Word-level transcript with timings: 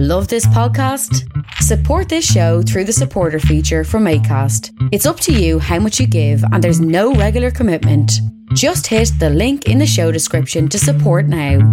Love 0.00 0.28
this 0.28 0.46
podcast? 0.46 1.28
Support 1.54 2.08
this 2.08 2.24
show 2.24 2.62
through 2.62 2.84
the 2.84 2.92
supporter 2.92 3.40
feature 3.40 3.82
from 3.82 4.04
ACAST. 4.04 4.70
It's 4.92 5.06
up 5.06 5.18
to 5.18 5.32
you 5.32 5.58
how 5.58 5.80
much 5.80 5.98
you 5.98 6.06
give, 6.06 6.40
and 6.52 6.62
there's 6.62 6.80
no 6.80 7.14
regular 7.14 7.50
commitment. 7.50 8.12
Just 8.54 8.86
hit 8.86 9.10
the 9.18 9.28
link 9.28 9.66
in 9.66 9.78
the 9.78 9.86
show 9.88 10.12
description 10.12 10.68
to 10.68 10.78
support 10.78 11.26
now. 11.26 11.68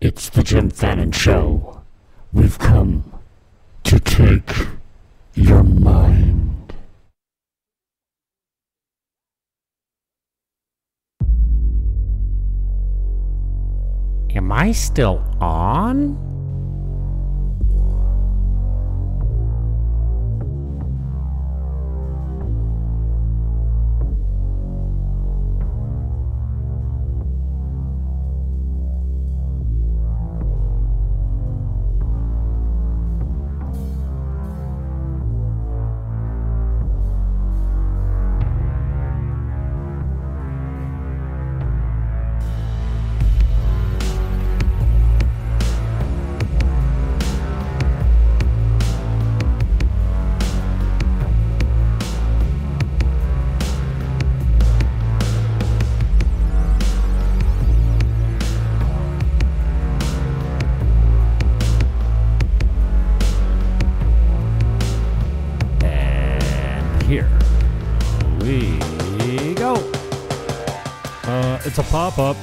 It's 0.00 0.28
the 0.30 0.42
Jim 0.42 0.68
Fannin 0.68 1.12
Show. 1.12 1.80
We've 2.32 2.58
come 2.58 3.11
to 3.92 4.00
take 4.00 4.68
your 5.34 5.62
mind. 5.62 6.72
Am 14.34 14.50
I 14.50 14.72
still 14.72 15.22
on? 15.42 16.31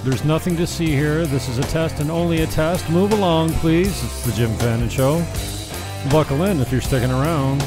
There's 0.01 0.23
nothing 0.23 0.55
to 0.55 0.65
see 0.65 0.87
here. 0.87 1.25
This 1.25 1.49
is 1.49 1.57
a 1.57 1.63
test 1.63 1.99
and 1.99 2.09
only 2.09 2.41
a 2.41 2.47
test. 2.47 2.89
Move 2.89 3.11
along, 3.11 3.51
please. 3.55 4.01
It's 4.03 4.25
the 4.25 4.31
Jim 4.31 4.55
Fannin 4.55 4.87
Show. 4.89 5.23
Buckle 6.09 6.43
in 6.43 6.61
if 6.61 6.71
you're 6.71 6.79
sticking 6.79 7.11
around. 7.11 7.61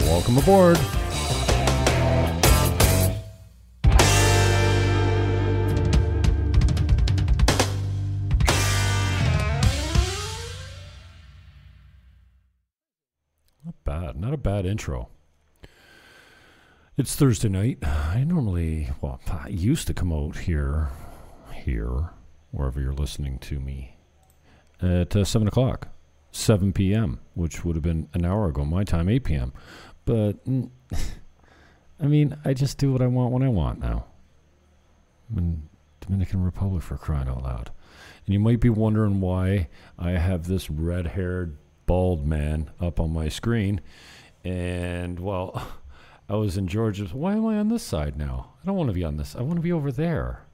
Welcome 0.00 0.38
aboard. 0.38 0.78
Not 13.64 13.74
bad. 13.84 14.16
Not 14.16 14.32
a 14.32 14.38
bad 14.38 14.66
intro. 14.66 15.08
It's 16.96 17.16
Thursday 17.16 17.48
night. 17.48 17.78
I 17.82 18.24
normally, 18.24 18.90
well, 19.00 19.20
I 19.30 19.48
used 19.48 19.86
to 19.88 19.94
come 19.94 20.12
out 20.12 20.38
here, 20.38 20.88
here, 21.66 22.10
wherever 22.52 22.80
you're 22.80 22.94
listening 22.94 23.38
to 23.40 23.60
me, 23.60 23.96
at 24.80 25.14
uh, 25.14 25.24
7 25.24 25.46
o'clock, 25.46 25.88
7 26.32 26.72
p.m., 26.72 27.20
which 27.34 27.64
would 27.64 27.76
have 27.76 27.82
been 27.82 28.08
an 28.14 28.24
hour 28.24 28.48
ago, 28.48 28.64
my 28.64 28.84
time, 28.84 29.08
8 29.08 29.24
p.m. 29.24 29.52
But, 30.04 30.36
I 32.00 32.06
mean, 32.06 32.36
I 32.44 32.54
just 32.54 32.78
do 32.78 32.92
what 32.92 33.02
I 33.02 33.06
want 33.06 33.32
when 33.32 33.42
I 33.42 33.48
want 33.48 33.80
now. 33.80 34.06
I'm 35.30 35.38
in 35.38 35.68
Dominican 36.00 36.44
Republic 36.44 36.82
for 36.82 36.96
crying 36.96 37.28
out 37.28 37.42
loud. 37.42 37.70
And 38.24 38.32
you 38.32 38.40
might 38.40 38.60
be 38.60 38.70
wondering 38.70 39.20
why 39.20 39.68
I 39.98 40.10
have 40.12 40.46
this 40.46 40.70
red 40.70 41.08
haired, 41.08 41.58
bald 41.86 42.24
man 42.24 42.70
up 42.80 43.00
on 43.00 43.12
my 43.12 43.28
screen. 43.28 43.80
And, 44.44 45.18
well, 45.18 45.66
I 46.28 46.36
was 46.36 46.56
in 46.56 46.68
Georgia. 46.68 47.06
Why 47.06 47.32
am 47.32 47.46
I 47.46 47.58
on 47.58 47.68
this 47.68 47.82
side 47.82 48.16
now? 48.16 48.52
I 48.62 48.66
don't 48.66 48.76
want 48.76 48.88
to 48.88 48.94
be 48.94 49.04
on 49.04 49.16
this. 49.16 49.34
I 49.36 49.42
want 49.42 49.56
to 49.56 49.62
be 49.62 49.72
over 49.72 49.90
there. 49.90 50.45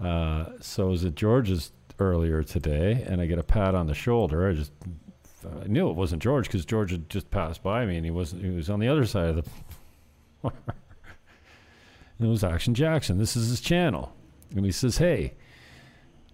Uh, 0.00 0.46
so 0.60 0.86
I 0.86 0.90
was 0.90 1.04
at 1.04 1.14
George's 1.14 1.72
earlier 1.98 2.42
today, 2.42 3.04
and 3.06 3.20
I 3.20 3.26
get 3.26 3.38
a 3.38 3.44
pat 3.44 3.74
on 3.74 3.86
the 3.86 3.94
shoulder. 3.94 4.48
I 4.48 4.54
just 4.54 4.72
I 5.44 5.66
knew 5.66 5.90
it 5.90 5.96
wasn't 5.96 6.22
George 6.22 6.46
because 6.46 6.64
George 6.64 6.90
had 6.90 7.08
just 7.08 7.30
passed 7.30 7.62
by 7.62 7.86
me, 7.86 7.96
and 7.96 8.04
he 8.04 8.10
wasn't. 8.10 8.42
He 8.42 8.50
was 8.50 8.70
on 8.70 8.80
the 8.80 8.88
other 8.88 9.04
side 9.04 9.30
of 9.30 9.36
the. 9.36 10.50
it 12.20 12.26
was 12.26 12.44
Action 12.44 12.74
Jackson. 12.74 13.18
This 13.18 13.36
is 13.36 13.48
his 13.48 13.60
channel, 13.60 14.14
and 14.54 14.64
he 14.64 14.72
says, 14.72 14.98
"Hey." 14.98 15.34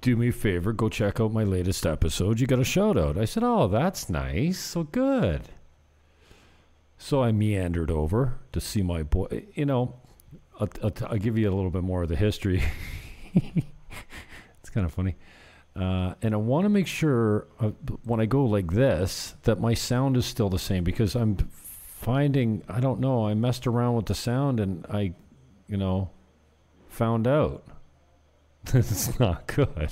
Do 0.02 0.16
me 0.16 0.28
a 0.28 0.32
favor, 0.32 0.72
go 0.72 0.88
check 0.88 1.20
out 1.20 1.30
my 1.30 1.44
latest 1.44 1.84
episode. 1.84 2.40
You 2.40 2.46
got 2.46 2.58
a 2.58 2.64
shout 2.64 2.96
out. 2.96 3.18
I 3.18 3.26
said, 3.26 3.42
Oh, 3.44 3.68
that's 3.68 4.08
nice. 4.08 4.58
So 4.58 4.84
good. 4.84 5.42
So 6.96 7.22
I 7.22 7.32
meandered 7.32 7.90
over 7.90 8.38
to 8.52 8.60
see 8.62 8.80
my 8.80 9.02
boy. 9.02 9.44
You 9.54 9.66
know, 9.66 9.96
I'll, 10.58 10.70
I'll, 10.82 10.92
I'll 11.06 11.18
give 11.18 11.36
you 11.36 11.50
a 11.50 11.54
little 11.54 11.70
bit 11.70 11.82
more 11.82 12.02
of 12.02 12.08
the 12.08 12.16
history. 12.16 12.62
it's 14.60 14.70
kind 14.70 14.86
of 14.86 14.92
funny. 14.92 15.16
Uh, 15.76 16.14
and 16.22 16.34
I 16.34 16.36
want 16.36 16.64
to 16.64 16.68
make 16.68 16.86
sure 16.86 17.46
uh, 17.60 17.68
when 18.04 18.20
I 18.20 18.26
go 18.26 18.44
like 18.44 18.72
this 18.72 19.34
that 19.42 19.60
my 19.60 19.74
sound 19.74 20.16
is 20.16 20.26
still 20.26 20.48
the 20.48 20.58
same 20.58 20.82
because 20.82 21.14
I'm 21.14 21.36
finding, 21.36 22.62
I 22.68 22.80
don't 22.80 23.00
know, 23.00 23.26
I 23.26 23.34
messed 23.34 23.66
around 23.66 23.94
with 23.94 24.06
the 24.06 24.14
sound 24.14 24.58
and 24.58 24.84
I, 24.90 25.14
you 25.68 25.76
know, 25.76 26.10
found 26.88 27.28
out 27.28 27.64
it's 28.74 29.18
not 29.20 29.46
good. 29.46 29.90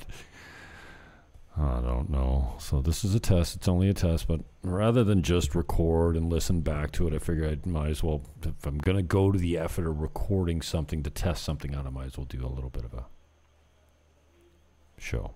I 1.57 1.81
don't 1.81 2.09
know. 2.09 2.55
So 2.59 2.81
this 2.81 3.05
is 3.05 3.15
a 3.15 3.21
test. 3.21 3.57
It's 3.57 3.67
only 3.67 3.89
a 3.89 3.95
test, 3.95 4.29
but 4.29 4.41
rather 4.63 5.03
than 5.03 5.23
just 5.23 5.57
record 5.57 6.17
and 6.17 6.31
listen 6.31 6.61
back 6.61 6.93
to 6.93 7.09
it, 7.09 7.15
I 7.15 7.19
figure 7.19 7.49
I 7.49 7.69
might 7.69 7.91
as 7.91 8.03
well. 8.03 8.23
If 8.43 8.65
I'm 8.65 8.79
gonna 8.79 9.03
go 9.03 9.33
to 9.33 9.39
the 9.39 9.59
effort 9.59 9.87
of 9.87 9.99
recording 10.01 10.63
something 10.63 11.03
to 11.03 11.11
test 11.11 11.43
something 11.43 11.75
out, 11.75 11.87
I 11.87 11.91
might 11.91 12.07
as 12.07 12.17
well 12.17 12.27
do 12.27 12.45
a 12.45 12.47
little 12.47 12.71
bit 12.71 12.85
of 12.85 12.95
a 12.95 13.07
show. 15.01 15.33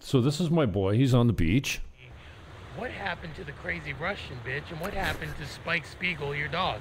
So 0.00 0.20
this 0.20 0.40
is 0.40 0.50
my 0.50 0.66
boy. 0.66 0.96
He's 0.96 1.14
on 1.14 1.26
the 1.26 1.32
beach. 1.32 1.80
What 2.76 2.90
happened 2.90 3.34
to 3.36 3.44
the 3.44 3.52
crazy 3.52 3.92
Russian 3.92 4.36
bitch, 4.46 4.70
and 4.70 4.80
what 4.80 4.94
happened 4.94 5.32
to 5.38 5.46
Spike 5.46 5.84
Spiegel, 5.86 6.34
your 6.34 6.48
dog? 6.48 6.80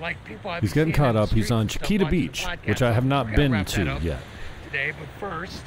Like 0.00 0.24
people, 0.24 0.50
I've 0.50 0.62
He's 0.62 0.72
getting 0.72 0.92
caught 0.92 1.16
up. 1.16 1.30
He's 1.30 1.50
on 1.50 1.66
Chiquita 1.66 2.06
Beach, 2.06 2.46
which 2.64 2.82
I 2.82 2.92
have 2.92 3.04
not 3.04 3.34
been 3.34 3.64
to 3.64 3.98
yet. 4.00 4.20
today. 4.64 4.92
But 4.98 5.08
first, 5.18 5.64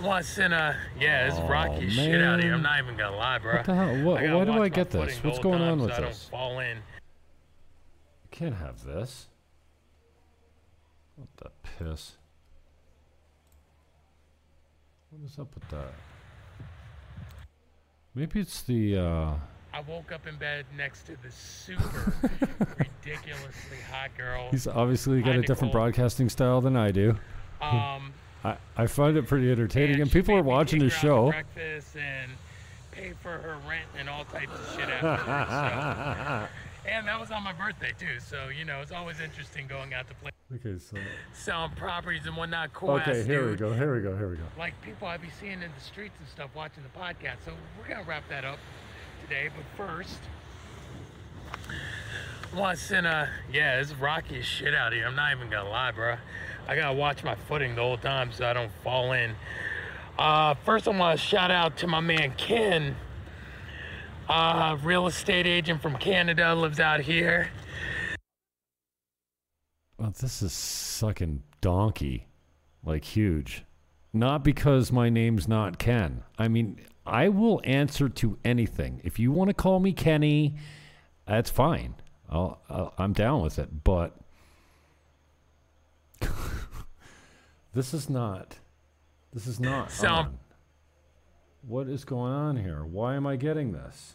I 0.00 0.04
want 0.04 0.24
to 0.26 0.30
send 0.30 0.52
a 0.52 0.76
yeah, 0.98 1.28
it's 1.28 1.36
Oh, 1.38 1.46
rocky 1.46 1.88
shit 1.88 2.20
out 2.20 2.42
here. 2.42 2.54
I'm 2.54 2.62
not 2.62 2.80
even 2.80 2.96
gonna 2.96 3.16
lie, 3.16 3.38
bro. 3.38 3.54
What 3.54 3.64
the 3.66 3.74
hell? 3.76 4.02
What- 4.02 4.20
why 4.20 4.44
do 4.44 4.62
I 4.62 4.68
get 4.68 4.90
this? 4.90 5.22
What's 5.22 5.38
going 5.38 5.62
on 5.62 5.78
with 5.80 5.94
so 5.94 6.02
I 6.02 6.06
this? 6.08 6.22
don't 6.22 6.30
fall 6.30 6.58
in. 6.58 6.78
Can't 8.32 8.56
have 8.56 8.84
this. 8.84 9.28
What 11.22 11.28
the 11.36 11.84
piss? 11.84 12.12
What 15.10 15.24
is 15.24 15.38
up 15.38 15.54
with 15.54 15.68
that? 15.70 15.92
Maybe 18.14 18.40
it's 18.40 18.62
the. 18.62 18.98
uh 18.98 19.34
I 19.74 19.80
woke 19.88 20.10
up 20.12 20.26
in 20.26 20.36
bed 20.36 20.66
next 20.76 21.04
to 21.04 21.12
the 21.22 21.30
super 21.30 22.12
ridiculously 22.78 23.78
hot 23.90 24.10
girl. 24.18 24.48
He's 24.50 24.66
obviously 24.66 25.22
got 25.22 25.36
a 25.36 25.40
different 25.40 25.72
Nicole. 25.72 25.84
broadcasting 25.84 26.28
style 26.28 26.60
than 26.60 26.76
I 26.76 26.90
do. 26.90 27.16
Um, 27.62 28.12
I, 28.44 28.56
I 28.76 28.86
find 28.86 29.16
it 29.16 29.26
pretty 29.26 29.50
entertaining, 29.50 30.00
and 30.02 30.10
she 30.10 30.18
people 30.20 30.34
are 30.36 30.42
watching 30.42 30.80
the 30.80 30.86
her 30.86 30.90
out 30.90 31.00
to 31.00 31.06
show. 31.06 31.30
breakfast 31.30 31.96
and 31.96 32.32
pay 32.90 33.12
for 33.22 33.30
her 33.30 33.56
rent 33.66 33.86
and 33.98 34.10
all 34.10 34.24
types 34.24 34.52
of 34.52 34.74
shit 34.76 34.88
afterwards. 34.90 36.50
And 36.86 37.06
that 37.06 37.20
was 37.20 37.30
on 37.30 37.44
my 37.44 37.52
birthday 37.52 37.92
too, 37.96 38.18
so 38.18 38.48
you 38.48 38.64
know 38.64 38.80
it's 38.80 38.90
always 38.90 39.20
interesting 39.20 39.68
going 39.68 39.94
out 39.94 40.08
to 40.08 40.14
play, 40.16 40.30
okay, 40.56 40.78
so 40.78 40.96
selling 41.32 41.70
properties 41.72 42.26
and 42.26 42.36
whatnot. 42.36 42.72
Cool 42.72 42.90
okay, 42.90 43.20
ass 43.20 43.26
here 43.26 43.48
we 43.48 43.56
go. 43.56 43.72
Here 43.72 43.94
we 43.94 44.02
go. 44.02 44.16
Here 44.16 44.28
we 44.28 44.36
go. 44.36 44.42
Like 44.58 44.74
people 44.82 45.06
I'd 45.06 45.22
be 45.22 45.28
seeing 45.40 45.62
in 45.62 45.70
the 45.76 45.80
streets 45.80 46.14
and 46.18 46.28
stuff 46.28 46.50
watching 46.56 46.82
the 46.82 46.98
podcast. 46.98 47.44
So 47.44 47.52
we're 47.78 47.88
gonna 47.88 48.06
wrap 48.06 48.28
that 48.30 48.44
up 48.44 48.58
today. 49.22 49.48
But 49.54 49.64
first, 49.76 50.18
want 52.54 52.78
to 52.78 52.84
send 52.84 53.06
a 53.06 53.28
yeah, 53.52 53.80
it's 53.80 53.94
rocky 53.94 54.40
as 54.40 54.44
shit 54.44 54.74
out 54.74 54.92
here. 54.92 55.06
I'm 55.06 55.14
not 55.14 55.32
even 55.36 55.50
gonna 55.50 55.70
lie, 55.70 55.92
bro. 55.92 56.16
I 56.66 56.76
gotta 56.76 56.94
watch 56.94 57.22
my 57.22 57.34
footing 57.34 57.74
the 57.74 57.82
whole 57.82 57.96
time 57.96 58.32
so 58.32 58.46
I 58.46 58.52
don't 58.52 58.72
fall 58.82 59.12
in. 59.12 59.34
Uh, 60.18 60.54
first, 60.64 60.86
I 60.86 60.90
want 60.90 61.18
to 61.18 61.24
shout 61.24 61.50
out 61.50 61.76
to 61.78 61.86
my 61.86 62.00
man 62.00 62.32
Ken, 62.36 62.96
uh, 64.32 64.76
real 64.82 65.06
estate 65.06 65.46
agent 65.46 65.82
from 65.82 65.96
Canada, 65.96 66.54
lives 66.54 66.80
out 66.80 67.00
here. 67.00 67.50
Well, 69.98 70.14
this 70.18 70.42
is 70.42 70.52
sucking 70.52 71.42
donkey, 71.60 72.26
like 72.82 73.04
huge. 73.04 73.64
Not 74.12 74.42
because 74.42 74.90
my 74.90 75.10
name's 75.10 75.46
not 75.46 75.78
Ken. 75.78 76.22
I 76.38 76.48
mean, 76.48 76.80
I 77.06 77.28
will 77.28 77.60
answer 77.64 78.08
to 78.08 78.38
anything. 78.44 79.00
If 79.04 79.18
you 79.18 79.32
want 79.32 79.48
to 79.48 79.54
call 79.54 79.80
me 79.80 79.92
Kenny, 79.92 80.56
that's 81.26 81.50
fine. 81.50 81.94
I'll, 82.28 82.60
I'll 82.68 82.94
I'm 82.98 83.12
down 83.12 83.42
with 83.42 83.58
it. 83.58 83.84
But 83.84 84.16
this 87.74 87.92
is 87.92 88.08
not. 88.08 88.58
This 89.32 89.46
is 89.46 89.60
not. 89.60 89.90
So- 89.90 90.08
on. 90.08 90.38
What 91.64 91.86
is 91.86 92.04
going 92.04 92.32
on 92.32 92.56
here? 92.56 92.84
Why 92.84 93.14
am 93.14 93.24
I 93.24 93.36
getting 93.36 93.70
this? 93.70 94.14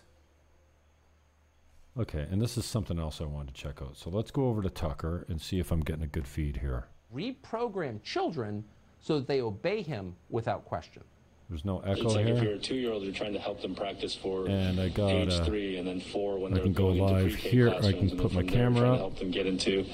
Okay, 1.98 2.28
and 2.30 2.42
this 2.42 2.58
is 2.58 2.66
something 2.66 3.00
else 3.00 3.22
I 3.22 3.26
wanted 3.26 3.56
to 3.56 3.62
check 3.62 3.82
out. 3.82 3.98
So 3.98 4.10
let's 4.10 4.30
go 4.32 4.48
over 4.50 4.62
to 4.62 4.70
Tucker 4.70 5.26
and 5.30 5.42
see 5.42 5.60
if 5.60 5.72
I'm 5.72 5.80
getting 5.82 6.04
a 6.04 6.08
good 6.08 6.28
feed 6.28 6.58
here. 6.58 6.88
reprogram 7.14 8.02
children 8.04 8.64
so 9.00 9.18
that 9.20 9.28
they 9.28 9.42
obey 9.42 9.82
him 9.82 10.16
without 10.30 10.66
question. 10.66 11.04
There's 11.50 11.64
no 11.64 11.80
echo 11.80 11.92
It's 11.92 12.02
echo 12.02 12.10
like 12.16 12.26
if 12.28 12.44
you're 12.44 12.54
a 12.54 12.60
two-year-old, 12.60 13.04
you're 13.04 13.14
trying 13.14 13.32
to 13.34 13.40
help 13.40 13.62
them 13.62 13.74
practice 13.74 14.14
for 14.14 14.48
And 14.50 14.80
I 14.82 14.90
got, 14.90 15.10
age 15.12 15.32
uh, 15.32 15.46
three, 15.46 15.78
and 15.78 15.88
then 15.88 16.02
four 16.02 16.38
when 16.40 16.52
I 16.52 16.56
they're 16.56 16.64
can 16.66 16.74
go 16.74 16.88
going 16.94 16.98
into 17.00 17.14
live 17.14 17.32
pre-K 17.32 17.50
here. 17.50 17.70
I 17.70 17.72
can 17.72 17.82
classrooms, 17.82 18.12
and 18.12 18.20
put 18.20 18.32
then 18.32 18.36
my 18.36 18.42
from 18.42 18.48
there, 18.50 18.58
camera 18.60 18.80
trying 18.82 18.92
up. 18.92 18.96
to 18.96 19.00
help 19.00 19.20
them 19.20 19.32
get 19.32 19.46
into 19.48 19.86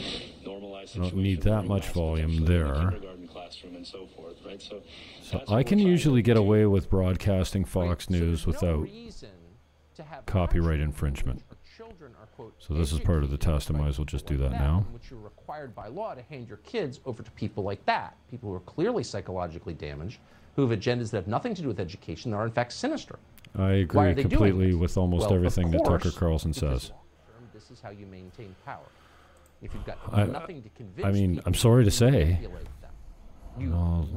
normalized 0.44 0.96
I 0.98 1.02
don't 1.02 1.12
situation 1.12 1.24
need 1.24 1.42
that 1.44 1.50
wearing 1.52 1.68
much 1.68 1.84
masks 1.84 1.94
volume 1.94 2.32
eventually 2.32 2.38
in 2.38 2.46
the 2.46 2.52
there. 2.66 2.74
kindergarten 2.90 3.28
classroom 3.28 3.76
and 3.76 3.86
so 3.86 4.08
forth, 4.08 4.38
right? 4.44 4.62
So, 4.62 4.82
So 5.22 5.38
that's 5.38 5.52
I 5.52 5.58
what 5.58 5.66
can 5.68 5.78
we're 5.78 5.84
trying 5.84 5.92
usually 5.92 6.22
to 6.24 6.26
get 6.26 6.34
do. 6.34 6.42
away 6.42 6.66
with 6.66 6.90
broadcasting 6.90 7.64
Right? 7.64 7.70
Fox 7.70 8.10
So 8.10 8.14
News 8.14 8.46
there's 8.46 8.62
no 8.64 8.78
without. 8.80 8.82
reason 8.82 9.30
to 9.96 10.04
have 10.04 10.26
copyright 10.26 10.80
countries 10.80 10.82
infringement. 10.82 11.44
So 12.60 12.74
this 12.74 12.92
is 12.92 13.00
part 13.00 13.24
of 13.24 13.30
the 13.32 13.38
test. 13.38 13.70
I 13.70 13.74
might 13.74 13.88
as 13.90 13.98
well 14.00 14.06
just 14.06 14.26
do 14.26 14.38
that 14.38 14.52
now. 14.52 14.86
which 14.92 15.10
you're 15.12 15.20
required 15.20 15.76
by 15.76 15.88
law 15.88 16.14
to 16.14 16.22
hand 16.24 16.48
your 16.48 16.58
kids 16.58 17.00
over 17.06 17.22
to 17.24 17.32
people 17.32 17.64
like 17.64 17.86
that, 17.86 18.16
people 18.30 18.50
who 18.50 18.56
are 18.56 18.62
clearly 18.62 19.04
psychologically 19.04 19.74
damaged, 19.74 20.20
who 20.56 20.68
have 20.68 20.78
agendas 20.78 21.12
that 21.12 21.18
have 21.18 21.28
nothing 21.28 21.54
to 21.56 21.62
do 21.62 21.68
with 21.68 21.80
education, 21.80 22.32
that 22.32 22.38
are 22.38 22.46
in 22.46 22.52
fact 22.52 22.72
sinister. 22.74 23.20
I 23.56 23.72
agree 23.72 24.02
are 24.02 24.14
they 24.14 24.24
doing 24.24 24.30
completely 24.30 24.74
with 24.74 24.98
almost 24.98 25.28
Well, 25.28 25.36
everything 25.36 25.70
that 25.72 25.86
Tucker 25.86 26.12
Carlson 26.12 26.54
says. 26.54 26.90
long-term, 26.90 27.50
This 27.54 27.70
is 27.70 27.82
how 27.82 27.92
you 27.92 28.06
maintain 28.08 28.56
power. 28.66 28.86
If 29.62 29.74
you've 29.74 29.86
got 29.86 29.98
I- 30.12 30.26
nothing 30.26 30.62
to 30.64 30.70
convince 30.70 31.06
I 31.08 31.12
mean, 31.12 31.40
I'm 31.46 31.54
sorry 31.54 31.86
to 31.86 31.92
say. 31.92 32.40
You 33.60 33.74
I'll 33.76 34.10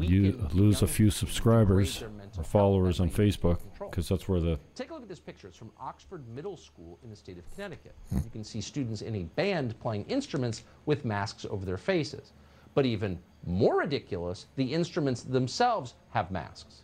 lose 0.53 0.83
a 0.83 0.87
few 0.87 1.11
subscribers 1.11 1.95
degrade 1.95 2.11
their 2.11 2.19
mental 2.19 2.41
or 2.41 2.45
followers 2.45 3.01
on 3.01 3.09
way 3.09 3.13
you 3.27 3.33
keep 3.33 3.41
Facebook 3.41 3.59
because 3.79 4.09
that's 4.09 4.29
where 4.29 4.41
the 4.41 4.59
Take 4.75 4.91
a 4.91 4.95
look 4.95 5.03
at 5.03 5.09
this 5.09 5.21
picture. 5.21 5.49
It's 5.49 5.57
from 5.57 5.71
Oxford 5.81 6.27
Middle 6.29 6.57
School 6.57 6.99
in 7.05 7.11
the 7.11 7.17
state 7.17 7.39
of 7.39 7.45
Connecticut. 7.55 7.95
You 8.13 8.31
can 8.31 8.45
see 8.45 8.61
students 8.61 9.03
in 9.03 9.15
a 9.17 9.23
band 9.25 9.79
playing 9.81 10.05
instruments 10.07 10.65
with 10.87 11.05
masks 11.05 11.45
over 11.49 11.67
their 11.67 11.77
faces. 11.77 12.33
But 12.75 12.87
even 12.87 13.19
more 13.47 13.79
ridiculous, 13.79 14.47
the 14.57 14.65
instruments 14.65 15.23
themselves 15.23 15.95
have 16.11 16.31
masks. 16.31 16.83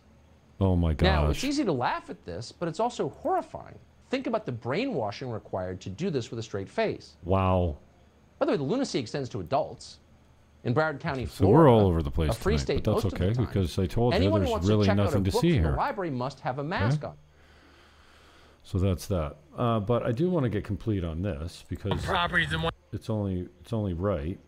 oh 0.59 0.75
my 0.75 0.93
gosh. 0.93 1.05
Now, 1.05 1.29
it's 1.29 1.43
easy 1.43 1.63
to 1.65 1.71
laugh 1.71 2.09
at 2.09 2.23
this, 2.25 2.51
but 2.51 2.67
it's 2.67 2.79
also 2.79 3.09
horrifying. 3.09 3.77
Think 4.09 4.27
about 4.27 4.45
the 4.45 4.51
brainwashing 4.51 5.29
required 5.29 5.81
to 5.81 5.89
do 5.89 6.09
this 6.09 6.29
with 6.29 6.39
a 6.39 6.43
straight 6.43 6.69
face. 6.69 7.15
Wow. 7.23 7.77
By 8.39 8.45
the 8.45 8.51
way, 8.51 8.57
the 8.57 8.63
lunacy 8.63 8.99
extends 8.99 9.29
to 9.29 9.39
adults. 9.39 9.99
In 10.65 10.73
Broward 10.73 10.99
County, 11.01 11.25
So 11.25 11.31
Florida, 11.45 11.59
we're 11.63 11.69
all 11.69 11.87
over 11.87 12.01
the 12.01 12.09
place 12.11 12.29
a 12.29 12.33
free 12.33 12.53
tonight, 12.53 12.63
state 12.63 12.83
but 12.85 12.93
that's 12.93 13.03
most 13.03 13.13
of 13.13 13.19
the 13.19 13.25
okay 13.25 13.33
time. 13.35 13.45
because 13.45 13.77
I 13.79 13.85
told 13.85 14.13
you 14.13 14.17
Anyone 14.19 14.41
who 14.43 14.47
there's 14.47 14.65
really 14.65 14.83
to 14.85 14.89
check 14.91 14.97
nothing 14.97 15.07
out 15.19 15.23
to 15.25 15.29
a 15.29 15.31
book 15.33 15.41
see 15.41 15.51
here. 15.53 15.71
The 15.71 15.77
library 15.77 16.09
must 16.09 16.39
have 16.39 16.59
a 16.59 16.63
mask 16.63 17.03
on. 17.03 17.15
So 18.63 18.77
that's 18.77 19.07
that. 19.07 19.35
Uh, 19.57 19.81
but 19.81 20.03
I 20.03 20.13
do 20.13 20.29
want 20.29 20.45
to 20.45 20.49
get 20.49 20.63
complete 20.63 21.03
on 21.03 21.21
this 21.21 21.65
because 21.67 22.05
Properties 22.05 22.53
and 22.53 22.63
what? 22.63 22.73
it's 22.93 23.09
only 23.09 23.49
it's 23.59 23.73
only 23.73 23.93
right. 23.93 24.39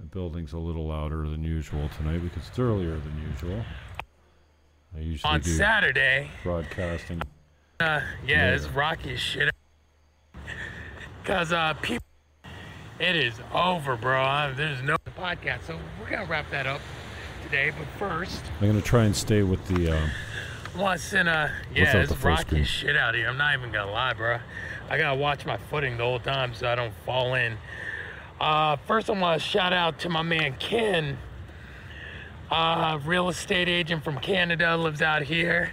The 0.00 0.04
building's 0.06 0.52
a 0.52 0.58
little 0.58 0.88
louder 0.88 1.28
than 1.28 1.42
usual 1.44 1.88
tonight 1.96 2.18
because 2.22 2.48
it's 2.48 2.58
earlier 2.58 2.98
than 2.98 3.30
usual. 3.30 3.64
I 4.96 5.00
usually 5.00 5.32
On 5.32 5.40
do 5.40 5.50
Saturday, 5.50 6.28
broadcasting. 6.42 7.22
uh, 7.80 8.00
yeah, 8.26 8.52
it's 8.52 8.66
rocky 8.68 9.14
as 9.14 9.20
shit. 9.20 9.48
Cause 11.24 11.52
uh, 11.52 11.74
people, 11.82 12.04
it 12.98 13.16
is 13.16 13.34
over, 13.52 13.96
bro. 13.96 14.22
Uh, 14.22 14.54
There's 14.54 14.82
no 14.82 14.96
podcast, 15.18 15.64
so 15.66 15.78
we're 16.00 16.10
gonna 16.10 16.26
wrap 16.26 16.50
that 16.50 16.66
up 16.66 16.80
today. 17.42 17.72
But 17.76 17.86
first, 17.98 18.42
I'm 18.60 18.68
gonna 18.68 18.80
try 18.80 19.04
and 19.04 19.14
stay 19.14 19.42
with 19.42 19.66
the. 19.68 19.92
Uh, 19.92 20.08
I 20.74 20.78
want 20.78 21.00
to 21.00 21.06
send 21.06 21.28
a 21.28 21.52
yeah, 21.74 21.96
it's 21.96 22.12
rocky 22.22 22.64
shit 22.64 22.96
out 22.96 23.14
here. 23.14 23.28
I'm 23.28 23.36
not 23.36 23.54
even 23.54 23.72
gonna 23.72 23.90
lie, 23.90 24.14
bro. 24.14 24.38
I 24.88 24.98
gotta 24.98 25.18
watch 25.18 25.44
my 25.46 25.56
footing 25.56 25.96
the 25.96 26.04
whole 26.04 26.20
time 26.20 26.54
so 26.54 26.68
I 26.68 26.74
don't 26.74 26.94
fall 27.04 27.34
in. 27.34 27.56
Uh, 28.40 28.76
first, 28.86 29.08
I 29.08 29.14
want 29.14 29.40
to 29.40 29.46
shout 29.46 29.72
out 29.72 29.98
to 30.00 30.08
my 30.08 30.22
man 30.22 30.54
Ken, 30.58 31.18
uh, 32.50 32.98
real 33.04 33.28
estate 33.28 33.68
agent 33.68 34.04
from 34.04 34.18
Canada, 34.18 34.76
lives 34.76 35.00
out 35.00 35.22
here, 35.22 35.72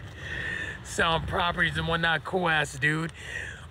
selling 0.84 1.24
properties 1.24 1.78
and 1.78 1.88
whatnot. 1.88 2.24
Cool 2.24 2.50
ass 2.50 2.78
dude. 2.78 3.12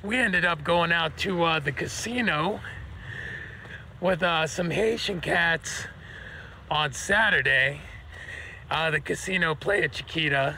We 0.03 0.17
ended 0.17 0.45
up 0.45 0.65
going 0.65 0.93
out 0.93 1.17
to 1.19 1.45
uh, 1.45 1.61
the 1.61 1.73
casino 1.73 2.61
with 4.03 4.23
uh, 4.23 4.47
some 4.47 4.71
Haitian 4.71 5.21
cats 5.21 5.87
on 6.71 6.93
Saturday. 6.93 7.81
Uh, 8.71 8.91
the 8.91 9.01
casino 9.01 9.55
Playa 9.55 9.89
Chiquita 9.89 10.57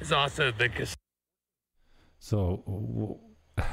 is 0.00 0.12
also 0.12 0.52
the 0.52 0.68
casino. 0.68 0.94
so, 2.20 3.18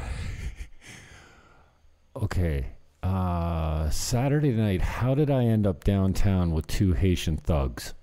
okay. 2.15 2.65
Uh, 3.03 3.89
Saturday 3.89 4.51
night, 4.51 4.81
how 4.81 5.13
did 5.15 5.29
I 5.29 5.45
end 5.45 5.67
up 5.67 5.83
downtown 5.83 6.51
with 6.51 6.65
two 6.67 6.93
Haitian 6.93 7.37
thugs? 7.37 7.93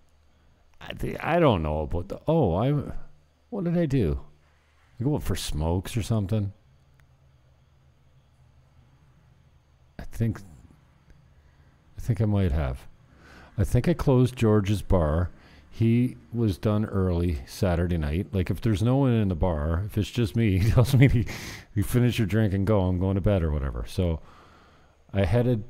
I, 0.80 0.92
thi- 0.94 1.18
I 1.18 1.40
don't 1.40 1.62
know 1.62 1.80
about 1.80 2.08
the. 2.08 2.20
Oh, 2.28 2.54
I. 2.54 2.72
What 3.50 3.64
did 3.64 3.76
I 3.76 3.86
do? 3.86 4.20
I 5.00 5.04
go 5.04 5.16
up 5.16 5.22
for 5.22 5.34
smokes 5.36 5.96
or 5.96 6.02
something. 6.02 6.52
I 9.98 10.04
think. 10.04 10.40
I 12.08 12.16
think 12.16 12.22
I 12.22 12.24
might 12.24 12.52
have. 12.52 12.86
I 13.58 13.64
think 13.64 13.86
I 13.86 13.92
closed 13.92 14.34
George's 14.34 14.80
bar. 14.80 15.28
He 15.70 16.16
was 16.32 16.56
done 16.56 16.86
early 16.86 17.40
Saturday 17.44 17.98
night. 17.98 18.28
Like 18.32 18.48
if 18.48 18.62
there's 18.62 18.82
no 18.82 18.96
one 18.96 19.12
in 19.12 19.28
the 19.28 19.34
bar, 19.34 19.82
if 19.84 19.98
it's 19.98 20.10
just 20.10 20.34
me, 20.34 20.58
he 20.58 20.70
tells 20.70 20.94
me, 20.94 21.26
"You 21.74 21.82
finish 21.82 22.18
your 22.18 22.26
drink 22.26 22.54
and 22.54 22.66
go. 22.66 22.80
I'm 22.80 22.98
going 22.98 23.16
to 23.16 23.20
bed 23.20 23.42
or 23.42 23.50
whatever." 23.50 23.84
So 23.86 24.20
I 25.12 25.26
headed. 25.26 25.64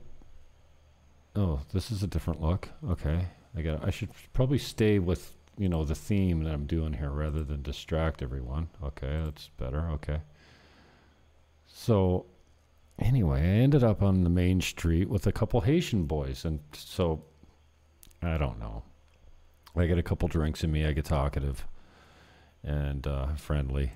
Oh, 1.34 1.62
this 1.72 1.90
is 1.90 2.04
a 2.04 2.06
different 2.06 2.40
look. 2.40 2.68
Okay, 2.88 3.26
I 3.56 3.62
got. 3.62 3.84
I 3.84 3.90
should 3.90 4.10
probably 4.32 4.58
stay 4.58 5.00
with 5.00 5.34
you 5.58 5.68
know 5.68 5.84
the 5.84 5.96
theme 5.96 6.44
that 6.44 6.54
I'm 6.54 6.66
doing 6.66 6.92
here 6.92 7.10
rather 7.10 7.42
than 7.42 7.62
distract 7.62 8.22
everyone. 8.22 8.68
Okay, 8.80 9.22
that's 9.24 9.48
better. 9.56 9.88
Okay. 9.90 10.20
So 11.66 12.26
anyway, 12.98 13.40
I 13.40 13.62
ended 13.62 13.84
up 13.84 14.02
on 14.02 14.24
the 14.24 14.30
main 14.30 14.60
street 14.60 15.08
with 15.08 15.26
a 15.26 15.32
couple 15.32 15.60
Haitian 15.60 16.04
boys, 16.04 16.44
and 16.44 16.60
so 16.72 17.22
I 18.22 18.38
don't 18.38 18.58
know. 18.58 18.82
I 19.76 19.86
get 19.86 19.98
a 19.98 20.02
couple 20.02 20.28
drinks 20.28 20.64
in 20.64 20.72
me. 20.72 20.84
I 20.84 20.92
get 20.92 21.04
talkative 21.04 21.66
and 22.64 23.06
uh, 23.06 23.34
friendly. 23.36 23.92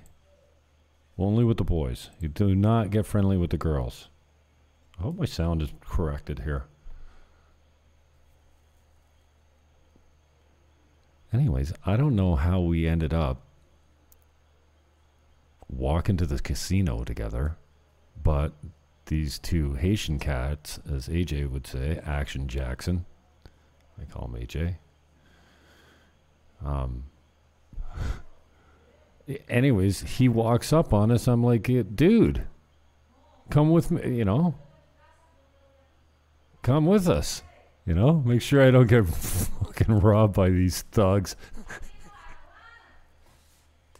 Only 1.17 1.43
with 1.43 1.57
the 1.57 1.63
boys. 1.63 2.09
You 2.19 2.29
do 2.29 2.55
not 2.55 2.89
get 2.89 3.05
friendly 3.05 3.37
with 3.37 3.49
the 3.49 3.57
girls. 3.57 4.07
I 4.97 5.03
hope 5.03 5.17
my 5.17 5.25
sound 5.25 5.61
is 5.61 5.73
corrected 5.81 6.39
here. 6.39 6.65
Anyways, 11.33 11.73
I 11.85 11.97
don't 11.97 12.15
know 12.15 12.35
how 12.35 12.61
we 12.61 12.87
ended 12.87 13.13
up 13.13 13.41
walking 15.67 16.15
to 16.17 16.25
the 16.25 16.39
casino 16.39 17.03
together, 17.03 17.57
but 18.21 18.53
these 19.05 19.39
two 19.39 19.73
Haitian 19.73 20.19
cats, 20.19 20.79
as 20.91 21.07
AJ 21.07 21.49
would 21.49 21.67
say, 21.67 21.99
Action 22.05 22.47
Jackson. 22.47 23.05
I 23.99 24.05
call 24.05 24.27
him 24.27 24.41
AJ. 24.41 24.75
Um. 26.65 27.03
Anyways, 29.47 30.01
he 30.01 30.27
walks 30.27 30.73
up 30.73 30.93
on 30.93 31.11
us. 31.11 31.27
I'm 31.27 31.43
like, 31.43 31.69
"Eh, 31.69 31.83
dude, 31.95 32.45
come 33.49 33.71
with 33.71 33.91
me. 33.91 34.17
You 34.17 34.25
know, 34.25 34.55
come 36.61 36.85
with 36.85 37.07
us. 37.07 37.43
You 37.85 37.93
know, 37.93 38.21
make 38.25 38.41
sure 38.41 38.65
I 38.65 38.71
don't 38.71 38.87
get 38.87 39.07
fucking 39.07 39.99
robbed 39.99 40.33
by 40.33 40.49
these 40.49 40.81
thugs. 40.83 41.35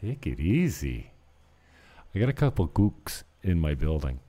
Take 0.01 0.27
it 0.27 0.39
easy. 0.39 1.11
I 2.15 2.19
got 2.19 2.29
a 2.29 2.33
couple 2.33 2.67
gooks 2.67 3.23
in 3.41 3.59
my 3.59 3.73
building, 3.73 4.19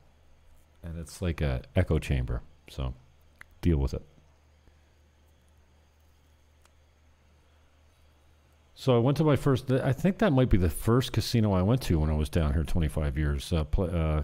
and 0.85 0.99
it's 0.99 1.23
like 1.23 1.41
a 1.41 1.63
echo 1.75 1.99
chamber. 1.99 2.43
So, 2.69 2.95
deal 3.61 3.79
with 3.79 3.95
it. 3.95 4.03
So 8.75 8.95
I 8.95 8.99
went 8.99 9.17
to 9.19 9.25
my 9.25 9.37
first. 9.37 9.71
I 9.71 9.93
think 9.93 10.19
that 10.19 10.33
might 10.33 10.51
be 10.51 10.59
the 10.59 10.69
first 10.69 11.13
casino 11.13 11.53
I 11.53 11.63
went 11.63 11.81
to 11.83 12.01
when 12.01 12.11
I 12.11 12.15
was 12.15 12.29
down 12.29 12.53
here 12.53 12.65
25 12.65 13.17
years. 13.17 13.53
Uh, 13.53 13.65
pla 13.65 13.85
uh, 13.87 14.23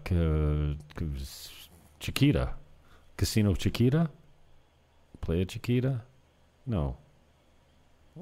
Chiquita, 2.01 2.55
Casino 3.17 3.55
Chiquita, 3.55 4.11
play 5.21 5.37
Playa 5.37 5.45
Chiquita. 5.45 6.03
No, 6.67 6.97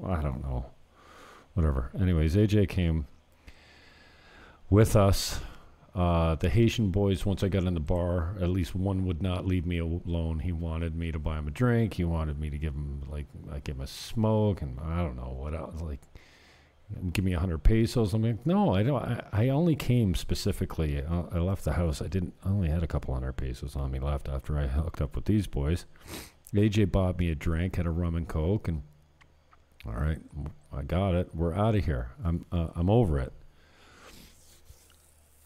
I 0.05 0.21
don't 0.21 0.43
know. 0.43 0.67
Whatever. 1.55 1.91
Anyways, 1.99 2.35
AJ 2.35 2.69
came 2.69 3.07
with 4.69 4.95
us. 4.95 5.39
Uh, 5.99 6.35
the 6.35 6.47
Haitian 6.47 6.91
boys, 6.91 7.25
once 7.25 7.43
I 7.43 7.49
got 7.49 7.65
in 7.65 7.73
the 7.73 7.81
bar, 7.81 8.37
at 8.39 8.47
least 8.47 8.73
one 8.73 9.05
would 9.05 9.21
not 9.21 9.45
leave 9.45 9.65
me 9.65 9.79
alone. 9.79 10.39
He 10.39 10.53
wanted 10.53 10.95
me 10.95 11.11
to 11.11 11.19
buy 11.19 11.37
him 11.37 11.49
a 11.49 11.51
drink. 11.51 11.95
He 11.95 12.05
wanted 12.05 12.39
me 12.39 12.49
to 12.49 12.57
give 12.57 12.73
him 12.73 13.03
like 13.09 13.25
I 13.51 13.59
give 13.59 13.75
him 13.75 13.81
a 13.81 13.87
smoke, 13.87 14.61
and 14.61 14.79
I 14.79 14.99
don't 14.99 15.17
know 15.17 15.35
what 15.37 15.53
else. 15.53 15.81
Like, 15.81 15.99
give 17.11 17.25
me 17.25 17.33
a 17.33 17.39
hundred 17.39 17.63
pesos. 17.63 18.13
I'm 18.13 18.23
like, 18.23 18.45
no, 18.45 18.73
I 18.73 18.83
don't. 18.83 19.03
I, 19.03 19.23
I 19.33 19.49
only 19.49 19.75
came 19.75 20.15
specifically. 20.15 21.03
Uh, 21.03 21.23
I 21.33 21.39
left 21.39 21.65
the 21.65 21.73
house. 21.73 22.01
I 22.01 22.07
didn't. 22.07 22.33
I 22.45 22.47
only 22.47 22.69
had 22.69 22.81
a 22.81 22.87
couple 22.87 23.13
hundred 23.13 23.33
pesos 23.33 23.75
on 23.75 23.91
me 23.91 23.99
left 23.99 24.29
after 24.29 24.57
I 24.57 24.67
hooked 24.67 25.01
up 25.01 25.17
with 25.17 25.25
these 25.25 25.47
boys. 25.47 25.83
AJ 26.53 26.93
bought 26.93 27.19
me 27.19 27.29
a 27.29 27.35
drink, 27.35 27.75
had 27.75 27.85
a 27.85 27.91
rum 27.91 28.15
and 28.15 28.25
coke, 28.25 28.69
and 28.69 28.83
all 29.85 29.95
right, 29.95 30.19
I 30.71 30.81
got 30.83 31.13
it. 31.13 31.35
We're 31.35 31.55
out 31.55 31.75
of 31.75 31.83
here. 31.83 32.11
I'm 32.23 32.45
uh, 32.53 32.67
I'm 32.73 32.89
over 32.89 33.19
it. 33.19 33.33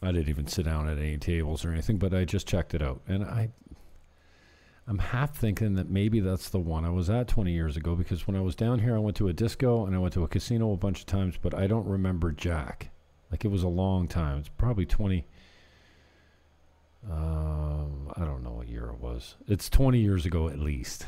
I 0.03 0.12
didn't 0.12 0.29
even 0.29 0.48
sit 0.48 0.65
down 0.65 0.88
at 0.88 0.98
any 0.98 1.17
tables 1.17 1.63
or 1.63 1.72
anything, 1.72 1.98
but 1.98 2.13
I 2.13 2.25
just 2.25 2.48
checked 2.48 2.74
it 2.74 2.81
out, 2.81 3.01
and 3.07 3.24
I. 3.24 3.50
I'm 4.86 4.98
half 4.98 5.33
thinking 5.38 5.75
that 5.75 5.89
maybe 5.89 6.19
that's 6.19 6.50
the 6.50 6.60
one 6.60 6.83
I 6.83 6.89
was 6.89 7.10
at 7.10 7.29
20 7.29 7.53
years 7.53 7.77
ago 7.77 7.95
because 7.95 8.27
when 8.27 8.36
I 8.36 8.41
was 8.41 8.53
down 8.53 8.79
here, 8.79 8.98
I 8.98 9.00
went 9.00 9.15
to 9.15 9.29
a 9.29 9.33
disco 9.33 9.86
and 9.86 9.95
I 9.95 9.98
went 9.98 10.13
to 10.15 10.25
a 10.25 10.27
casino 10.27 10.74
a 10.74 10.75
bunch 10.77 11.00
of 11.00 11.05
times, 11.05 11.36
but 11.41 11.53
I 11.53 11.67
don't 11.67 11.88
remember 11.88 12.33
Jack. 12.33 12.89
Like 13.31 13.45
it 13.45 13.48
was 13.48 13.63
a 13.63 13.69
long 13.69 14.10
time. 14.10 14.39
It's 14.39 14.50
probably 14.50 14.86
20. 14.86 15.25
Um, 17.10 18.12
I 18.15 18.25
don't 18.25 18.43
know 18.43 18.51
what 18.51 18.67
year 18.67 18.88
it 18.88 19.00
was. 19.00 19.36
It's 19.48 19.69
20 19.69 20.00
years 20.00 20.25
ago 20.25 20.50
at 20.50 20.60
least. 20.60 21.05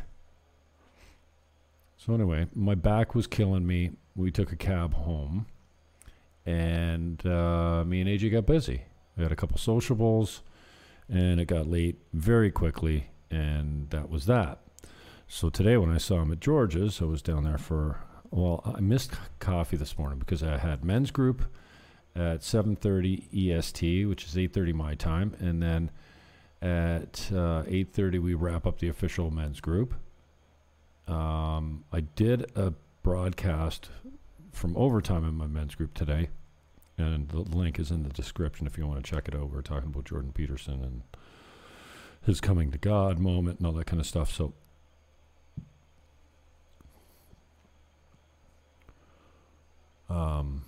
So 1.98 2.14
anyway, 2.14 2.48
my 2.54 2.75
back 2.75 3.16
was 3.16 3.28
killing 3.28 3.66
me. 3.66 3.92
We 4.16 4.32
took 4.32 4.52
a 4.52 4.56
cab 4.56 4.94
home, 4.94 5.48
and 6.46 7.25
uh, 7.25 7.84
me 7.86 8.02
and 8.02 8.10
AJ 8.10 8.32
got 8.32 8.46
busy. 8.46 8.84
We 9.18 9.24
had 9.24 9.32
a 9.32 9.36
couple 9.36 9.58
sociables, 9.58 10.42
and 11.10 11.40
it 11.40 11.46
got 11.46 11.68
late 11.68 11.98
very 12.14 12.52
quickly, 12.52 13.08
and 13.32 13.90
that 13.90 14.10
was 14.10 14.25
that. 14.25 14.60
So 15.28 15.50
today, 15.50 15.78
when 15.78 15.90
I 15.90 15.98
saw 15.98 16.22
him 16.22 16.32
at 16.32 16.40
George's, 16.40 17.02
I 17.02 17.06
was 17.06 17.22
down 17.22 17.44
there 17.44 17.58
for. 17.58 18.00
Well, 18.32 18.62
I 18.66 18.82
missed 18.82 19.14
coffee 19.40 19.78
this 19.78 19.98
morning 19.98 20.20
because 20.20 20.44
I 20.44 20.58
had 20.58 20.84
men's 20.84 21.12
group 21.12 21.46
at 22.16 22.42
7:30 22.42 23.28
EST, 23.34 24.06
which 24.06 24.25
is 24.25 24.36
8:30 24.36 24.74
my 24.74 24.96
time, 24.96 25.36
and 25.40 25.62
then 25.62 25.92
at 26.62 27.30
uh, 27.32 27.64
8:30 27.64 28.20
we 28.20 28.34
wrap 28.34 28.66
up 28.66 28.80
the 28.80 28.90
official 28.90 29.32
men's 29.32 29.60
group. 29.60 29.94
Um, 31.08 31.86
I 31.94 32.02
did 32.02 32.52
a 32.56 32.74
broadcast 33.04 33.90
from 34.56 34.76
overtime 34.78 35.26
in 35.26 35.36
my 35.36 35.48
men's 35.48 35.76
group 35.76 35.94
today, 35.94 36.30
and 36.98 37.28
the 37.30 37.40
link 37.40 37.78
is 37.78 37.92
in 37.92 38.04
the 38.04 38.10
description 38.10 38.66
if 38.66 38.78
you 38.78 38.88
want 38.88 39.04
to 39.04 39.10
check 39.10 39.28
it. 39.28 39.36
We're 39.36 39.62
talking 39.62 39.90
about 39.90 40.06
Jordan 40.06 40.32
Peterson 40.32 40.82
and 40.84 41.02
his 42.26 42.40
coming 42.40 42.72
to 42.72 42.78
God 42.78 43.20
moment 43.20 43.60
and 43.60 43.68
all 43.68 43.74
that 43.74 43.86
kind 43.86 44.00
of 44.00 44.08
stuff. 44.08 44.32
So. 44.32 44.54
Um, 50.10 50.64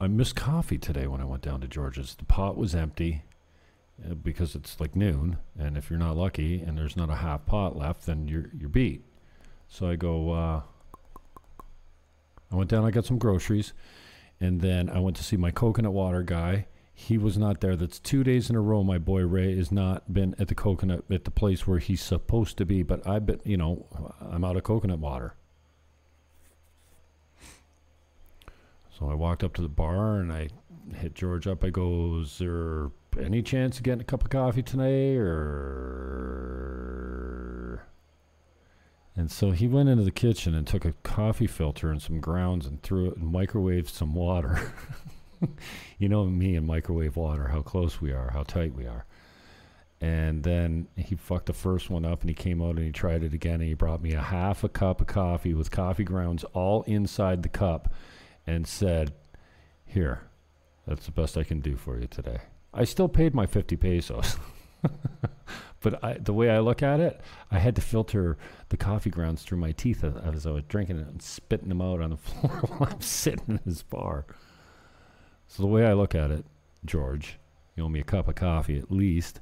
I 0.00 0.08
missed 0.08 0.36
coffee 0.36 0.76
today 0.76 1.06
when 1.06 1.20
I 1.20 1.24
went 1.24 1.42
down 1.42 1.60
to 1.62 1.68
George's. 1.68 2.16
The 2.16 2.24
pot 2.24 2.56
was 2.56 2.74
empty 2.74 3.22
uh, 4.04 4.14
because 4.14 4.54
it's 4.54 4.78
like 4.80 4.94
noon, 4.94 5.38
and 5.58 5.78
if 5.78 5.88
you're 5.88 5.98
not 5.98 6.16
lucky 6.16 6.60
and 6.60 6.76
there's 6.76 6.96
not 6.96 7.10
a 7.10 7.14
half 7.14 7.46
pot 7.46 7.76
left, 7.76 8.06
then 8.06 8.28
you're 8.28 8.50
you're 8.58 8.68
beat. 8.68 9.04
So 9.68 9.88
I 9.88 9.96
go. 9.96 10.32
Uh, 10.32 10.62
I 12.50 12.56
went 12.56 12.70
down. 12.70 12.84
I 12.84 12.90
got 12.90 13.04
some 13.04 13.18
groceries, 13.18 13.72
and 14.40 14.60
then 14.60 14.88
I 14.88 15.00
went 15.00 15.16
to 15.16 15.24
see 15.24 15.36
my 15.36 15.50
coconut 15.50 15.92
water 15.92 16.22
guy. 16.22 16.66
He 16.96 17.18
was 17.18 17.36
not 17.36 17.60
there. 17.60 17.74
That's 17.74 17.98
two 17.98 18.22
days 18.22 18.48
in 18.48 18.54
a 18.54 18.60
row. 18.60 18.84
My 18.84 18.98
boy 18.98 19.22
Ray 19.22 19.56
has 19.56 19.72
not 19.72 20.12
been 20.12 20.36
at 20.38 20.46
the 20.46 20.54
coconut 20.54 21.04
at 21.10 21.24
the 21.24 21.32
place 21.32 21.66
where 21.66 21.80
he's 21.80 22.00
supposed 22.00 22.56
to 22.58 22.64
be. 22.64 22.84
But 22.84 23.04
I've 23.04 23.26
been, 23.26 23.40
you 23.44 23.56
know, 23.56 23.86
I'm 24.20 24.44
out 24.44 24.56
of 24.56 24.62
coconut 24.62 25.00
water. 25.00 25.34
So 28.96 29.10
I 29.10 29.14
walked 29.14 29.42
up 29.42 29.54
to 29.54 29.62
the 29.62 29.68
bar 29.68 30.20
and 30.20 30.32
I 30.32 30.50
hit 30.94 31.16
George 31.16 31.48
up. 31.48 31.64
I 31.64 31.70
go, 31.70 32.20
"Is 32.20 32.38
there 32.38 32.92
any 33.18 33.42
chance 33.42 33.78
of 33.78 33.82
getting 33.82 34.02
a 34.02 34.04
cup 34.04 34.22
of 34.22 34.30
coffee 34.30 34.62
tonight?" 34.62 35.16
Or 35.16 37.13
and 39.16 39.30
so 39.30 39.52
he 39.52 39.68
went 39.68 39.88
into 39.88 40.02
the 40.02 40.10
kitchen 40.10 40.54
and 40.54 40.66
took 40.66 40.84
a 40.84 40.92
coffee 41.04 41.46
filter 41.46 41.90
and 41.90 42.02
some 42.02 42.20
grounds 42.20 42.66
and 42.66 42.82
threw 42.82 43.06
it 43.06 43.16
and 43.16 43.32
microwaved 43.32 43.88
some 43.88 44.14
water. 44.14 44.72
you 45.98 46.08
know 46.08 46.24
me 46.24 46.56
and 46.56 46.66
microwave 46.66 47.16
water, 47.16 47.48
how 47.48 47.62
close 47.62 48.00
we 48.00 48.12
are, 48.12 48.30
how 48.30 48.42
tight 48.42 48.74
we 48.74 48.86
are. 48.86 49.04
And 50.00 50.42
then 50.42 50.88
he 50.96 51.14
fucked 51.14 51.46
the 51.46 51.52
first 51.52 51.90
one 51.90 52.04
up 52.04 52.22
and 52.22 52.28
he 52.28 52.34
came 52.34 52.60
out 52.60 52.76
and 52.76 52.84
he 52.84 52.90
tried 52.90 53.22
it 53.22 53.32
again 53.32 53.54
and 53.54 53.68
he 53.68 53.74
brought 53.74 54.02
me 54.02 54.12
a 54.12 54.20
half 54.20 54.64
a 54.64 54.68
cup 54.68 55.00
of 55.00 55.06
coffee 55.06 55.54
with 55.54 55.70
coffee 55.70 56.04
grounds 56.04 56.44
all 56.52 56.82
inside 56.82 57.42
the 57.42 57.48
cup 57.48 57.92
and 58.46 58.66
said, 58.66 59.12
Here, 59.86 60.22
that's 60.86 61.06
the 61.06 61.12
best 61.12 61.38
I 61.38 61.44
can 61.44 61.60
do 61.60 61.76
for 61.76 61.98
you 61.98 62.08
today. 62.08 62.38
I 62.74 62.84
still 62.84 63.08
paid 63.08 63.34
my 63.34 63.46
50 63.46 63.76
pesos. 63.76 64.36
but 65.84 66.02
I, 66.02 66.14
the 66.14 66.32
way 66.32 66.48
I 66.48 66.60
look 66.60 66.82
at 66.82 66.98
it, 66.98 67.20
I 67.50 67.58
had 67.58 67.76
to 67.76 67.82
filter 67.82 68.38
the 68.70 68.78
coffee 68.78 69.10
grounds 69.10 69.42
through 69.42 69.58
my 69.58 69.72
teeth 69.72 70.02
as, 70.02 70.14
as 70.16 70.46
I 70.46 70.50
was 70.50 70.64
drinking 70.66 70.98
it 70.98 71.06
and 71.06 71.20
spitting 71.20 71.68
them 71.68 71.82
out 71.82 72.00
on 72.00 72.08
the 72.08 72.16
floor 72.16 72.62
while 72.66 72.88
I'm 72.90 73.00
sitting 73.02 73.44
in 73.48 73.60
this 73.66 73.82
bar. 73.82 74.24
So 75.46 75.62
the 75.62 75.68
way 75.68 75.84
I 75.86 75.92
look 75.92 76.14
at 76.14 76.30
it, 76.30 76.46
George, 76.86 77.38
you 77.76 77.84
owe 77.84 77.90
me 77.90 78.00
a 78.00 78.04
cup 78.04 78.28
of 78.28 78.34
coffee 78.34 78.78
at 78.78 78.90
least. 78.90 79.40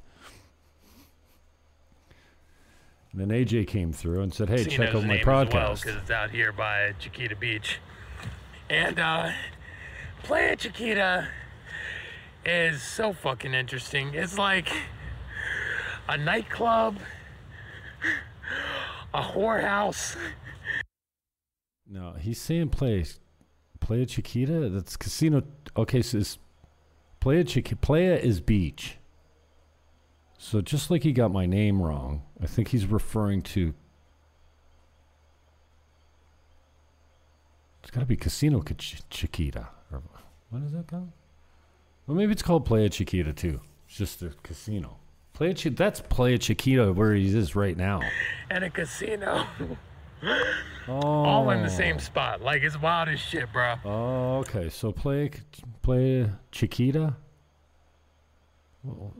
And 3.13 3.21
then 3.21 3.29
AJ 3.29 3.67
came 3.67 3.93
through 3.93 4.21
and 4.21 4.33
said, 4.33 4.49
"Hey, 4.49 4.65
check 4.65 4.93
out 4.93 5.05
my 5.05 5.19
podcast." 5.19 5.83
because 5.83 5.95
it's 6.01 6.11
out 6.11 6.31
here 6.31 6.51
by 6.51 6.93
Chiquita 6.99 7.35
Beach, 7.35 7.77
and 8.69 8.99
uh, 8.99 9.31
Playa 10.23 10.55
Chiquita 10.55 11.27
is 12.43 12.81
so 12.81 13.13
fucking 13.13 13.53
interesting. 13.53 14.15
It's 14.15 14.37
like 14.37 14.67
a 16.07 16.17
nightclub, 16.17 16.97
a 19.13 19.21
whorehouse. 19.21 20.15
No, 21.87 22.13
he's 22.19 22.39
saying 22.39 22.69
play, 22.69 23.05
Playa 23.79 24.05
Chiquita. 24.05 24.69
That's 24.69 24.97
casino. 24.97 25.43
Okay, 25.77 26.01
so 26.01 26.17
it's 26.17 26.37
Playa 27.19 27.43
Chiquita. 27.43 27.75
Playa 27.77 28.15
is 28.15 28.39
beach. 28.41 28.97
So 30.37 30.61
just 30.61 30.91
like 30.91 31.03
he 31.03 31.13
got 31.13 31.31
my 31.31 31.45
name 31.45 31.81
wrong, 31.81 32.23
I 32.41 32.47
think 32.47 32.69
he's 32.69 32.85
referring 32.85 33.41
to. 33.43 33.73
It's 37.81 37.91
got 37.91 38.01
to 38.01 38.05
be 38.05 38.15
Casino 38.15 38.61
Ch- 38.61 39.03
Chiquita. 39.09 39.67
Or 39.91 40.01
what 40.49 40.63
is 40.63 40.71
that 40.71 40.87
called? 40.87 41.11
Well, 42.07 42.17
maybe 42.17 42.31
it's 42.31 42.41
called 42.41 42.65
Playa 42.65 42.89
Chiquita 42.89 43.31
too. 43.33 43.61
It's 43.87 43.97
just 43.97 44.21
a 44.21 44.31
casino. 44.41 44.97
Playa 45.33 45.53
Chi- 45.55 45.69
That's 45.69 45.99
Playa 46.01 46.37
Chiquita 46.37 46.93
where 46.93 47.13
he 47.13 47.35
is 47.35 47.55
right 47.55 47.75
now. 47.75 48.01
and 48.49 48.63
a 48.63 48.69
casino 48.69 49.45
Oh. 50.87 50.91
all 50.93 51.49
in 51.49 51.59
the 51.61 51.65
oh. 51.67 51.69
same 51.69 51.99
spot. 51.99 52.41
Like 52.41 52.61
it's 52.61 52.79
wild 52.79 53.09
as 53.09 53.19
shit, 53.19 53.51
bro. 53.51 53.75
Oh, 53.85 54.37
okay. 54.39 54.69
So 54.69 54.91
play 54.91 55.31
play 55.81 56.29
Chiquita 56.51 57.15
Well, 58.83 59.13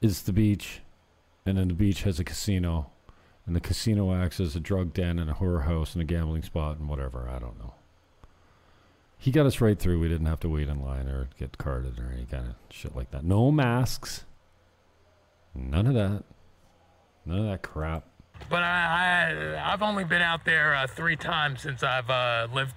is 0.00 0.22
the 0.22 0.32
beach, 0.32 0.80
and 1.44 1.58
then 1.58 1.68
the 1.68 1.74
beach 1.74 2.02
has 2.04 2.18
a 2.20 2.24
casino, 2.24 2.90
and 3.46 3.54
the 3.56 3.60
casino 3.60 4.14
acts 4.14 4.38
as 4.40 4.54
a 4.56 4.60
drug 4.60 4.92
den 4.94 5.18
and 5.18 5.28
a 5.30 5.34
horror 5.34 5.62
house 5.62 5.94
and 5.94 6.02
a 6.02 6.04
gambling 6.06 6.42
spot 6.42 6.78
and 6.78 6.88
whatever. 6.88 7.28
I 7.28 7.38
don't 7.38 7.58
know. 7.58 7.74
He 9.18 9.30
got 9.30 9.46
us 9.46 9.60
right 9.60 9.78
through. 9.78 9.98
We 10.00 10.08
didn't 10.08 10.26
have 10.28 10.40
to 10.40 10.48
wait 10.48 10.68
in 10.68 10.80
line 10.82 11.08
or 11.08 11.28
get 11.38 11.58
carded 11.58 11.98
or 11.98 12.10
any 12.12 12.24
kind 12.26 12.46
of 12.48 12.54
shit 12.70 12.94
like 12.96 13.10
that. 13.10 13.24
No 13.24 13.50
masks. 13.50 14.24
None 15.54 15.86
of 15.86 15.94
that. 15.94 16.24
None 17.24 17.38
of 17.40 17.46
that 17.46 17.62
crap. 17.62 18.04
But 18.48 18.62
I, 18.62 19.56
I 19.56 19.72
I've 19.72 19.82
only 19.82 20.04
been 20.04 20.22
out 20.22 20.44
there 20.44 20.74
uh, 20.74 20.86
three 20.86 21.16
times 21.16 21.62
since 21.62 21.82
I've 21.82 22.08
uh, 22.08 22.48
lived 22.52 22.74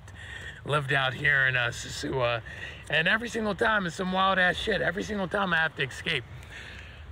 lived 0.65 0.93
out 0.93 1.13
here 1.13 1.47
in 1.47 1.55
uh, 1.55 1.69
Sosua, 1.69 2.41
and 2.89 3.07
every 3.07 3.29
single 3.29 3.55
time 3.55 3.85
it's 3.85 3.95
some 3.95 4.11
wild 4.11 4.39
ass 4.39 4.55
shit. 4.55 4.81
Every 4.81 5.03
single 5.03 5.27
time 5.27 5.53
I 5.53 5.57
have 5.57 5.75
to 5.77 5.83
escape. 5.83 6.23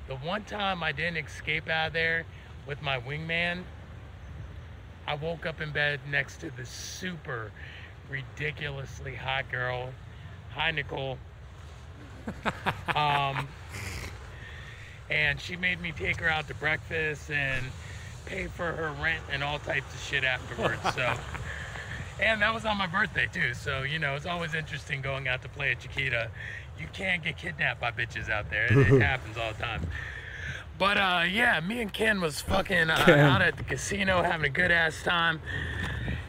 The 0.08 0.16
one 0.16 0.44
time 0.44 0.82
I 0.84 0.92
didn't 0.92 1.18
escape 1.18 1.70
out 1.70 1.88
of 1.88 1.94
there 1.94 2.26
with 2.68 2.82
my 2.82 3.00
wingman, 3.00 3.64
I 5.08 5.16
woke 5.16 5.46
up 5.46 5.62
in 5.62 5.72
bed 5.72 6.00
next 6.10 6.42
to 6.42 6.52
the 6.52 6.66
super 6.66 7.52
ridiculously 8.10 9.16
hot 9.16 9.52
girl. 9.52 9.92
Hi, 10.56 10.72
Nicole. 10.72 11.18
um, 12.96 13.48
and 15.10 15.40
she 15.40 15.56
made 15.56 15.82
me 15.82 15.92
take 15.92 16.18
her 16.18 16.30
out 16.30 16.48
to 16.48 16.54
breakfast 16.56 17.30
and 17.32 17.66
pay 18.26 18.48
for 18.48 18.72
her 18.72 18.94
rent 19.02 19.24
and 19.32 19.44
all 19.44 19.60
types 19.60 19.94
of 19.94 20.00
shit 20.02 20.24
afterwards. 20.24 20.82
So, 20.96 21.16
and 22.22 22.42
that 22.42 22.54
was 22.54 22.66
on 22.66 22.78
my 22.78 22.88
birthday 22.88 23.28
too. 23.32 23.54
So 23.54 23.84
you 23.84 24.00
know, 24.00 24.16
it's 24.16 24.26
always 24.26 24.54
interesting 24.54 25.02
going 25.02 25.28
out 25.28 25.42
to 25.44 25.50
play 25.50 25.72
at 25.72 25.80
Chiquita. 25.80 26.30
You 26.80 26.88
can't 26.94 27.24
get 27.24 27.38
kidnapped 27.38 27.82
by 27.82 27.92
bitches 27.92 28.30
out 28.30 28.50
there. 28.50 28.66
It, 28.66 28.78
it 28.92 29.02
happens 29.02 29.38
all 29.38 29.52
the 29.52 29.62
time. 29.62 29.82
But 30.78 30.98
uh, 30.98 31.24
yeah, 31.30 31.60
me 31.60 31.82
and 31.82 31.92
Ken 31.92 32.22
was 32.22 32.40
fucking 32.40 32.90
uh, 32.90 33.04
Ken. 33.06 33.20
out 33.20 33.42
at 33.42 33.58
the 33.58 33.64
casino 33.64 34.24
having 34.24 34.46
a 34.46 34.50
good 34.50 34.72
ass 34.72 35.04
time. 35.04 35.42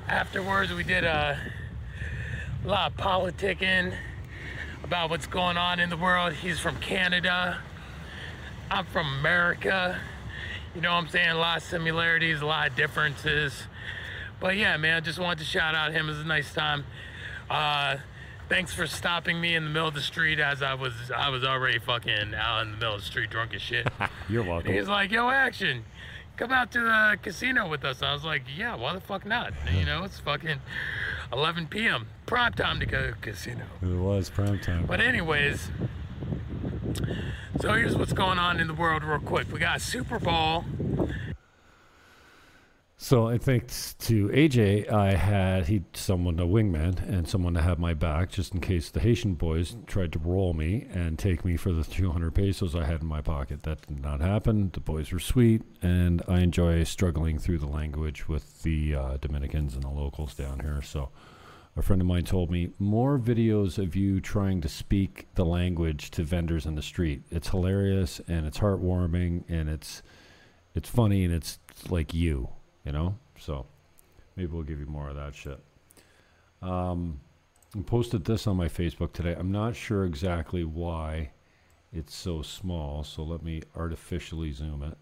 Afterwards, 0.08 0.72
we 0.72 0.82
did 0.82 1.04
uh, 1.04 1.37
a 2.64 2.68
lot 2.68 2.90
of 2.90 2.96
politicking 2.96 3.94
about 4.82 5.08
what's 5.08 5.28
going 5.28 5.56
on 5.56 5.78
in 5.78 5.88
the 5.88 5.96
world. 5.96 6.32
He's 6.32 6.58
from 6.58 6.76
Canada. 6.78 7.60
I'm 8.70 8.86
from 8.86 9.18
America. 9.18 10.00
You 10.74 10.80
know 10.80 10.92
what 10.92 10.98
I'm 11.04 11.08
saying? 11.08 11.30
A 11.30 11.34
lot 11.34 11.58
of 11.58 11.62
similarities, 11.64 12.40
a 12.40 12.46
lot 12.46 12.70
of 12.70 12.76
differences. 12.76 13.64
But 14.38 14.56
yeah, 14.56 14.76
man, 14.76 14.96
I 14.96 15.00
just 15.00 15.18
wanted 15.18 15.40
to 15.40 15.44
shout 15.44 15.74
out 15.74 15.92
him. 15.92 16.06
It 16.06 16.12
was 16.12 16.20
a 16.20 16.24
nice 16.24 16.54
time. 16.54 16.84
Uh, 17.50 17.96
thanks 18.48 18.72
for 18.72 18.86
stopping 18.86 19.40
me 19.40 19.56
in 19.56 19.64
the 19.64 19.70
middle 19.70 19.88
of 19.88 19.94
the 19.94 20.00
street 20.00 20.38
as 20.38 20.62
I 20.62 20.74
was 20.74 20.92
I 21.14 21.28
was 21.30 21.44
already 21.44 21.78
fucking 21.80 22.34
out 22.34 22.62
in 22.62 22.70
the 22.70 22.76
middle 22.76 22.94
of 22.94 23.00
the 23.00 23.06
street 23.06 23.30
drunk 23.30 23.54
as 23.54 23.62
shit. 23.62 23.88
You're 24.28 24.44
welcome. 24.44 24.72
He's 24.72 24.88
like, 24.88 25.10
yo, 25.10 25.28
action. 25.28 25.84
Come 26.36 26.52
out 26.52 26.70
to 26.72 26.80
the 26.80 27.18
casino 27.20 27.68
with 27.68 27.84
us. 27.84 28.02
I 28.02 28.14
was 28.14 28.24
like, 28.24 28.44
yeah, 28.56 28.74
why 28.74 28.94
the 28.94 29.00
fuck 29.00 29.26
not? 29.26 29.52
You 29.74 29.84
know, 29.84 30.04
it's 30.04 30.20
fucking 30.20 30.60
11 31.32 31.66
p.m. 31.66 32.06
Prime 32.24 32.54
time 32.54 32.80
to 32.80 32.86
go 32.86 33.02
to 33.02 33.10
the 33.10 33.18
casino. 33.20 33.64
It 33.82 33.88
was 33.88 34.30
prime 34.30 34.58
time. 34.58 34.86
But 34.86 35.00
anyways, 35.00 35.70
so 37.61 37.73
here's 37.73 37.97
what's 37.97 38.12
going 38.12 38.38
on 38.38 38.61
in 38.61 38.66
the 38.66 38.75
world 38.75 39.04
real 39.04 39.18
quick. 39.18 39.52
We 39.52 39.59
got 39.59 39.80
Super 39.80 40.18
Bowl. 40.18 40.64
So 43.02 43.28
I 43.28 43.38
think 43.38 43.68
to 44.00 44.28
AJ, 44.28 44.92
I 44.92 45.14
had 45.14 45.68
he 45.68 45.85
someone 45.94 46.38
a 46.38 46.44
wingman 46.44 47.02
and 47.09 47.26
someone 47.26 47.54
to 47.54 47.62
have 47.62 47.78
my 47.78 47.94
back 47.94 48.30
just 48.30 48.52
in 48.52 48.61
case 48.61 48.90
the 48.90 49.00
Haitian 49.00 49.35
boys 49.35 49.75
tried 49.87 50.12
to 50.12 50.18
roll 50.18 50.52
me 50.52 50.87
and 50.92 51.18
take 51.18 51.42
me 51.42 51.56
for 51.56 51.73
the 51.73 51.82
200 51.82 52.35
pesos 52.35 52.76
I 52.76 52.85
had 52.85 53.00
in 53.00 53.06
my 53.06 53.23
pocket. 53.23 53.62
That 53.62 53.87
did 53.87 54.02
not 54.02 54.20
happen. 54.20 54.70
The 54.75 54.80
boys 54.80 55.12
were 55.12 55.18
sweet, 55.18 55.62
and 55.80 56.20
I 56.28 56.40
enjoy 56.40 56.85
struggling 56.85 57.38
through 57.38 57.59
the 57.59 57.66
language 57.66 58.28
with 58.28 58.62
the 58.64 58.94
uh, 58.94 59.16
Dominicans 59.16 59.73
and 59.73 59.82
the 59.82 59.88
locals 59.88 60.35
down 60.35 60.61
here. 60.61 60.82
So 60.82 61.09
a 61.80 61.82
friend 61.82 62.02
of 62.02 62.06
mine 62.06 62.25
told 62.25 62.50
me 62.50 62.68
more 62.78 63.18
videos 63.18 63.78
of 63.78 63.96
you 63.96 64.20
trying 64.20 64.60
to 64.60 64.68
speak 64.68 65.26
the 65.34 65.46
language 65.46 66.10
to 66.10 66.22
vendors 66.22 66.66
in 66.66 66.75
the 66.75 66.82
street. 66.82 67.22
It's 67.30 67.49
hilarious 67.49 68.20
and 68.28 68.46
it's 68.46 68.58
heartwarming 68.58 69.44
and 69.49 69.70
it's 69.70 70.02
it's 70.75 70.90
funny 70.90 71.25
and 71.25 71.32
it's 71.32 71.58
like 71.88 72.12
you, 72.12 72.50
you 72.84 72.92
know. 72.92 73.16
So 73.38 73.64
maybe 74.37 74.52
we'll 74.52 74.62
give 74.62 74.78
you 74.78 74.84
more 74.84 75.08
of 75.08 75.16
that 75.16 75.34
shit. 75.34 75.58
Um, 76.60 77.18
I 77.75 77.80
posted 77.80 78.26
this 78.26 78.46
on 78.46 78.58
my 78.58 78.68
Facebook 78.68 79.14
today. 79.14 79.34
I'm 79.34 79.50
not 79.50 79.75
sure 79.75 80.04
exactly 80.04 80.64
why 80.64 81.30
it's 81.94 82.14
so 82.14 82.42
small, 82.42 83.04
so 83.04 83.22
let 83.22 83.42
me 83.42 83.62
artificially 83.75 84.52
zoom 84.52 84.82
it. 84.82 84.99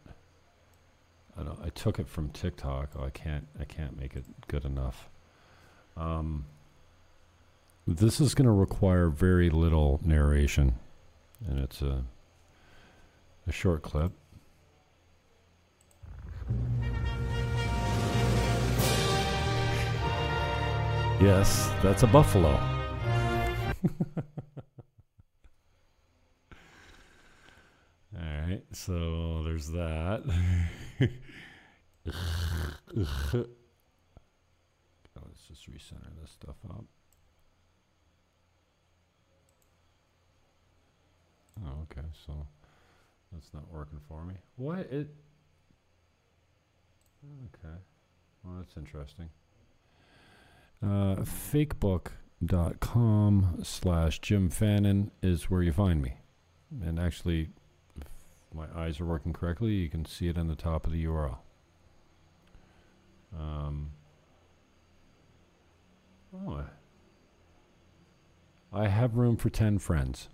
I 1.36 1.66
I 1.66 1.70
took 1.70 1.98
it 1.98 2.08
from 2.08 2.28
TikTok. 2.28 2.90
Oh, 2.96 3.02
I 3.02 3.10
can't 3.10 3.48
I 3.60 3.64
can't 3.64 3.98
make 3.98 4.14
it 4.14 4.26
good 4.46 4.64
enough. 4.64 5.08
Um, 5.96 6.44
this 7.94 8.20
is 8.20 8.34
going 8.34 8.44
to 8.44 8.52
require 8.52 9.08
very 9.08 9.48
little 9.48 9.98
narration, 10.04 10.74
and 11.48 11.58
it's 11.58 11.80
a 11.80 12.04
a 13.46 13.52
short 13.52 13.80
clip. 13.80 14.12
Yes, 21.18 21.70
that's 21.82 22.02
a 22.02 22.06
buffalo. 22.06 22.50
All 28.14 28.20
right, 28.20 28.62
so 28.72 29.44
there's 29.44 29.68
that. 29.68 30.24
Let's 35.24 35.46
just 35.48 35.70
recenter 35.70 36.14
this 36.20 36.32
stuff 36.32 36.56
up. 36.68 36.84
Oh, 41.64 41.86
okay, 41.90 42.06
so 42.26 42.46
that's 43.32 43.52
not 43.52 43.64
working 43.72 43.98
for 44.08 44.24
me. 44.24 44.34
What 44.56 44.80
it? 44.90 45.08
Okay, 47.46 47.74
well 48.44 48.54
that's 48.58 48.76
interesting. 48.76 49.30
Uh, 50.82 51.16
fakebook.com 51.16 53.60
slash 53.62 54.20
Jim 54.20 54.50
Fannin 54.50 55.10
is 55.22 55.50
where 55.50 55.62
you 55.62 55.72
find 55.72 56.00
me. 56.00 56.14
And 56.84 57.00
actually, 57.00 57.48
if 58.00 58.06
my 58.54 58.66
eyes 58.76 59.00
are 59.00 59.04
working 59.04 59.32
correctly, 59.32 59.72
you 59.72 59.88
can 59.88 60.04
see 60.04 60.28
it 60.28 60.38
on 60.38 60.46
the 60.46 60.54
top 60.54 60.86
of 60.86 60.92
the 60.92 61.04
URL. 61.04 61.38
Um, 63.36 63.90
oh, 66.34 66.64
I 68.72 68.88
have 68.88 69.16
room 69.16 69.36
for 69.36 69.50
10 69.50 69.78
friends. 69.78 70.28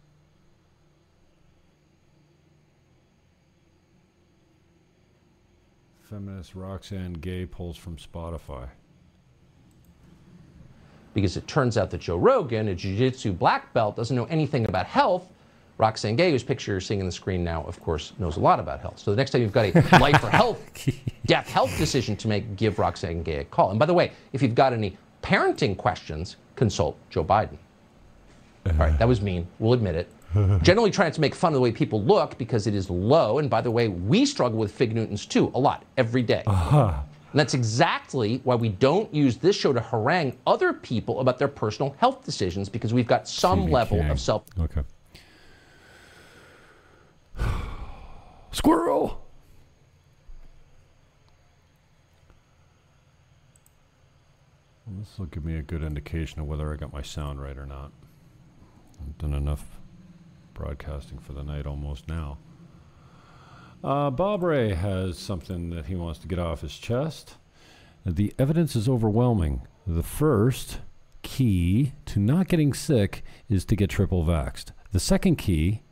Feminist 6.08 6.54
Roxane 6.54 7.14
Gay 7.14 7.46
pulls 7.46 7.76
from 7.76 7.96
Spotify. 7.96 8.68
because 11.14 11.36
it 11.36 11.46
turns 11.46 11.78
out 11.78 11.90
that 11.92 12.00
Joe 12.00 12.16
Rogan, 12.16 12.66
a 12.68 12.74
jiu-jitsu 12.74 13.32
black 13.32 13.72
belt, 13.72 13.94
doesn't 13.94 14.16
know 14.16 14.24
anything 14.24 14.64
about 14.66 14.84
health. 14.84 15.28
Roxane 15.78 16.16
Gay, 16.16 16.32
whose 16.32 16.42
picture 16.42 16.72
you're 16.72 16.80
seeing 16.80 16.98
on 17.00 17.06
the 17.06 17.12
screen 17.12 17.44
now, 17.44 17.62
of 17.64 17.80
course, 17.80 18.12
knows 18.18 18.36
a 18.36 18.40
lot 18.40 18.58
about 18.58 18.80
health. 18.80 18.98
So 18.98 19.12
the 19.12 19.16
next 19.16 19.30
time 19.30 19.40
you've 19.40 19.52
got 19.52 19.66
a 19.66 19.98
life 20.00 20.22
or 20.24 20.28
health, 20.30 20.88
death 21.26 21.48
health 21.48 21.76
decision 21.78 22.16
to 22.16 22.28
make, 22.28 22.56
give 22.56 22.80
Roxane 22.80 23.22
Gay 23.22 23.36
a 23.36 23.44
call. 23.44 23.70
And 23.70 23.78
by 23.78 23.86
the 23.86 23.94
way, 23.94 24.10
if 24.32 24.42
you've 24.42 24.56
got 24.56 24.72
any 24.72 24.96
parenting 25.22 25.76
questions, 25.76 26.36
consult 26.56 26.96
Joe 27.10 27.24
Biden. 27.24 27.58
Uh-huh. 28.66 28.72
All 28.72 28.88
right, 28.88 28.98
that 28.98 29.06
was 29.06 29.20
mean. 29.20 29.46
We'll 29.60 29.72
admit 29.74 29.94
it. 29.94 30.08
Generally 30.62 30.90
trying 30.90 31.12
to 31.12 31.20
make 31.20 31.34
fun 31.34 31.52
of 31.52 31.54
the 31.54 31.60
way 31.60 31.72
people 31.72 32.02
look 32.02 32.36
because 32.38 32.66
it 32.66 32.74
is 32.74 32.90
low. 32.90 33.38
And 33.38 33.48
by 33.48 33.60
the 33.60 33.70
way, 33.70 33.88
we 33.88 34.26
struggle 34.26 34.58
with 34.58 34.72
Fig 34.72 34.94
Newtons 34.94 35.26
too, 35.26 35.50
a 35.54 35.58
lot, 35.58 35.84
every 35.96 36.22
day. 36.22 36.42
Uh-huh. 36.46 36.94
And 37.34 37.40
that's 37.40 37.54
exactly 37.54 38.40
why 38.44 38.54
we 38.54 38.68
don't 38.68 39.12
use 39.12 39.36
this 39.36 39.56
show 39.56 39.72
to 39.72 39.80
harangue 39.80 40.36
other 40.46 40.72
people 40.72 41.20
about 41.20 41.38
their 41.38 41.48
personal 41.48 41.96
health 41.98 42.24
decisions 42.24 42.68
because 42.68 42.94
we've 42.94 43.08
got 43.08 43.28
some 43.28 43.66
level 43.66 44.00
of 44.02 44.20
self 44.20 44.44
Okay. 44.58 44.82
Squirrel. 48.52 49.20
This 54.86 55.18
will 55.18 55.26
give 55.26 55.44
me 55.44 55.56
a 55.56 55.62
good 55.62 55.82
indication 55.82 56.40
of 56.40 56.46
whether 56.46 56.72
I 56.72 56.76
got 56.76 56.92
my 56.92 57.02
sound 57.02 57.42
right 57.42 57.58
or 57.58 57.66
not. 57.66 57.90
I've 59.00 59.18
done 59.18 59.34
enough 59.34 59.64
broadcasting 60.54 61.18
for 61.18 61.32
the 61.32 61.42
night 61.42 61.66
almost 61.66 62.08
now. 62.08 62.38
Uh, 63.82 64.10
Bob 64.10 64.42
Rae 64.42 64.72
has 64.72 65.18
something 65.18 65.70
that 65.70 65.86
he 65.86 65.94
wants 65.94 66.18
to 66.20 66.28
get 66.28 66.38
off 66.38 66.62
his 66.62 66.78
chest. 66.78 67.36
The 68.06 68.32
evidence 68.38 68.74
is 68.74 68.88
overwhelming. 68.88 69.66
The 69.86 70.02
first 70.02 70.78
key 71.22 71.92
to 72.06 72.18
not 72.18 72.48
getting 72.48 72.72
sick 72.72 73.24
is 73.48 73.64
to 73.66 73.76
get 73.76 73.90
triple 73.90 74.24
vaxxed. 74.24 74.72
The 74.92 75.00
second 75.00 75.36
key 75.36 75.82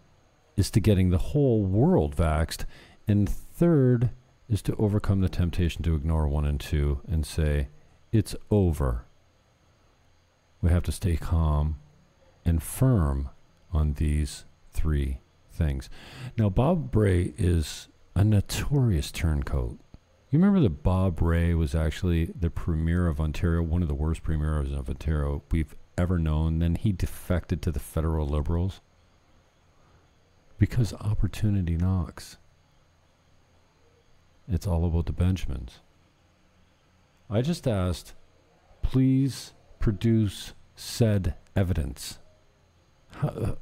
is 0.57 0.71
to 0.71 0.81
getting 0.81 1.11
the 1.11 1.19
whole 1.19 1.65
world 1.65 2.17
vaxxed. 2.17 2.65
And 3.07 3.29
third 3.29 4.11
is 4.49 4.63
to 4.63 4.77
overcome 4.77 5.21
the 5.21 5.29
temptation 5.29 5.83
to 5.83 5.95
ignore 5.95 6.29
one 6.29 6.45
and 6.45 6.61
two 6.61 7.01
and 7.07 7.27
say, 7.27 7.69
it's 8.13 8.37
over. 8.51 9.07
We 10.61 10.71
have 10.71 10.83
to 10.85 10.93
stay 10.93 11.17
calm 11.17 11.79
and 12.45 12.63
firm 12.63 13.31
on 13.73 13.95
these 13.95 14.45
three 14.73 15.21
things. 15.51 15.89
Now, 16.37 16.49
Bob 16.49 16.95
Rae 16.95 17.35
is 17.37 17.89
a 18.15 18.25
notorious 18.25 19.11
turncoat. 19.11 19.79
You 20.31 20.39
remember 20.39 20.61
that 20.61 20.83
Bob 20.83 21.21
Rae 21.21 21.55
was 21.55 21.75
actually 21.75 22.25
the 22.25 22.51
premier 22.51 23.07
of 23.07 23.21
Ontario, 23.21 23.63
one 23.63 23.83
of 23.83 23.89
the 23.89 23.95
worst 23.95 24.23
premiers 24.23 24.73
of 24.73 24.89
Ontario 24.89 25.43
we've 25.51 25.77
ever 25.99 26.19
known. 26.19 26.59
Then 26.59 26.75
he 26.75 26.93
defected 26.93 27.61
to 27.63 27.71
the 27.71 27.79
federal 27.79 28.27
liberals 28.27 28.81
because 30.59 30.95
opportunity 30.95 31.77
knocks. 31.77 32.39
It's 34.49 34.67
all 34.67 34.85
about 34.85 35.07
the 35.07 35.13
Benjamins. 35.13 35.81
I 37.29 37.43
just 37.43 37.67
asked, 37.67 38.15
please, 38.83 39.53
produce 39.79 40.53
said 40.77 41.35
evidence. 41.55 42.19
How, 43.11 43.29
uh, 43.29 43.55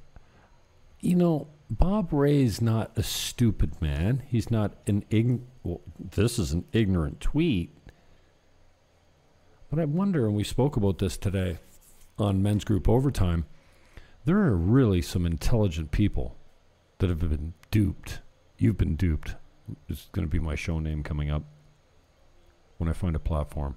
you 1.01 1.15
know, 1.15 1.49
Bob 1.71 2.13
Rae's 2.13 2.61
not 2.61 2.91
a 2.97 3.03
stupid 3.03 3.81
man. 3.81 4.23
He's 4.27 4.51
not 4.51 4.75
an 4.87 5.05
ign. 5.11 5.43
Well, 5.63 5.81
this 5.99 6.39
is 6.39 6.53
an 6.53 6.65
ignorant 6.73 7.21
tweet. 7.21 7.77
But 9.71 9.79
I 9.79 9.85
wonder, 9.85 10.27
and 10.27 10.35
we 10.35 10.43
spoke 10.43 10.77
about 10.77 10.99
this 10.99 11.17
today 11.17 11.59
on 12.19 12.43
Men's 12.43 12.65
Group 12.65 12.89
Overtime, 12.89 13.47
there 14.25 14.39
are 14.39 14.57
really 14.57 15.01
some 15.01 15.25
intelligent 15.25 15.93
people 15.93 16.37
that 16.99 17.09
have 17.09 17.21
been 17.21 17.55
duped. 17.71 18.21
You've 18.59 18.77
been 18.77 18.97
duped. 18.97 19.37
It's 19.89 20.09
going 20.13 20.27
to 20.27 20.31
be 20.31 20.41
my 20.41 20.57
show 20.57 20.81
name 20.81 21.05
coming 21.05 21.31
up 21.31 21.45
when 22.79 22.89
I 22.91 22.93
find 22.93 23.15
a 23.15 23.21
platform. 23.21 23.77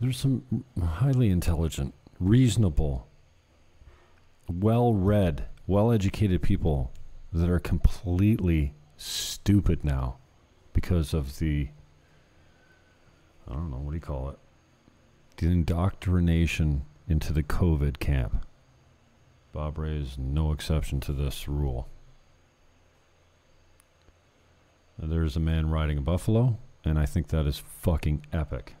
There's 0.00 0.18
some 0.18 0.64
highly 0.80 1.30
intelligent, 1.30 1.92
reasonable, 2.20 3.07
well 4.48 4.94
read, 4.94 5.46
well 5.66 5.92
educated 5.92 6.42
people 6.42 6.92
that 7.32 7.48
are 7.50 7.58
completely 7.58 8.74
stupid 8.96 9.84
now 9.84 10.16
because 10.72 11.12
of 11.12 11.38
the, 11.38 11.68
I 13.48 13.54
don't 13.54 13.70
know, 13.70 13.78
what 13.78 13.90
do 13.90 13.96
you 13.96 14.00
call 14.00 14.30
it? 14.30 14.38
The 15.36 15.46
indoctrination 15.46 16.84
into 17.08 17.32
the 17.32 17.42
COVID 17.42 17.98
camp. 17.98 18.44
Bob 19.52 19.78
Rae 19.78 19.96
is 19.96 20.18
no 20.18 20.52
exception 20.52 21.00
to 21.00 21.12
this 21.12 21.48
rule. 21.48 21.88
There's 24.98 25.36
a 25.36 25.40
man 25.40 25.70
riding 25.70 25.98
a 25.98 26.02
buffalo, 26.02 26.58
and 26.84 26.98
I 26.98 27.06
think 27.06 27.28
that 27.28 27.46
is 27.46 27.58
fucking 27.58 28.26
epic. 28.32 28.74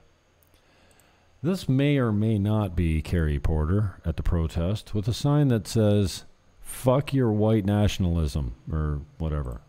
This 1.40 1.68
may 1.68 1.98
or 1.98 2.10
may 2.10 2.36
not 2.36 2.74
be 2.74 3.00
Kerry 3.00 3.38
Porter 3.38 4.00
at 4.04 4.16
the 4.16 4.24
protest 4.24 4.92
with 4.92 5.06
a 5.06 5.14
sign 5.14 5.48
that 5.48 5.68
says, 5.68 6.24
fuck 6.60 7.14
your 7.14 7.30
white 7.30 7.64
nationalism, 7.64 8.56
or 8.70 9.02
whatever. 9.18 9.60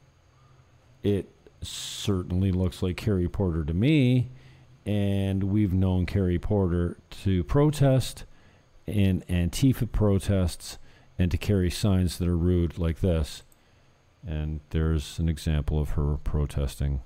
It 1.03 1.29
certainly 1.61 2.51
looks 2.51 2.81
like 2.81 2.97
Kerry 2.97 3.27
Porter 3.27 3.63
to 3.63 3.73
me, 3.75 4.31
and 4.83 5.43
we've 5.43 5.73
known 5.73 6.07
Kerry 6.07 6.39
Porter 6.39 6.97
to 7.23 7.43
protest 7.43 8.25
in 8.87 9.23
Antifa 9.29 9.91
protests 9.91 10.79
and 11.19 11.29
to 11.29 11.37
carry 11.37 11.69
signs 11.69 12.17
that 12.17 12.27
are 12.27 12.37
rude 12.37 12.79
like 12.79 13.01
this. 13.01 13.43
And 14.25 14.61
there's 14.71 15.19
an 15.19 15.29
example 15.29 15.79
of 15.79 15.91
her 15.91 16.17
protesting 16.23 17.01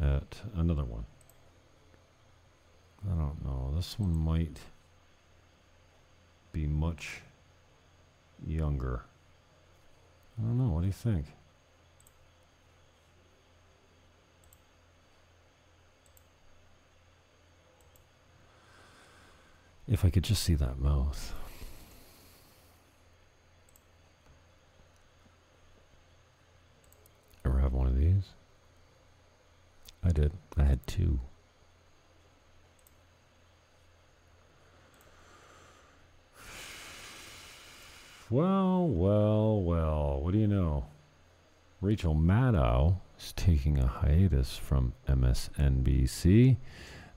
at 0.00 0.40
another 0.56 0.84
one. 0.84 1.06
I 3.06 3.14
don't 3.14 3.44
know. 3.44 3.72
This 3.74 3.98
one 3.98 4.16
might 4.16 4.58
be 6.52 6.66
much 6.66 7.22
younger. 8.44 9.02
I 10.38 10.42
don't 10.42 10.58
know. 10.58 10.74
What 10.74 10.80
do 10.80 10.86
you 10.86 10.92
think? 10.92 11.26
If 19.88 20.04
I 20.04 20.10
could 20.10 20.24
just 20.24 20.42
see 20.42 20.54
that 20.54 20.78
mouth. 20.80 21.32
Ever 27.44 27.60
have 27.60 27.72
one 27.72 27.86
of 27.86 27.96
these? 27.96 28.30
I 30.02 30.10
did. 30.10 30.32
I 30.56 30.64
had 30.64 30.84
two. 30.88 31.20
Well, 38.28 38.88
well, 38.88 39.62
well. 39.62 40.20
What 40.20 40.32
do 40.32 40.38
you 40.38 40.48
know? 40.48 40.86
Rachel 41.80 42.14
Maddow 42.14 42.96
is 43.18 43.32
taking 43.32 43.78
a 43.78 43.86
hiatus 43.86 44.56
from 44.56 44.94
MSNBC. 45.08 46.56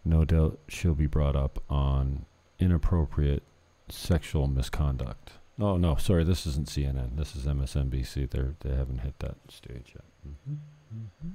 No 0.05 0.23
doubt 0.23 0.59
she'll 0.67 0.93
be 0.93 1.07
brought 1.07 1.35
up 1.35 1.63
on 1.69 2.25
inappropriate 2.59 3.43
sexual 3.87 4.47
misconduct. 4.47 5.31
Oh 5.59 5.77
no, 5.77 5.95
sorry, 5.95 6.23
this 6.23 6.45
isn't 6.45 6.67
CNN. 6.67 7.17
This 7.17 7.35
is 7.35 7.45
MSNBC. 7.45 8.29
They're 8.29 8.55
they 8.59 8.75
haven't 8.75 8.99
hit 8.99 9.17
that 9.19 9.35
stage 9.49 9.93
yet. 9.95 10.05
Mm-hmm. 10.27 10.53
Mm-hmm. 10.95 11.29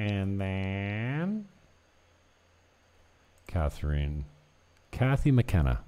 And 0.00 0.40
then 0.40 1.48
Catherine, 3.48 4.26
Kathy 4.92 5.32
McKenna, 5.32 5.80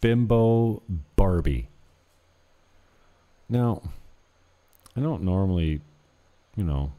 Bimbo 0.00 0.82
Barbie. 1.16 1.68
Now, 3.48 3.82
I 4.96 5.00
don't 5.00 5.22
normally, 5.22 5.80
you 6.56 6.64
know, 6.64 6.92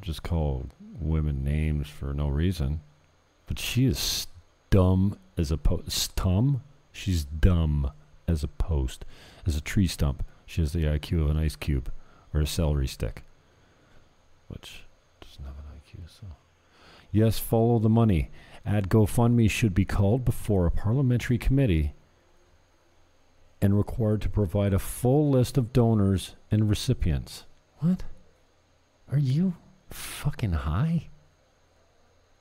just 0.00 0.22
call 0.22 0.66
women 1.00 1.44
names 1.44 1.88
for 1.88 2.12
no 2.12 2.28
reason, 2.28 2.80
but 3.46 3.58
she 3.58 3.86
is 3.86 4.26
dumb 4.70 5.18
as 5.38 5.50
a 5.50 5.56
post. 5.56 5.88
Stum? 6.16 6.60
She's 6.92 7.24
dumb 7.24 7.90
as 8.28 8.44
a 8.44 8.48
post, 8.48 9.04
as 9.46 9.56
a 9.56 9.60
tree 9.60 9.86
stump. 9.86 10.24
She 10.44 10.60
has 10.60 10.72
the 10.72 10.84
IQ 10.84 11.22
of 11.22 11.30
an 11.30 11.36
ice 11.38 11.56
cube 11.56 11.90
or 12.34 12.40
a 12.40 12.46
celery 12.46 12.86
stick, 12.86 13.22
which 14.48 14.82
doesn't 15.20 15.44
have 15.44 15.54
an 15.54 15.80
IQ. 15.80 16.10
So, 16.10 16.26
yes, 17.10 17.38
follow 17.38 17.78
the 17.78 17.88
money. 17.88 18.30
Ad 18.66 18.88
GoFundMe 18.88 19.50
should 19.50 19.74
be 19.74 19.84
called 19.84 20.24
before 20.24 20.66
a 20.66 20.70
parliamentary 20.70 21.38
committee 21.38 21.94
and 23.62 23.78
required 23.78 24.20
to 24.20 24.28
provide 24.28 24.74
a 24.74 24.78
full 24.78 25.30
list 25.30 25.56
of 25.56 25.72
donors 25.72 26.34
and 26.50 26.68
recipients. 26.68 27.44
What? 27.78 28.02
Are 29.10 29.18
you 29.18 29.54
fucking 29.88 30.52
high? 30.52 31.08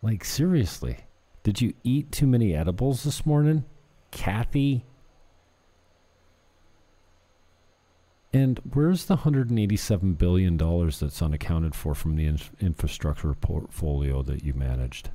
Like, 0.01 0.25
seriously. 0.25 0.97
Did 1.43 1.62
you 1.62 1.73
eat 1.84 2.12
too 2.12 2.25
many 2.25 2.55
edibles 2.55 3.03
this 3.03 3.23
morning? 3.23 3.65
Kathy? 4.10 4.84
And 8.34 8.60
where's 8.73 9.05
the 9.05 9.17
$187 9.17 10.17
billion 10.17 10.57
that's 10.57 11.21
unaccounted 11.21 11.75
for 11.75 11.93
from 11.93 12.15
the 12.15 12.25
in- 12.25 12.39
infrastructure 12.60 13.34
portfolio 13.36 14.23
that 14.23 14.43
you 14.43 14.53
managed? 14.53 15.12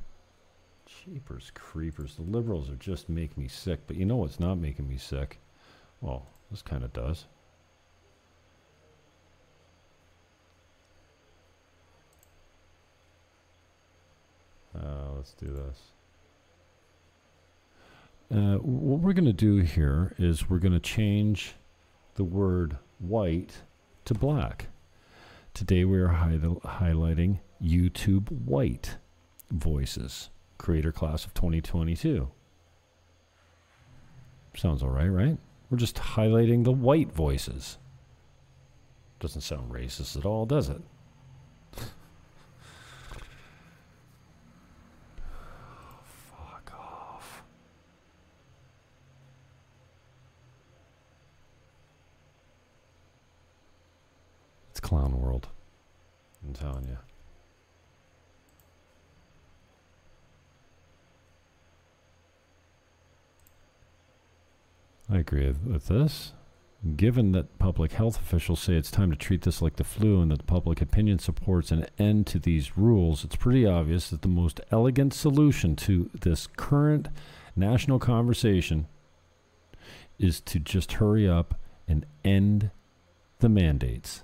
Cheapers 0.85 1.51
creepers. 1.53 2.15
The 2.15 2.21
liberals 2.21 2.69
are 2.69 2.75
just 2.75 3.09
making 3.09 3.43
me 3.43 3.49
sick. 3.49 3.81
But 3.87 3.97
you 3.97 4.05
know 4.05 4.17
what's 4.17 4.39
not 4.39 4.55
making 4.55 4.87
me 4.87 4.97
sick? 4.97 5.39
Well, 6.01 6.27
this 6.51 6.61
kind 6.61 6.83
of 6.83 6.93
does. 6.93 7.25
Uh, 14.75 15.13
let's 15.15 15.33
do 15.33 15.47
this. 15.47 15.79
Uh, 18.29 18.57
what 18.57 18.99
we're 18.99 19.13
going 19.13 19.25
to 19.25 19.33
do 19.33 19.57
here 19.57 20.13
is 20.19 20.49
we're 20.49 20.59
going 20.59 20.73
to 20.73 20.79
change 20.79 21.55
the 22.15 22.23
word 22.23 22.77
white 22.99 23.63
to 24.05 24.13
black. 24.13 24.67
Today 25.53 25.85
we 25.85 25.97
are 25.97 26.09
hi- 26.09 26.37
highlighting 26.37 27.39
YouTube 27.63 28.29
white 28.31 28.97
voices, 29.49 30.29
creator 30.57 30.91
class 30.91 31.25
of 31.25 31.33
2022. 31.33 32.29
Sounds 34.55 34.83
all 34.83 34.89
right, 34.89 35.07
right? 35.07 35.37
We're 35.69 35.77
just 35.77 35.97
highlighting 35.97 36.63
the 36.63 36.71
white 36.71 37.11
voices. 37.11 37.77
Doesn't 39.19 39.41
sound 39.41 39.71
racist 39.71 40.15
at 40.15 40.25
all, 40.25 40.45
does 40.45 40.69
it? 40.69 40.81
Fuck 46.05 46.71
off. 46.79 47.43
It's 54.71 54.79
clown 54.79 55.19
world. 55.19 55.49
I'm 56.45 56.53
telling 56.53 56.87
you. 56.87 56.97
I 65.17 65.21
agree 65.21 65.51
with 65.65 65.87
this. 65.87 66.33
Given 66.95 67.31
that 67.31 67.57
public 67.57 67.93
health 67.93 68.19
officials 68.19 68.59
say 68.61 68.75
it's 68.75 68.91
time 68.91 69.09
to 69.09 69.17
treat 69.17 69.41
this 69.41 69.63
like 69.63 69.77
the 69.77 69.83
flu 69.83 70.21
and 70.21 70.29
that 70.29 70.45
public 70.45 70.79
opinion 70.79 71.17
supports 71.17 71.71
an 71.71 71.87
end 71.97 72.27
to 72.27 72.37
these 72.37 72.77
rules, 72.77 73.23
it's 73.23 73.35
pretty 73.35 73.65
obvious 73.65 74.11
that 74.11 74.21
the 74.21 74.27
most 74.27 74.61
elegant 74.69 75.15
solution 75.15 75.75
to 75.77 76.11
this 76.21 76.45
current 76.45 77.07
national 77.55 77.97
conversation 77.97 78.85
is 80.19 80.39
to 80.41 80.59
just 80.59 80.93
hurry 80.93 81.27
up 81.27 81.59
and 81.87 82.05
end 82.23 82.69
the 83.39 83.49
mandates. 83.49 84.21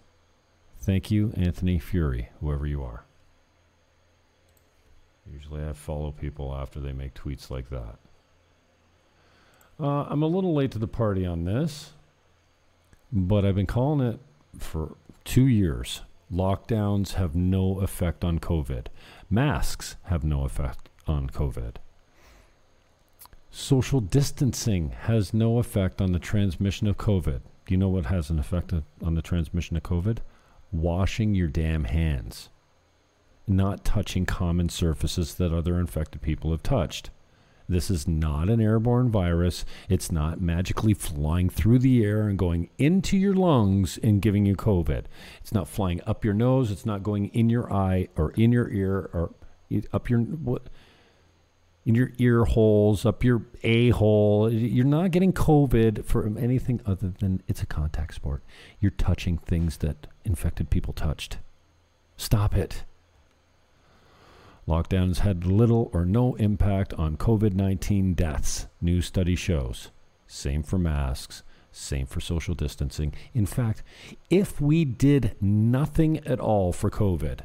Thank 0.78 1.10
you, 1.10 1.34
Anthony 1.36 1.80
Furey, 1.80 2.28
whoever 2.40 2.68
you 2.68 2.84
are. 2.84 3.04
Usually 5.26 5.66
I 5.66 5.74
follow 5.74 6.12
people 6.12 6.54
after 6.54 6.80
they 6.80 6.94
make 6.94 7.16
tweets 7.16 7.50
like 7.50 7.72
that. 7.72 7.98
Uh, 9.80 10.06
I'm 10.10 10.22
a 10.22 10.28
little 10.28 10.54
late 10.54 10.72
to 10.72 10.80
the 10.80 10.88
party 10.88 11.26
on 11.26 11.46
this, 11.46 11.92
but 13.12 13.44
I've 13.46 13.56
been 13.56 13.66
calling 13.66 14.06
it 14.06 14.20
for 14.58 14.96
two 15.24 15.48
years. 15.48 16.02
Lockdowns 16.32 17.14
have 17.14 17.36
no 17.36 17.80
effect 17.80 18.24
on 18.24 18.40
COVID. 18.40 18.88
Masks 19.30 19.96
have 20.04 20.24
no 20.24 20.46
effect 20.46 20.90
on 21.08 21.30
COVID. 21.30 21.76
Social 23.52 24.00
distancing 24.00 24.90
has 25.02 25.34
no 25.34 25.60
effect 25.60 26.02
on 26.02 26.12
the 26.12 26.20
transmission 26.20 26.88
of 26.88 26.98
COVID. 26.98 27.42
Do 27.66 27.74
you 27.74 27.78
know 27.78 27.90
what 27.90 28.08
has 28.08 28.30
an 28.30 28.40
effect 28.40 28.74
on 29.04 29.14
the 29.14 29.22
transmission 29.22 29.78
of 29.78 29.84
COVID? 29.84 30.20
Washing 30.72 31.36
your 31.36 31.48
damn 31.48 31.84
hands, 31.84 32.50
not 33.48 33.86
touching 33.86 34.26
common 34.26 34.70
surfaces 34.70 35.36
that 35.36 35.54
other 35.54 35.80
infected 35.80 36.22
people 36.22 36.50
have 36.52 36.64
touched. 36.64 37.12
This 37.74 37.90
is 37.90 38.08
not 38.08 38.50
an 38.50 38.62
airborne 38.62 39.10
virus. 39.10 39.66
It's 39.90 40.12
not 40.12 40.40
magically 40.40 40.94
flying 40.94 41.50
through 41.50 41.80
the 41.80 42.06
air 42.06 42.28
and 42.28 42.38
going 42.38 42.70
into 42.78 43.18
your 43.18 43.34
lungs 43.34 43.98
and 44.02 44.22
giving 44.22 44.46
you 44.46 44.56
COVID. 44.56 45.06
It's 45.42 45.54
not 45.54 45.68
flying 45.68 46.00
up 46.06 46.24
your 46.24 46.34
nose. 46.34 46.72
It's 46.72 46.86
not 46.86 47.04
going 47.04 47.28
in 47.30 47.50
your 47.50 47.72
eye 47.74 48.08
or 48.16 48.32
in 48.32 48.52
your 48.52 48.70
ear 48.70 49.10
or 49.14 49.34
up 49.92 50.10
your 50.10 50.20
what 50.20 50.70
in 51.86 51.96
your 51.96 52.12
ear 52.18 52.46
holes, 52.46 53.06
up 53.06 53.24
your 53.24 53.42
a 53.64 53.90
hole. 53.90 54.52
You're 54.52 54.86
not 54.86 55.12
getting 55.12 55.34
COVID 55.34 56.06
from 56.06 56.38
anything 56.38 56.80
other 56.86 57.10
than 57.20 57.42
it's 57.48 57.62
a 57.62 57.66
contact 57.66 58.16
sport. 58.16 58.44
You're 58.80 58.92
touching 58.92 59.38
things 59.38 59.78
that 59.78 60.08
infected 60.24 60.70
people 60.70 60.94
touched. 60.94 61.40
Stop 62.16 62.56
it. 62.56 62.84
Lockdowns 64.68 65.20
had 65.20 65.46
little 65.46 65.90
or 65.94 66.06
no 66.06 66.36
impact 66.36 66.94
on 66.94 67.18
COVID 67.18 67.54
19 67.54 68.14
deaths, 68.14 68.68
new 68.80 69.02
study 69.02 69.36
shows. 69.36 69.92
Same 70.26 70.64
for 70.64 70.80
masks, 70.80 71.44
same 71.72 72.06
for 72.06 72.22
social 72.22 72.56
distancing. 72.56 73.14
In 73.34 73.46
fact, 73.46 73.84
if 74.30 74.62
we 74.62 74.86
did 74.86 75.36
nothing 75.42 76.26
at 76.26 76.40
all 76.40 76.72
for 76.72 76.90
COVID, 76.90 77.42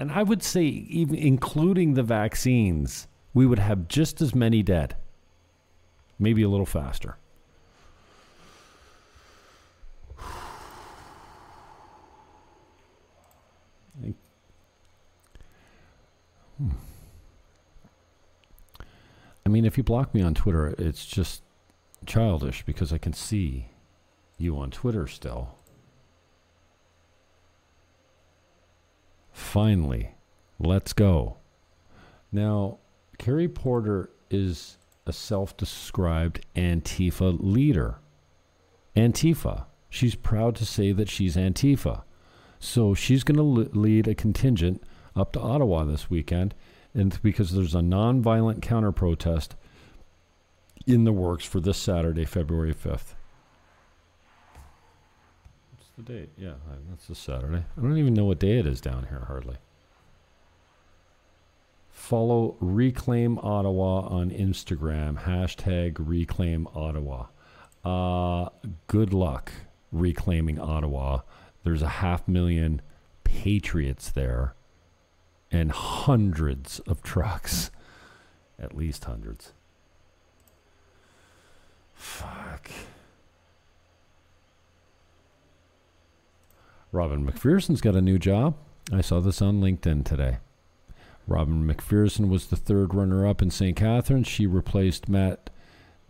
and 0.00 0.10
I 0.10 0.24
would 0.24 0.42
say, 0.42 0.64
even 0.64 1.14
including 1.14 1.94
the 1.94 2.02
vaccines, 2.02 3.06
we 3.32 3.46
would 3.46 3.60
have 3.60 3.86
just 3.86 4.20
as 4.20 4.34
many 4.34 4.62
dead, 4.62 4.96
maybe 6.18 6.42
a 6.42 6.48
little 6.48 6.66
faster. 6.66 7.18
Hmm. 16.60 16.68
I 19.46 19.48
mean, 19.48 19.64
if 19.64 19.78
you 19.78 19.82
block 19.82 20.14
me 20.14 20.20
on 20.20 20.34
Twitter, 20.34 20.74
it's 20.78 21.06
just 21.06 21.42
childish 22.06 22.64
because 22.64 22.92
I 22.92 22.98
can 22.98 23.12
see 23.12 23.70
you 24.36 24.58
on 24.58 24.70
Twitter 24.70 25.06
still. 25.06 25.54
Finally, 29.32 30.10
let's 30.58 30.92
go. 30.92 31.38
Now, 32.30 32.78
Kerry 33.18 33.48
Porter 33.48 34.10
is 34.30 34.76
a 35.06 35.12
self 35.12 35.56
described 35.56 36.44
Antifa 36.54 37.36
leader. 37.40 37.98
Antifa. 38.94 39.64
She's 39.88 40.14
proud 40.14 40.54
to 40.56 40.66
say 40.66 40.92
that 40.92 41.08
she's 41.08 41.36
Antifa. 41.36 42.02
So 42.60 42.94
she's 42.94 43.24
going 43.24 43.36
to 43.36 43.70
lead 43.76 44.06
a 44.06 44.14
contingent 44.14 44.82
up 45.16 45.32
to 45.32 45.40
Ottawa 45.40 45.84
this 45.84 46.10
weekend, 46.10 46.54
and 46.94 47.20
because 47.22 47.52
there's 47.52 47.74
a 47.74 47.80
nonviolent 47.80 48.62
counter 48.62 48.92
protest 48.92 49.54
in 50.86 51.04
the 51.04 51.12
works 51.12 51.44
for 51.44 51.60
this 51.60 51.78
Saturday, 51.78 52.24
February 52.24 52.74
5th. 52.74 53.14
What's 55.72 55.90
the 55.96 56.02
date? 56.02 56.30
Yeah, 56.36 56.54
that's 56.88 57.06
this 57.06 57.18
Saturday. 57.18 57.64
I 57.76 57.80
don't 57.80 57.98
even 57.98 58.14
know 58.14 58.24
what 58.24 58.38
day 58.38 58.58
it 58.58 58.66
is 58.66 58.80
down 58.80 59.06
here, 59.08 59.24
hardly. 59.26 59.56
Follow 61.90 62.56
Reclaim 62.60 63.38
Ottawa 63.38 64.06
on 64.08 64.30
Instagram, 64.30 65.24
hashtag 65.24 65.96
Reclaim 65.98 66.66
Ottawa. 66.74 67.26
Uh, 67.84 68.48
good 68.86 69.12
luck 69.12 69.52
reclaiming 69.92 70.58
Ottawa. 70.58 71.20
There's 71.62 71.82
a 71.82 71.88
half 71.88 72.26
million 72.26 72.80
patriots 73.24 74.10
there 74.10 74.54
and 75.50 75.72
hundreds 75.72 76.78
of 76.80 77.02
trucks. 77.02 77.70
At 78.58 78.76
least 78.76 79.04
hundreds. 79.04 79.52
Fuck. 81.94 82.70
Robin 86.92 87.24
McPherson's 87.24 87.80
got 87.80 87.94
a 87.94 88.00
new 88.00 88.18
job. 88.18 88.56
I 88.92 89.00
saw 89.00 89.20
this 89.20 89.40
on 89.40 89.60
LinkedIn 89.60 90.04
today. 90.04 90.38
Robin 91.26 91.64
McPherson 91.64 92.28
was 92.28 92.46
the 92.46 92.56
third 92.56 92.92
runner 92.94 93.26
up 93.26 93.40
in 93.40 93.50
St. 93.50 93.76
Catharines. 93.76 94.26
She 94.26 94.46
replaced 94.46 95.08
Matt 95.08 95.50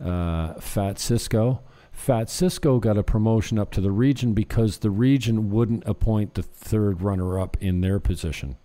uh, 0.03 0.55
Fat 0.55 0.95
Siscoe. 0.95 1.59
Fat 1.91 2.27
Siscoe 2.27 2.79
got 2.81 2.97
a 2.97 3.03
promotion 3.03 3.59
up 3.59 3.69
to 3.71 3.81
the 3.81 3.91
region 3.91 4.33
because 4.33 4.79
the 4.79 4.89
region 4.89 5.51
wouldn't 5.51 5.83
appoint 5.85 6.33
the 6.33 6.41
third 6.41 7.01
runner 7.01 7.37
up 7.37 7.55
in 7.59 7.81
their 7.81 7.99
position. 7.99 8.57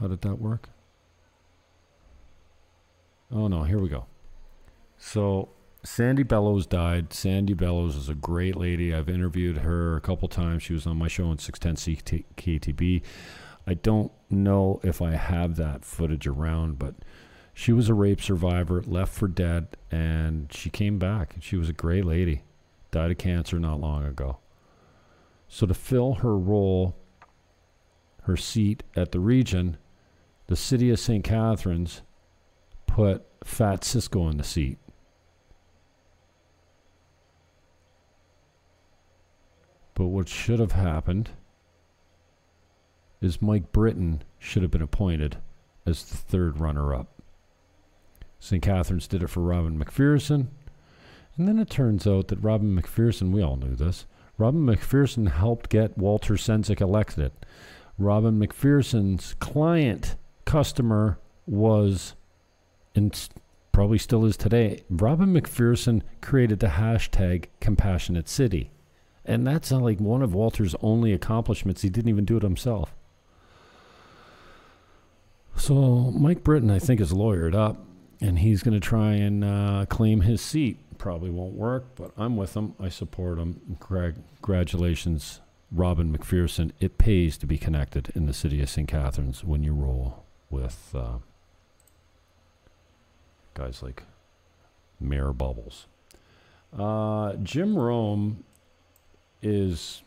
How 0.00 0.08
did 0.08 0.22
that 0.22 0.36
work? 0.36 0.68
Oh 3.30 3.48
no, 3.48 3.62
here 3.62 3.78
we 3.78 3.88
go. 3.88 4.06
So 4.96 5.50
Sandie 5.82 6.22
Bellows 6.22 6.66
died. 6.66 7.12
Sandie 7.12 7.54
Bellows 7.54 7.96
is 7.96 8.08
a 8.08 8.14
great 8.14 8.56
lady. 8.56 8.94
I've 8.94 9.08
interviewed 9.08 9.58
her 9.58 9.96
a 9.96 10.00
couple 10.00 10.28
times. 10.28 10.62
She 10.62 10.72
was 10.72 10.86
on 10.86 10.96
my 10.96 11.08
show 11.08 11.26
on 11.26 11.38
610 11.38 12.24
KTB. 12.36 13.02
I 13.66 13.74
don't 13.74 14.12
know 14.30 14.80
if 14.82 15.00
I 15.00 15.12
have 15.12 15.56
that 15.56 15.84
footage 15.84 16.26
around, 16.26 16.78
but 16.78 16.94
she 17.54 17.72
was 17.72 17.88
a 17.88 17.94
rape 17.94 18.20
survivor, 18.20 18.82
left 18.82 19.12
for 19.12 19.28
dead, 19.28 19.76
and 19.90 20.52
she 20.52 20.70
came 20.70 20.98
back. 20.98 21.36
She 21.40 21.56
was 21.56 21.68
a 21.68 21.74
great 21.74 22.04
lady. 22.04 22.42
Died 22.90 23.10
of 23.10 23.18
cancer 23.18 23.58
not 23.58 23.80
long 23.80 24.04
ago. 24.04 24.38
So 25.48 25.66
to 25.66 25.74
fill 25.74 26.14
her 26.14 26.36
role, 26.36 26.96
her 28.22 28.36
seat 28.36 28.82
at 28.96 29.12
the 29.12 29.20
region, 29.20 29.76
the 30.46 30.56
city 30.56 30.90
of 30.90 30.98
St. 30.98 31.24
Catharines 31.24 32.02
put 32.86 33.24
Fat 33.44 33.82
Siscoe 33.82 34.30
in 34.30 34.36
the 34.36 34.44
seat. 34.44 34.78
But 39.94 40.06
what 40.06 40.28
should 40.28 40.58
have 40.58 40.72
happened 40.72 41.30
is 43.20 43.40
Mike 43.40 43.72
Britton 43.72 44.22
should 44.38 44.62
have 44.62 44.70
been 44.70 44.82
appointed 44.82 45.38
as 45.86 46.04
the 46.04 46.16
third 46.16 46.60
runner 46.60 46.94
up. 46.94 47.22
St. 48.38 48.62
Catharines 48.62 49.06
did 49.08 49.22
it 49.22 49.30
for 49.30 49.40
Robin 49.40 49.78
McPherson. 49.82 50.48
And 51.36 51.48
then 51.48 51.58
it 51.58 51.70
turns 51.70 52.06
out 52.06 52.28
that 52.28 52.42
Robin 52.42 52.78
McPherson, 52.78 53.32
we 53.32 53.42
all 53.42 53.56
knew 53.56 53.74
this, 53.74 54.06
Robin 54.36 54.66
McPherson 54.66 55.30
helped 55.30 55.70
get 55.70 55.96
Walter 55.96 56.34
Sendzik 56.34 56.80
elected. 56.80 57.32
Robin 57.98 58.38
McPherson's 58.38 59.34
client 59.34 60.16
customer 60.54 61.18
was, 61.46 62.14
and 62.94 63.28
probably 63.72 63.98
still 63.98 64.24
is 64.24 64.36
today, 64.36 64.84
Robin 64.88 65.34
McPherson 65.34 66.00
created 66.20 66.60
the 66.60 66.68
hashtag 66.68 67.46
compassionate 67.58 68.28
city. 68.28 68.70
And 69.24 69.44
that's 69.44 69.72
like 69.72 69.98
one 69.98 70.22
of 70.22 70.32
Walter's 70.32 70.76
only 70.80 71.12
accomplishments. 71.12 71.82
He 71.82 71.88
didn't 71.88 72.08
even 72.08 72.24
do 72.24 72.36
it 72.36 72.44
himself. 72.44 72.94
So 75.56 76.12
Mike 76.12 76.44
Britton, 76.44 76.70
I 76.70 76.78
think, 76.78 77.00
is 77.00 77.12
lawyered 77.12 77.56
up, 77.56 77.84
and 78.20 78.38
he's 78.38 78.62
going 78.62 78.74
to 78.74 78.86
try 78.88 79.14
and 79.14 79.42
uh, 79.42 79.86
claim 79.88 80.20
his 80.20 80.40
seat. 80.40 80.78
Probably 80.98 81.30
won't 81.30 81.54
work, 81.54 81.96
but 81.96 82.12
I'm 82.16 82.36
with 82.36 82.54
him. 82.54 82.74
I 82.78 82.90
support 82.90 83.40
him. 83.40 83.76
Congratulations, 83.80 85.40
Robin 85.72 86.16
McPherson. 86.16 86.70
It 86.78 86.96
pays 86.96 87.36
to 87.38 87.46
be 87.46 87.58
connected 87.58 88.12
in 88.14 88.26
the 88.26 88.32
city 88.32 88.62
of 88.62 88.68
St. 88.70 88.86
Catharines 88.86 89.42
when 89.42 89.64
you 89.64 89.74
roll 89.74 90.23
with 90.54 90.94
uh, 90.94 91.18
guys 93.54 93.82
like 93.82 94.04
Mayor 95.00 95.32
Bubbles. 95.32 95.86
Uh, 96.76 97.34
Jim 97.42 97.76
Rome 97.76 98.44
is 99.42 100.02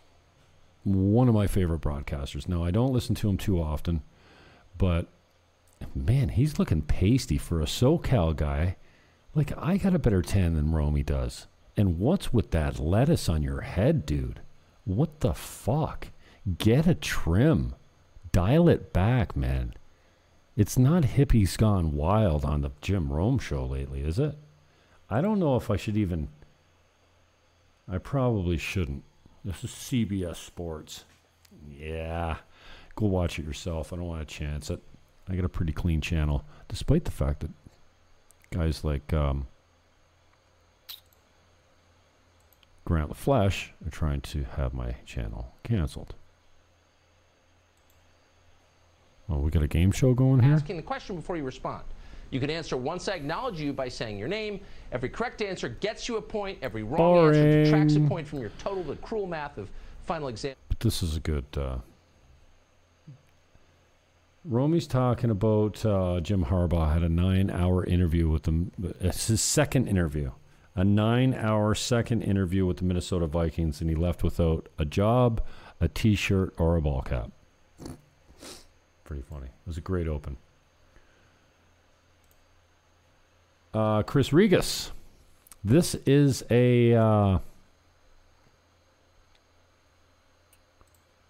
one 0.85 1.27
of 1.27 1.35
my 1.35 1.47
favorite 1.47 1.81
broadcasters. 1.81 2.47
Now, 2.47 2.63
I 2.63 2.71
don't 2.71 2.93
listen 2.93 3.13
to 3.15 3.29
him 3.29 3.37
too 3.37 3.61
often, 3.61 4.01
but 4.77 5.07
man, 5.93 6.29
he's 6.29 6.57
looking 6.57 6.81
pasty 6.81 7.37
for 7.37 7.61
a 7.61 7.65
SoCal 7.65 8.33
guy. 8.35 8.77
Like, 9.35 9.51
I 9.57 9.77
got 9.77 9.93
a 9.93 9.99
better 9.99 10.21
tan 10.21 10.55
than 10.55 10.71
Romy 10.71 11.03
does. 11.03 11.47
And 11.75 11.99
what's 11.99 12.33
with 12.33 12.51
that 12.51 12.79
lettuce 12.79 13.27
on 13.27 13.43
your 13.43 13.61
head, 13.61 14.05
dude? 14.05 14.39
What 14.85 15.19
the 15.19 15.33
fuck? 15.33 16.07
Get 16.57 16.87
a 16.87 16.95
trim. 16.95 17.75
Dial 18.31 18.69
it 18.69 18.93
back, 18.93 19.35
man. 19.35 19.73
It's 20.57 20.75
not 20.75 21.03
hippies 21.03 21.55
gone 21.55 21.93
wild 21.93 22.43
on 22.43 22.61
the 22.61 22.71
Jim 22.81 23.13
Rome 23.13 23.37
show 23.37 23.63
lately, 23.63 24.01
is 24.01 24.17
it? 24.17 24.35
I 25.07 25.21
don't 25.21 25.39
know 25.39 25.55
if 25.55 25.69
I 25.69 25.75
should 25.75 25.95
even. 25.95 26.29
I 27.87 27.99
probably 27.99 28.57
shouldn't. 28.57 29.03
This 29.45 29.63
is 29.63 29.69
CBS 29.69 30.37
Sports. 30.37 31.05
Yeah. 31.71 32.37
Go 32.95 33.05
watch 33.05 33.37
it 33.37 33.45
yourself. 33.45 33.93
I 33.93 33.97
don't 33.97 34.07
want 34.07 34.27
to 34.27 34.35
chance 34.35 34.71
it. 34.71 34.81
I 35.29 35.35
got 35.35 35.45
a 35.45 35.49
pretty 35.49 35.73
clean 35.73 36.01
channel, 36.01 36.43
despite 36.67 37.05
the 37.05 37.11
fact 37.11 37.41
that 37.41 37.51
guys 38.49 38.83
like 38.83 39.13
um, 39.13 39.45
Grant 42.83 43.11
LaFleche 43.11 43.69
are 43.85 43.91
trying 43.91 44.21
to 44.21 44.43
have 44.55 44.73
my 44.73 44.95
channel 45.05 45.53
canceled. 45.61 46.15
Oh, 49.29 49.39
we 49.39 49.51
got 49.51 49.63
a 49.63 49.67
game 49.67 49.91
show 49.91 50.13
going 50.13 50.41
here? 50.41 50.53
asking 50.53 50.77
the 50.77 50.83
question 50.83 51.15
before 51.15 51.35
you 51.37 51.43
respond. 51.43 51.83
You 52.29 52.39
can 52.39 52.49
answer 52.49 52.75
once 52.75 53.07
I 53.07 53.13
acknowledge 53.13 53.59
you 53.59 53.71
by 53.73 53.87
saying 53.87 54.17
your 54.17 54.27
name. 54.27 54.59
Every 54.91 55.09
correct 55.09 55.41
answer 55.41 55.69
gets 55.69 56.07
you 56.07 56.17
a 56.17 56.21
point. 56.21 56.59
Every 56.61 56.83
wrong 56.83 57.27
answer 57.27 57.63
detracts 57.63 57.95
a 57.95 58.01
point 58.01 58.27
from 58.27 58.39
your 58.39 58.51
total. 58.59 58.83
The 58.83 58.97
cruel 58.97 59.27
math 59.27 59.57
of 59.57 59.69
final 60.05 60.27
exam. 60.27 60.55
But 60.67 60.79
this 60.81 61.01
is 61.01 61.15
a 61.15 61.19
good. 61.19 61.45
Uh, 61.55 61.77
Romy's 64.43 64.87
talking 64.87 65.29
about 65.29 65.85
uh, 65.85 66.19
Jim 66.21 66.45
Harbaugh 66.45 66.93
had 66.93 67.03
a 67.03 67.09
nine-hour 67.09 67.85
interview 67.85 68.29
with 68.29 68.45
him. 68.45 68.71
It's 69.01 69.27
his 69.27 69.41
second 69.41 69.87
interview, 69.87 70.31
a 70.75 70.85
nine-hour 70.85 71.75
second 71.75 72.21
interview 72.21 72.65
with 72.65 72.77
the 72.77 72.85
Minnesota 72.85 73.27
Vikings, 73.27 73.81
and 73.81 73.89
he 73.89 73.95
left 73.95 74.23
without 74.23 74.69
a 74.77 74.85
job, 74.85 75.43
a 75.81 75.89
T-shirt, 75.89 76.53
or 76.57 76.77
a 76.77 76.81
ball 76.81 77.01
cap. 77.01 77.31
Pretty 79.07 79.23
funny. 79.23 79.45
It 79.45 79.67
was 79.67 79.77
a 79.77 79.81
great 79.81 80.09
open. 80.09 80.35
Uh, 83.73 84.03
Chris 84.03 84.29
Regas. 84.29 84.91
This 85.63 85.95
is 86.05 86.43
a. 86.51 86.93
Uh, 86.93 87.39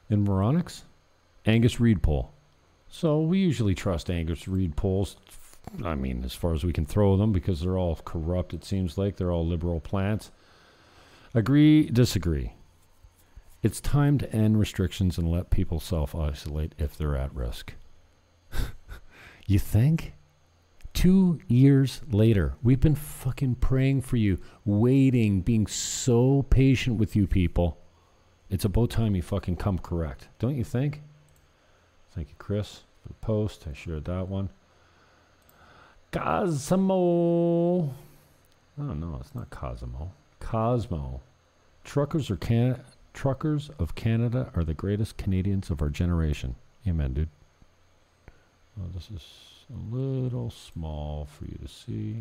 in 0.10 0.26
Moronics, 0.26 0.82
Angus 1.46 1.80
Reid 1.80 2.02
poll. 2.02 2.32
So 2.90 3.22
we 3.22 3.38
usually 3.38 3.76
trust 3.76 4.10
Angus 4.10 4.48
Reid 4.48 4.76
polls. 4.76 5.18
I 5.86 5.94
mean, 5.94 6.24
as 6.24 6.34
far 6.34 6.56
as 6.56 6.64
we 6.64 6.74
can 6.74 6.86
throw 6.86 7.16
them, 7.16 7.32
because 7.32 7.62
they're 7.62 7.78
all 7.78 8.00
corrupt. 8.06 8.56
It 8.56 8.66
seems 8.66 8.98
like 8.98 9.18
they're 9.18 9.32
all 9.32 9.46
liberal 9.46 9.82
plants. 9.82 10.32
Agree, 11.36 11.84
disagree. 11.84 12.54
It's 13.64 13.82
time 13.82 14.18
to 14.20 14.32
end 14.32 14.60
restrictions 14.60 15.18
and 15.18 15.30
let 15.30 15.50
people 15.50 15.80
self 15.80 16.14
isolate 16.14 16.74
if 16.78 16.98
they're 16.98 17.18
at 17.18 17.34
risk. 17.34 17.74
you 19.48 19.60
think? 19.60 20.14
Two 20.94 21.40
years 21.48 22.02
later, 22.10 22.56
we've 22.64 22.80
been 22.80 22.96
fucking 22.96 23.56
praying 23.56 24.02
for 24.02 24.18
you, 24.18 24.40
waiting, 24.66 25.42
being 25.42 25.68
so 25.68 26.44
patient 26.50 26.98
with 26.98 27.16
you 27.16 27.28
people. 27.28 27.78
It's 28.50 28.66
about 28.66 28.90
time 28.90 29.16
you 29.16 29.22
fucking 29.22 29.58
come 29.58 29.78
correct, 29.78 30.28
don't 30.40 30.56
you 30.56 30.64
think? 30.64 31.02
Thank 32.12 32.30
you, 32.30 32.36
Chris, 32.40 32.82
for 33.02 33.10
the 33.10 33.14
post. 33.16 33.68
I 33.70 33.74
shared 33.74 34.06
that 34.06 34.28
one. 34.28 34.50
Cosmo. 36.12 37.94
Oh 38.80 38.94
no, 38.94 39.18
it's 39.20 39.36
not 39.36 39.50
Cosmo. 39.50 40.12
Cosmo. 40.40 41.22
Truckers 41.84 42.32
are 42.32 42.38
can 42.38 42.80
truckers 43.18 43.72
of 43.80 43.96
Canada 43.96 44.52
are 44.56 44.64
the 44.64 44.76
greatest 44.76 45.18
Canadians 45.18 45.72
of 45.72 45.82
our 45.82 45.90
generation. 45.90 46.54
Amen, 46.88 47.14
dude. 47.14 47.30
Oh, 48.80 48.86
this 48.94 49.10
is 49.10 49.24
a 49.74 49.96
little 49.96 50.52
small 50.52 51.26
for 51.26 51.46
you 51.46 51.58
to 51.60 51.68
see. 51.68 52.18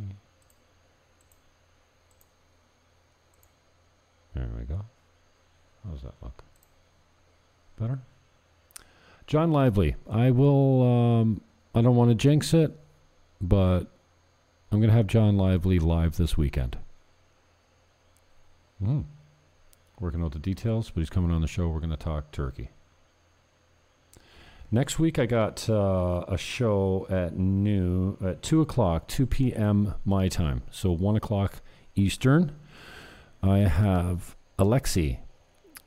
There 4.34 4.48
we 4.58 4.64
go. 4.64 4.86
How 5.84 5.90
does 5.90 6.00
that 6.00 6.14
look? 6.22 6.42
Better? 7.78 7.98
John 9.26 9.52
Lively. 9.52 9.96
I 10.10 10.30
will, 10.30 10.82
um, 10.82 11.42
I 11.74 11.82
don't 11.82 11.96
want 11.96 12.10
to 12.10 12.14
jinx 12.14 12.54
it, 12.54 12.74
but 13.38 13.80
I'm 14.72 14.78
going 14.78 14.88
to 14.88 14.96
have 14.96 15.06
John 15.06 15.36
Lively 15.36 15.78
live 15.78 16.16
this 16.16 16.38
weekend. 16.38 16.78
Mm. 18.82 19.04
Working 20.00 20.22
out 20.22 20.32
the 20.32 20.38
details, 20.38 20.90
but 20.90 21.00
he's 21.00 21.10
coming 21.10 21.30
on 21.30 21.40
the 21.40 21.46
show. 21.46 21.68
We're 21.68 21.80
going 21.80 21.90
to 21.90 21.96
talk 21.96 22.30
turkey. 22.30 22.70
Next 24.70 24.98
week, 24.98 25.18
I 25.18 25.26
got 25.26 25.70
uh, 25.70 26.24
a 26.26 26.36
show 26.36 27.06
at 27.08 27.36
noon, 27.36 28.16
at 28.22 28.42
2 28.42 28.60
o'clock, 28.60 29.06
2 29.08 29.24
p.m. 29.26 29.94
my 30.04 30.28
time. 30.28 30.62
So 30.70 30.90
1 30.90 31.16
o'clock 31.16 31.62
Eastern. 31.94 32.52
I 33.42 33.58
have 33.58 34.36
Alexi, 34.58 35.18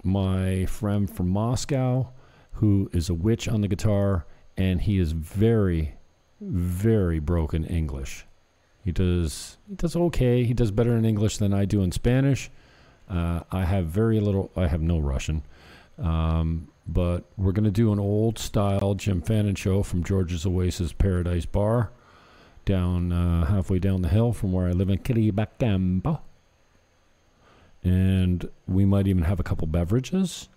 my 0.03 0.65
friend 0.65 1.09
from 1.09 1.29
Moscow, 1.29 2.09
who 2.53 2.89
is 2.93 3.09
a 3.09 3.13
witch 3.13 3.47
on 3.47 3.61
the 3.61 3.67
guitar, 3.67 4.25
and 4.55 4.81
he 4.81 4.97
is 4.97 5.11
very, 5.11 5.95
very 6.39 7.19
broken 7.19 7.65
English. 7.65 8.25
He 8.83 8.91
does 8.91 9.57
he 9.67 9.75
does 9.75 9.95
okay. 9.95 10.45
He 10.45 10.53
does 10.53 10.71
better 10.71 10.95
in 10.95 11.05
English 11.05 11.37
than 11.37 11.53
I 11.53 11.65
do 11.65 11.83
in 11.83 11.91
Spanish. 11.91 12.49
Uh, 13.09 13.41
I 13.51 13.65
have 13.65 13.87
very 13.87 14.19
little. 14.19 14.51
I 14.55 14.67
have 14.67 14.81
no 14.81 14.99
Russian, 14.99 15.43
um, 15.97 16.67
but 16.87 17.25
we're 17.37 17.51
gonna 17.51 17.71
do 17.71 17.91
an 17.91 17.99
old 17.99 18.37
style 18.37 18.93
Jim 18.93 19.21
Fannin 19.21 19.55
show 19.55 19.83
from 19.83 20.03
George's 20.03 20.45
Oasis 20.45 20.93
Paradise 20.93 21.45
Bar, 21.45 21.91
down 22.65 23.11
uh, 23.11 23.45
halfway 23.45 23.79
down 23.79 24.01
the 24.01 24.09
hill 24.09 24.33
from 24.33 24.51
where 24.51 24.67
I 24.67 24.71
live 24.71 24.89
in 24.89 24.99
Kiribacamba 24.99 26.19
and 27.83 28.49
we 28.67 28.85
might 28.85 29.07
even 29.07 29.23
have 29.23 29.39
a 29.39 29.43
couple 29.43 29.67
beverages, 29.67 30.49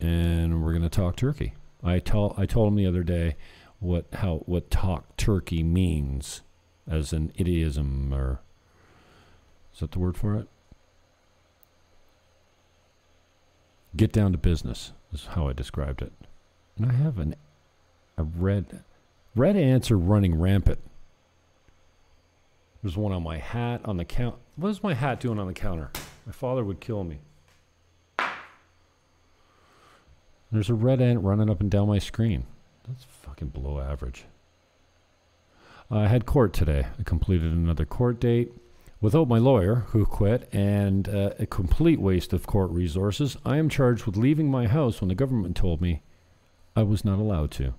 and 0.00 0.62
we're 0.62 0.72
going 0.72 0.82
to 0.82 0.88
talk 0.88 1.16
turkey. 1.16 1.54
I 1.82 1.98
tell 1.98 2.34
I 2.36 2.46
told 2.46 2.68
him 2.68 2.76
the 2.76 2.86
other 2.86 3.04
day 3.04 3.36
what 3.78 4.06
how 4.14 4.38
what 4.46 4.70
talk 4.70 5.16
turkey 5.16 5.62
means 5.62 6.42
as 6.90 7.12
an 7.12 7.32
idiom 7.36 8.12
or 8.12 8.40
is 9.72 9.78
that 9.80 9.92
the 9.92 10.00
word 10.00 10.16
for 10.16 10.34
it? 10.34 10.48
Get 13.98 14.12
down 14.12 14.30
to 14.30 14.38
business 14.38 14.92
is 15.12 15.26
how 15.26 15.48
I 15.48 15.52
described 15.52 16.02
it. 16.02 16.12
And 16.76 16.86
I 16.86 16.92
have 16.92 17.18
an 17.18 17.34
a 18.16 18.22
red 18.22 18.84
red 19.34 19.56
ants 19.56 19.90
are 19.90 19.98
running 19.98 20.38
rampant. 20.38 20.78
There's 22.80 22.96
one 22.96 23.10
on 23.10 23.24
my 23.24 23.38
hat 23.38 23.80
on 23.84 23.96
the 23.96 24.04
count. 24.04 24.36
What 24.54 24.68
is 24.68 24.84
my 24.84 24.94
hat 24.94 25.18
doing 25.18 25.40
on 25.40 25.48
the 25.48 25.52
counter? 25.52 25.90
My 26.24 26.30
father 26.30 26.62
would 26.62 26.78
kill 26.78 27.02
me. 27.02 27.18
There's 30.52 30.70
a 30.70 30.74
red 30.74 31.00
ant 31.00 31.24
running 31.24 31.50
up 31.50 31.60
and 31.60 31.68
down 31.68 31.88
my 31.88 31.98
screen. 31.98 32.44
That's 32.86 33.02
fucking 33.02 33.48
below 33.48 33.80
average. 33.80 34.26
I 35.90 36.06
had 36.06 36.24
court 36.24 36.52
today. 36.52 36.86
I 37.00 37.02
completed 37.02 37.50
another 37.50 37.84
court 37.84 38.20
date 38.20 38.52
without 39.00 39.28
my 39.28 39.38
lawyer, 39.38 39.86
who 39.88 40.04
quit, 40.04 40.48
and 40.52 41.08
uh, 41.08 41.30
a 41.38 41.46
complete 41.46 42.00
waste 42.00 42.32
of 42.32 42.46
court 42.46 42.70
resources. 42.70 43.36
I 43.44 43.56
am 43.58 43.68
charged 43.68 44.06
with 44.06 44.16
leaving 44.16 44.50
my 44.50 44.66
house 44.66 45.00
when 45.00 45.08
the 45.08 45.14
government 45.14 45.56
told 45.56 45.80
me 45.80 46.02
I 46.74 46.82
was 46.82 47.04
not 47.04 47.18
allowed 47.18 47.50
to. 47.52 47.74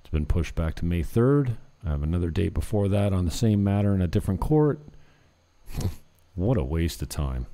It's 0.00 0.10
been 0.10 0.26
pushed 0.26 0.54
back 0.54 0.74
to 0.76 0.84
May 0.84 1.02
3rd. 1.02 1.56
I 1.84 1.90
have 1.90 2.02
another 2.02 2.30
date 2.30 2.54
before 2.54 2.88
that 2.88 3.12
on 3.12 3.24
the 3.24 3.30
same 3.30 3.64
matter 3.64 3.94
in 3.94 4.02
a 4.02 4.08
different 4.08 4.40
court. 4.40 4.80
what 6.34 6.58
a 6.58 6.64
waste 6.64 7.02
of 7.02 7.08
time. 7.08 7.46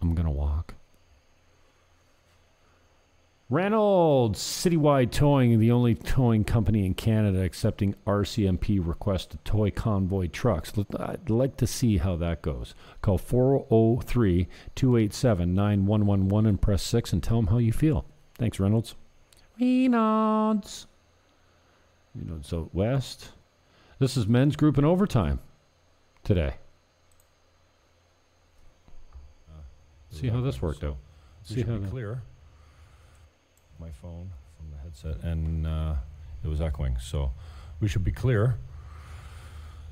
I'm 0.00 0.14
going 0.14 0.26
to 0.26 0.32
walk. 0.32 0.74
Reynolds 3.50 4.40
Citywide 4.40 5.10
Towing, 5.10 5.60
the 5.60 5.70
only 5.70 5.94
towing 5.94 6.44
company 6.44 6.86
in 6.86 6.94
Canada 6.94 7.42
accepting 7.42 7.94
RCMP 8.06 8.80
requests 8.84 9.26
to 9.26 9.36
tow 9.38 9.70
convoy 9.70 10.28
trucks. 10.28 10.72
I'd 10.98 11.28
like 11.28 11.58
to 11.58 11.66
see 11.66 11.98
how 11.98 12.16
that 12.16 12.40
goes. 12.40 12.74
Call 13.02 13.18
403 13.18 14.48
287 14.74 15.54
9111 15.54 16.48
and 16.48 16.60
press 16.60 16.82
6 16.84 17.12
and 17.12 17.22
tell 17.22 17.36
them 17.36 17.48
how 17.48 17.58
you 17.58 17.72
feel. 17.72 18.06
Thanks, 18.36 18.58
Reynolds. 18.58 18.94
Reynolds. 19.60 20.86
Reynolds 22.14 22.52
out 22.52 22.74
west. 22.74 23.32
This 23.98 24.16
is 24.16 24.26
men's 24.26 24.56
group 24.56 24.78
in 24.78 24.86
overtime 24.86 25.38
today. 26.24 26.54
See 30.10 30.28
how 30.28 30.40
this 30.40 30.62
worked 30.62 30.82
out. 30.82 30.96
See 31.42 31.62
how 31.62 31.76
clear. 31.78 32.22
My 33.78 33.90
phone 33.90 34.30
from 34.56 34.70
the 34.70 34.78
headset, 34.78 35.22
and 35.24 35.66
uh, 35.66 35.94
it 36.42 36.48
was 36.48 36.60
echoing. 36.60 36.96
So 37.00 37.32
we 37.80 37.88
should 37.88 38.04
be 38.04 38.12
clear. 38.12 38.56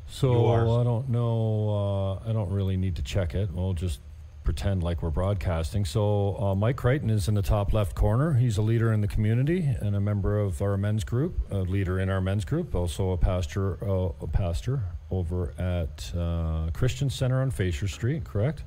So 0.08 0.48
I 0.50 0.84
don't 0.84 1.08
know. 1.08 2.20
Uh, 2.24 2.28
I 2.28 2.32
don't 2.32 2.50
really 2.50 2.76
need 2.76 2.96
to 2.96 3.02
check 3.02 3.34
it. 3.34 3.50
We'll 3.50 3.72
just 3.72 4.00
pretend 4.44 4.82
like 4.82 5.02
we're 5.02 5.10
broadcasting. 5.10 5.84
So 5.84 6.36
uh, 6.38 6.54
Mike 6.54 6.76
Crichton 6.76 7.10
is 7.10 7.28
in 7.28 7.34
the 7.34 7.42
top 7.42 7.72
left 7.72 7.94
corner. 7.94 8.34
He's 8.34 8.58
a 8.58 8.62
leader 8.62 8.92
in 8.92 9.00
the 9.00 9.08
community 9.08 9.68
and 9.80 9.94
a 9.94 10.00
member 10.00 10.38
of 10.38 10.60
our 10.60 10.76
men's 10.76 11.04
group, 11.04 11.38
a 11.50 11.58
leader 11.58 11.98
in 12.00 12.10
our 12.10 12.20
men's 12.20 12.44
group, 12.44 12.74
also 12.74 13.10
a 13.12 13.16
pastor, 13.16 13.78
uh, 13.88 14.12
a 14.20 14.26
pastor 14.26 14.82
over 15.10 15.54
at 15.58 16.12
uh, 16.16 16.70
Christian 16.72 17.08
Center 17.08 17.40
on 17.40 17.50
Fasher 17.50 17.88
Street. 17.88 18.24
Correct? 18.24 18.64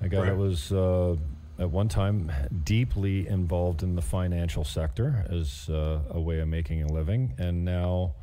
A 0.00 0.08
guy 0.08 0.16
that 0.20 0.24
Correct. 0.26 0.38
was 0.38 0.72
uh, 0.72 1.16
at 1.58 1.70
one 1.70 1.88
time 1.88 2.30
deeply 2.64 3.26
involved 3.26 3.82
in 3.82 3.96
the 3.96 4.02
financial 4.02 4.64
sector 4.64 5.26
as 5.28 5.68
uh, 5.68 6.00
a 6.10 6.20
way 6.20 6.38
of 6.38 6.48
making 6.48 6.82
a 6.82 6.86
living, 6.86 7.34
and 7.38 7.64
now 7.64 8.14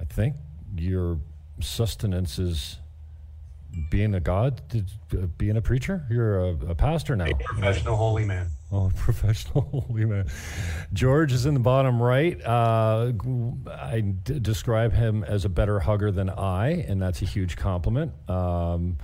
I 0.00 0.04
think 0.04 0.36
your 0.76 1.18
sustenance 1.60 2.38
is 2.38 2.78
being 3.90 4.14
a 4.14 4.20
god, 4.20 4.62
being 5.36 5.56
a 5.56 5.60
preacher. 5.60 6.04
You're 6.10 6.40
a, 6.40 6.48
a 6.70 6.74
pastor 6.74 7.16
now. 7.16 7.28
Professional 7.44 7.96
holy 7.96 8.24
man. 8.24 8.48
Oh, 8.72 8.90
professional 8.96 9.62
holy 9.62 10.04
man. 10.04 10.26
George 10.92 11.32
is 11.32 11.46
in 11.46 11.54
the 11.54 11.60
bottom 11.60 12.02
right. 12.02 12.42
Uh, 12.44 13.12
I 13.70 14.00
d- 14.00 14.38
describe 14.40 14.92
him 14.92 15.22
as 15.24 15.44
a 15.44 15.48
better 15.48 15.80
hugger 15.80 16.10
than 16.10 16.30
I, 16.30 16.84
and 16.88 17.00
that's 17.00 17.22
a 17.22 17.26
huge 17.26 17.56
compliment. 17.56 18.12
Um, 18.28 18.98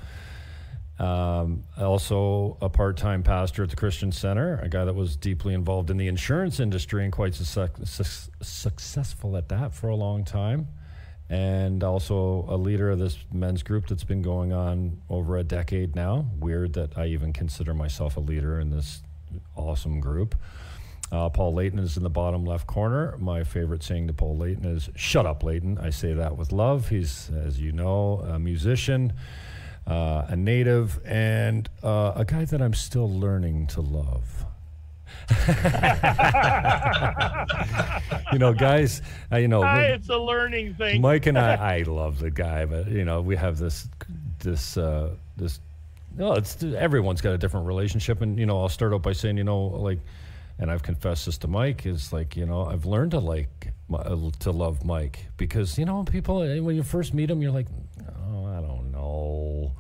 um, 0.99 1.64
also, 1.76 2.57
a 2.61 2.68
part 2.68 2.97
time 2.97 3.22
pastor 3.22 3.64
at 3.64 3.70
the 3.70 3.76
Christian 3.76 4.12
Center, 4.12 4.61
a 4.62 4.68
guy 4.68 4.84
that 4.84 4.95
was 4.95 5.16
deeply 5.16 5.53
involved 5.53 5.90
in 5.90 5.97
the 5.97 6.07
insurance 6.07 6.61
industry 6.61 7.03
and 7.03 7.12
quite 7.12 7.34
suc- 7.34 7.78
suc- 7.84 8.32
successful 8.40 9.36
at 9.36 9.49
that 9.49 9.74
for 9.74 9.88
a 9.88 9.97
long 9.97 10.24
time. 10.24 10.68
And 11.28 11.82
also 11.82 12.45
a 12.49 12.57
leader 12.57 12.90
of 12.90 12.99
this 12.99 13.18
men's 13.32 13.62
group 13.62 13.88
that's 13.88 14.05
been 14.05 14.22
going 14.22 14.53
on 14.53 15.01
over 15.09 15.36
a 15.36 15.42
decade 15.42 15.97
now. 15.97 16.26
Weird 16.38 16.74
that 16.74 16.97
I 16.97 17.07
even 17.07 17.32
consider 17.32 17.74
myself 17.74 18.16
a 18.16 18.20
leader 18.20 18.61
in 18.61 18.70
this 18.70 19.03
awesome 19.57 20.01
group. 20.01 20.36
Uh, 21.11 21.28
Paul 21.28 21.55
Layton 21.55 21.78
is 21.78 21.97
in 21.97 22.03
the 22.03 22.11
bottom 22.11 22.45
left 22.45 22.66
corner. 22.66 23.16
My 23.18 23.42
favorite 23.42 23.82
saying 23.82 24.07
to 24.09 24.12
Paul 24.12 24.36
Layton 24.36 24.64
is, 24.64 24.90
Shut 24.97 25.26
up, 25.26 25.42
Layton. 25.42 25.78
I 25.78 25.90
say 25.90 26.12
that 26.12 26.36
with 26.36 26.53
love. 26.53 26.88
He's, 26.88 27.30
as 27.30 27.59
you 27.59 27.72
know, 27.72 28.20
a 28.28 28.38
musician, 28.38 29.12
uh, 29.87 30.26
a 30.28 30.37
native, 30.37 31.01
and 31.05 31.68
uh, 31.82 32.12
a 32.16 32.24
guy 32.24 32.45
that 32.47 32.61
I'm 32.62 32.74
still 32.74 33.11
learning 33.11 33.66
to 33.68 33.80
love. 33.80 34.47
you 38.32 38.39
know, 38.39 38.53
guys, 38.53 39.03
uh, 39.32 39.37
you 39.37 39.49
know, 39.49 39.62
it's 39.62 40.09
a 40.09 40.16
learning 40.18 40.74
thing. 40.74 41.01
Mike 41.01 41.26
and 41.26 41.39
I, 41.39 41.55
I 41.78 41.82
love 41.82 42.18
the 42.18 42.30
guy, 42.30 42.64
but 42.64 42.89
you 42.89 43.05
know, 43.05 43.20
we 43.20 43.37
have 43.37 43.59
this, 43.59 43.89
this, 44.41 44.76
uh, 44.76 45.11
this. 45.37 45.61
No, 46.16 46.32
it's 46.35 46.62
everyone's 46.62 47.20
got 47.20 47.32
a 47.32 47.39
different 47.39 47.66
relationship, 47.66 48.20
and 48.20 48.39
you 48.39 48.47
know, 48.47 48.61
I'll 48.61 48.68
start 48.68 48.93
out 48.93 49.03
by 49.03 49.12
saying, 49.12 49.37
you 49.37 49.45
know, 49.45 49.64
like, 49.64 49.99
and 50.59 50.70
I've 50.70 50.82
confessed 50.82 51.26
this 51.26 51.39
to 51.39 51.49
Mike, 51.49 51.87
is 51.87 52.12
like, 52.12 52.37
you 52.37 52.47
know, 52.47 52.64
I've 52.66 52.87
learned 52.87 53.12
to 53.12 53.18
like 53.18 53.72
my- 53.89 53.99
uh, 53.99 54.30
to 54.41 54.51
love 54.51 54.85
Mike 54.85 55.26
because 55.37 55.78
you 55.78 55.85
know, 55.85 56.05
people 56.05 56.39
uh, 56.39 56.62
when 56.62 56.76
you 56.76 56.82
first 56.82 57.14
meet 57.14 57.30
him, 57.30 57.43
you're 57.43 57.51
like, 57.53 57.66
oh, 58.30 58.47
I 58.47 58.61
don't 58.61 58.93
know, 58.93 59.72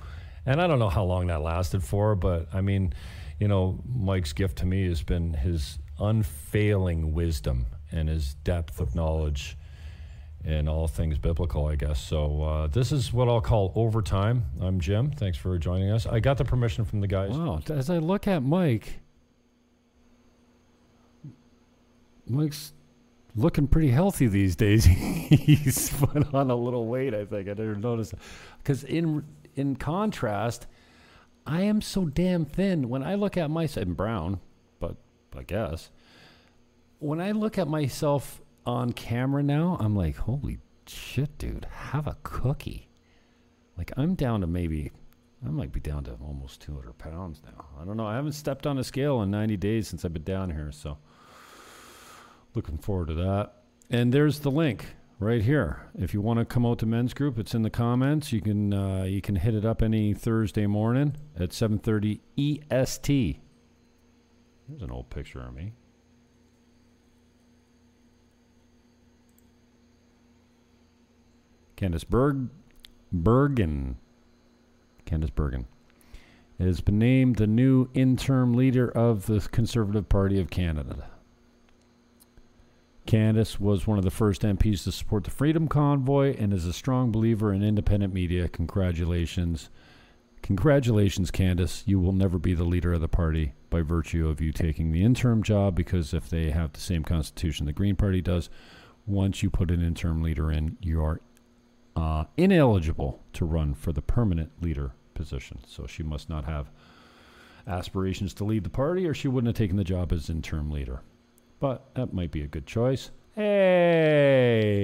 and 0.46 0.60
I 0.60 0.66
don't 0.66 0.78
know 0.78 0.88
how 0.88 1.04
long 1.04 1.28
that 1.28 1.42
lasted 1.42 1.82
for, 1.82 2.14
but 2.14 2.48
I 2.52 2.60
mean, 2.60 2.92
you 3.38 3.48
know, 3.48 3.80
Mike's 3.86 4.32
gift 4.32 4.58
to 4.58 4.66
me 4.66 4.86
has 4.88 5.02
been 5.02 5.34
his 5.34 5.78
unfailing 5.98 7.12
wisdom 7.12 7.66
and 7.90 8.08
his 8.08 8.34
depth 8.34 8.80
of 8.80 8.94
knowledge 8.94 9.56
in 10.44 10.68
all 10.68 10.86
things 10.86 11.18
biblical, 11.18 11.66
I 11.66 11.76
guess. 11.76 11.98
So 12.00 12.42
uh, 12.42 12.66
this 12.66 12.92
is 12.92 13.12
what 13.12 13.28
I'll 13.28 13.40
call 13.40 13.72
overtime. 13.74 14.44
I'm 14.60 14.78
Jim. 14.78 15.10
Thanks 15.10 15.38
for 15.38 15.56
joining 15.58 15.90
us. 15.90 16.06
I 16.06 16.20
got 16.20 16.36
the 16.36 16.44
permission 16.44 16.84
from 16.84 17.00
the 17.00 17.06
guys. 17.06 17.30
Wow. 17.30 17.60
As 17.70 17.88
I 17.88 17.98
look 17.98 18.28
at 18.28 18.42
Mike, 18.42 19.00
Mike's 22.26 22.72
looking 23.34 23.66
pretty 23.66 23.90
healthy 23.90 24.26
these 24.26 24.54
days. 24.54 24.84
He's 24.84 25.90
put 25.90 26.34
on 26.34 26.50
a 26.50 26.56
little 26.56 26.86
weight, 26.86 27.14
I 27.14 27.24
think. 27.24 27.48
I 27.48 27.54
didn't 27.54 27.80
notice. 27.80 28.12
Because 28.58 28.84
in 28.84 29.24
in 29.56 29.76
contrast, 29.76 30.66
I 31.46 31.62
am 31.62 31.80
so 31.80 32.06
damn 32.06 32.44
thin. 32.44 32.88
When 32.88 33.02
I 33.02 33.14
look 33.14 33.36
at 33.36 33.50
myself, 33.50 33.86
I'm 33.86 33.94
brown, 33.94 34.40
but 34.80 34.96
I 35.36 35.42
guess. 35.42 35.90
When 36.98 37.20
I 37.20 37.32
look 37.32 37.58
at 37.58 37.68
myself 37.68 38.40
on 38.64 38.92
camera 38.92 39.42
now, 39.42 39.76
I'm 39.80 39.94
like, 39.94 40.16
holy 40.16 40.58
shit, 40.86 41.36
dude, 41.38 41.66
have 41.70 42.06
a 42.06 42.16
cookie. 42.22 42.88
Like, 43.76 43.92
I'm 43.96 44.14
down 44.14 44.40
to 44.40 44.46
maybe, 44.46 44.92
I 45.44 45.50
might 45.50 45.72
be 45.72 45.80
down 45.80 46.04
to 46.04 46.12
almost 46.24 46.62
200 46.62 46.96
pounds 46.96 47.42
now. 47.44 47.66
I 47.80 47.84
don't 47.84 47.96
know. 47.96 48.06
I 48.06 48.14
haven't 48.14 48.32
stepped 48.32 48.66
on 48.66 48.78
a 48.78 48.84
scale 48.84 49.20
in 49.22 49.30
90 49.30 49.56
days 49.56 49.88
since 49.88 50.04
I've 50.04 50.12
been 50.12 50.22
down 50.22 50.50
here, 50.50 50.72
so 50.72 50.98
looking 52.54 52.78
forward 52.78 53.08
to 53.08 53.14
that. 53.14 53.64
And 53.90 54.14
there's 54.14 54.40
the 54.40 54.50
link 54.50 54.86
right 55.18 55.42
here. 55.42 55.88
If 55.94 56.12
you 56.14 56.20
want 56.20 56.38
to 56.38 56.44
come 56.44 56.66
out 56.66 56.78
to 56.80 56.86
men's 56.86 57.14
group, 57.14 57.38
it's 57.38 57.54
in 57.54 57.62
the 57.62 57.70
comments. 57.70 58.32
You 58.32 58.40
can 58.40 58.72
uh, 58.72 59.04
you 59.04 59.20
can 59.20 59.36
hit 59.36 59.54
it 59.54 59.64
up 59.64 59.82
any 59.82 60.14
Thursday 60.14 60.66
morning 60.66 61.16
at 61.38 61.50
7:30 61.50 62.20
EST. 62.36 63.40
There's 64.68 64.82
an 64.82 64.90
old 64.90 65.10
picture 65.10 65.40
of 65.40 65.54
me. 65.54 65.72
Candice 71.76 72.08
Berg, 72.08 72.48
Bergen, 73.12 73.96
Candice 75.06 75.34
Bergen, 75.34 75.66
has 76.58 76.80
been 76.80 76.98
named 76.98 77.36
the 77.36 77.48
new 77.48 77.88
interim 77.94 78.54
leader 78.54 78.88
of 78.88 79.26
the 79.26 79.40
Conservative 79.40 80.08
Party 80.08 80.40
of 80.40 80.50
Canada. 80.50 81.10
Candice 83.06 83.60
was 83.60 83.86
one 83.86 83.98
of 83.98 84.04
the 84.04 84.10
first 84.10 84.42
MPs 84.42 84.84
to 84.84 84.92
support 84.92 85.24
the 85.24 85.30
Freedom 85.30 85.68
Convoy 85.68 86.34
and 86.38 86.52
is 86.52 86.64
a 86.64 86.72
strong 86.72 87.12
believer 87.12 87.52
in 87.52 87.62
independent 87.62 88.14
media. 88.14 88.48
Congratulations. 88.48 89.68
Congratulations, 90.42 91.30
Candice. 91.30 91.82
You 91.86 92.00
will 92.00 92.12
never 92.12 92.38
be 92.38 92.54
the 92.54 92.64
leader 92.64 92.94
of 92.94 93.02
the 93.02 93.08
party 93.08 93.52
by 93.68 93.82
virtue 93.82 94.28
of 94.28 94.40
you 94.40 94.52
taking 94.52 94.90
the 94.90 95.04
interim 95.04 95.42
job 95.42 95.74
because 95.74 96.14
if 96.14 96.30
they 96.30 96.50
have 96.50 96.72
the 96.72 96.80
same 96.80 97.02
constitution 97.02 97.66
the 97.66 97.72
Green 97.72 97.96
Party 97.96 98.22
does, 98.22 98.48
once 99.06 99.42
you 99.42 99.50
put 99.50 99.70
an 99.70 99.82
interim 99.82 100.22
leader 100.22 100.50
in, 100.50 100.78
you 100.80 101.02
are 101.02 101.20
uh, 101.96 102.24
ineligible 102.36 103.22
to 103.34 103.44
run 103.44 103.74
for 103.74 103.92
the 103.92 104.02
permanent 104.02 104.50
leader 104.62 104.92
position. 105.12 105.58
So 105.66 105.86
she 105.86 106.02
must 106.02 106.30
not 106.30 106.44
have 106.44 106.70
aspirations 107.66 108.32
to 108.34 108.44
lead 108.44 108.64
the 108.64 108.70
party 108.70 109.06
or 109.06 109.14
she 109.14 109.28
wouldn't 109.28 109.48
have 109.48 109.62
taken 109.62 109.76
the 109.76 109.84
job 109.84 110.12
as 110.12 110.30
interim 110.30 110.70
leader. 110.70 111.02
But 111.64 111.94
that 111.94 112.12
might 112.12 112.30
be 112.30 112.42
a 112.42 112.46
good 112.46 112.66
choice. 112.66 113.10
Hey! 113.34 114.74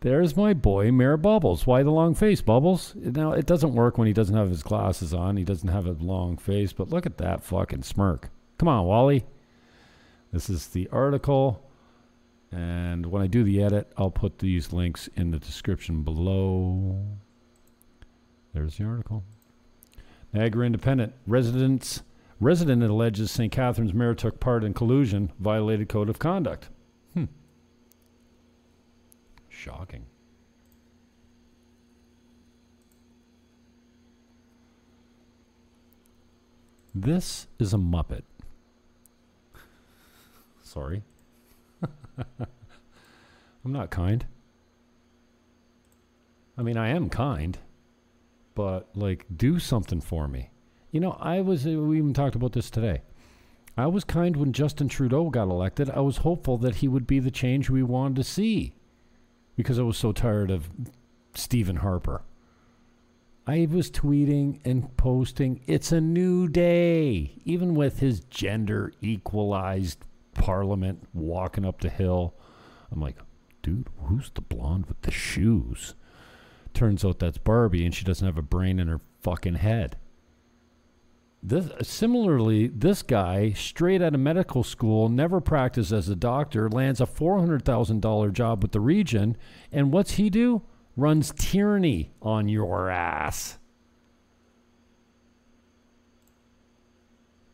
There's 0.00 0.36
my 0.36 0.52
boy, 0.52 0.90
Mayor 0.90 1.16
Bubbles. 1.16 1.64
Why 1.64 1.84
the 1.84 1.92
long 1.92 2.16
face, 2.16 2.40
Bubbles? 2.40 2.92
Now, 2.96 3.30
it 3.30 3.46
doesn't 3.46 3.76
work 3.76 3.98
when 3.98 4.08
he 4.08 4.12
doesn't 4.12 4.34
have 4.34 4.48
his 4.48 4.64
glasses 4.64 5.14
on. 5.14 5.36
He 5.36 5.44
doesn't 5.44 5.68
have 5.68 5.86
a 5.86 5.92
long 5.92 6.36
face, 6.36 6.72
but 6.72 6.88
look 6.90 7.06
at 7.06 7.18
that 7.18 7.44
fucking 7.44 7.84
smirk. 7.84 8.30
Come 8.58 8.66
on, 8.66 8.84
Wally. 8.84 9.24
This 10.32 10.50
is 10.50 10.66
the 10.66 10.88
article. 10.90 11.64
And 12.50 13.06
when 13.06 13.22
I 13.22 13.28
do 13.28 13.44
the 13.44 13.62
edit, 13.62 13.92
I'll 13.96 14.10
put 14.10 14.40
these 14.40 14.72
links 14.72 15.08
in 15.14 15.30
the 15.30 15.38
description 15.38 16.02
below. 16.02 17.00
There's 18.52 18.78
the 18.78 18.86
article. 18.86 19.22
Niagara 20.32 20.66
Independent 20.66 21.12
residents 21.28 22.02
resident 22.40 22.82
alleges 22.82 23.30
St. 23.30 23.52
Catharines 23.52 23.94
mayor 23.94 24.14
took 24.14 24.40
part 24.40 24.64
in 24.64 24.74
collusion, 24.74 25.32
violated 25.38 25.88
code 25.88 26.08
of 26.08 26.18
conduct. 26.18 26.68
Hmm. 27.14 27.24
Shocking. 29.48 30.06
This 36.94 37.48
is 37.58 37.74
a 37.74 37.76
Muppet. 37.76 38.22
Sorry. 40.62 41.02
I'm 42.18 43.72
not 43.72 43.90
kind. 43.90 44.26
I 46.56 46.62
mean, 46.62 46.76
I 46.76 46.90
am 46.90 47.08
kind, 47.08 47.58
but 48.54 48.88
like, 48.94 49.26
do 49.34 49.58
something 49.58 50.00
for 50.00 50.28
me. 50.28 50.50
You 50.94 51.00
know, 51.00 51.16
I 51.18 51.40
was, 51.40 51.66
uh, 51.66 51.70
we 51.70 51.98
even 51.98 52.14
talked 52.14 52.36
about 52.36 52.52
this 52.52 52.70
today. 52.70 53.02
I 53.76 53.88
was 53.88 54.04
kind 54.04 54.36
when 54.36 54.52
Justin 54.52 54.86
Trudeau 54.86 55.28
got 55.28 55.48
elected. 55.48 55.90
I 55.90 55.98
was 55.98 56.18
hopeful 56.18 56.56
that 56.58 56.76
he 56.76 56.86
would 56.86 57.04
be 57.04 57.18
the 57.18 57.32
change 57.32 57.68
we 57.68 57.82
wanted 57.82 58.14
to 58.14 58.22
see 58.22 58.74
because 59.56 59.76
I 59.76 59.82
was 59.82 59.98
so 59.98 60.12
tired 60.12 60.52
of 60.52 60.70
Stephen 61.34 61.78
Harper. 61.78 62.22
I 63.44 63.66
was 63.68 63.90
tweeting 63.90 64.60
and 64.64 64.96
posting, 64.96 65.62
it's 65.66 65.90
a 65.90 66.00
new 66.00 66.46
day, 66.46 67.42
even 67.44 67.74
with 67.74 67.98
his 67.98 68.20
gender 68.20 68.92
equalized 69.00 69.98
parliament 70.34 71.08
walking 71.12 71.64
up 71.64 71.80
the 71.80 71.90
hill. 71.90 72.34
I'm 72.92 73.00
like, 73.00 73.16
dude, 73.64 73.88
who's 74.04 74.30
the 74.30 74.42
blonde 74.42 74.86
with 74.86 75.02
the 75.02 75.10
shoes? 75.10 75.96
Turns 76.72 77.04
out 77.04 77.18
that's 77.18 77.38
Barbie, 77.38 77.84
and 77.84 77.92
she 77.92 78.04
doesn't 78.04 78.24
have 78.24 78.38
a 78.38 78.42
brain 78.42 78.78
in 78.78 78.86
her 78.86 79.00
fucking 79.22 79.56
head. 79.56 79.96
This 81.46 81.86
similarly, 81.86 82.68
this 82.68 83.02
guy, 83.02 83.52
straight 83.52 84.00
out 84.00 84.14
of 84.14 84.20
medical 84.20 84.64
school, 84.64 85.10
never 85.10 85.42
practiced 85.42 85.92
as 85.92 86.08
a 86.08 86.16
doctor, 86.16 86.70
lands 86.70 87.02
a 87.02 87.06
four 87.06 87.38
hundred 87.38 87.64
thousand 87.66 88.00
dollar 88.00 88.30
job 88.30 88.62
with 88.62 88.72
the 88.72 88.80
region, 88.80 89.36
and 89.70 89.92
what's 89.92 90.12
he 90.12 90.30
do? 90.30 90.62
Runs 90.96 91.34
tyranny 91.36 92.12
on 92.22 92.48
your 92.48 92.88
ass. 92.88 93.58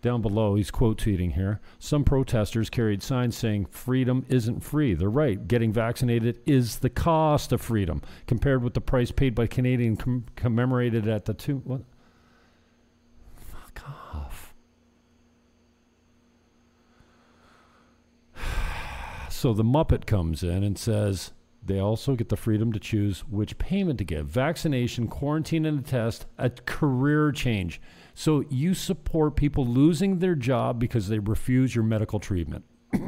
Down 0.03 0.23
below, 0.23 0.55
he's 0.55 0.71
quote 0.71 0.99
tweeting 0.99 1.35
here. 1.35 1.61
Some 1.79 2.05
protesters 2.05 2.71
carried 2.71 3.03
signs 3.03 3.37
saying 3.37 3.67
freedom 3.67 4.25
isn't 4.29 4.61
free. 4.61 4.95
They're 4.95 5.11
right. 5.11 5.47
Getting 5.47 5.73
vaccinated 5.73 6.39
is 6.47 6.79
the 6.79 6.89
cost 6.89 7.53
of 7.53 7.61
freedom 7.61 8.03
compared 8.27 8.63
with 8.63 8.75
the 8.75 8.81
price 8.81 9.11
paid 9.11 9.35
by 9.35 9.47
Canadian 9.47 9.97
com- 9.97 10.27
commemorated 10.37 11.07
at 11.09 11.27
the 11.27 11.35
two. 11.35 11.85
So 19.29 19.55
the 19.55 19.65
Muppet 19.65 20.05
comes 20.05 20.43
in 20.43 20.63
and 20.63 20.77
says 20.77 21.33
they 21.65 21.79
also 21.79 22.15
get 22.15 22.31
the 22.31 22.37
freedom 22.37 22.73
to 22.73 22.81
choose 22.81 23.21
which 23.21 23.59
payment 23.59 23.99
to 23.99 24.05
give 24.05 24.27
vaccination, 24.27 25.09
quarantine, 25.09 25.67
and 25.67 25.81
a 25.81 25.83
test, 25.83 26.27
a 26.39 26.51
career 26.51 27.33
change. 27.33 27.81
So 28.15 28.45
you 28.51 28.75
support 28.75 29.37
people 29.37 29.67
losing 29.67 30.19
their 30.19 30.35
job 30.35 30.79
because 30.79 31.09
they 31.09 31.19
refuse 31.19 31.75
your 31.75 31.85
medical 31.85 32.21
treatment. 32.21 32.65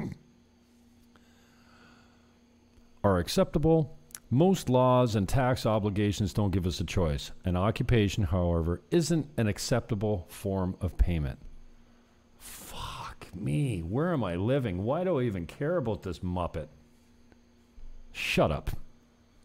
Are 3.05 3.19
acceptable. 3.19 3.99
Most 4.35 4.71
laws 4.71 5.15
and 5.15 5.29
tax 5.29 5.67
obligations 5.67 6.33
don't 6.33 6.53
give 6.53 6.67
us 6.67 6.81
a 6.81 6.85
choice. 6.85 7.33
An 7.45 7.55
occupation, 7.55 8.25
however, 8.25 8.81
isn't 8.91 9.29
an 9.37 9.47
acceptable 9.47 10.25
form 10.31 10.75
of 10.81 10.97
payment. 10.97 11.39
Fuck 12.39 13.27
me. 13.35 13.81
Where 13.81 14.11
am 14.11 14.25
I 14.25 14.37
living? 14.37 14.85
Why 14.85 15.05
do 15.05 15.21
I 15.21 15.25
even 15.25 15.45
care 15.45 15.77
about 15.77 16.03
this 16.03 16.21
Muppet? 16.21 16.69
Shut 18.11 18.51
up, 18.51 18.71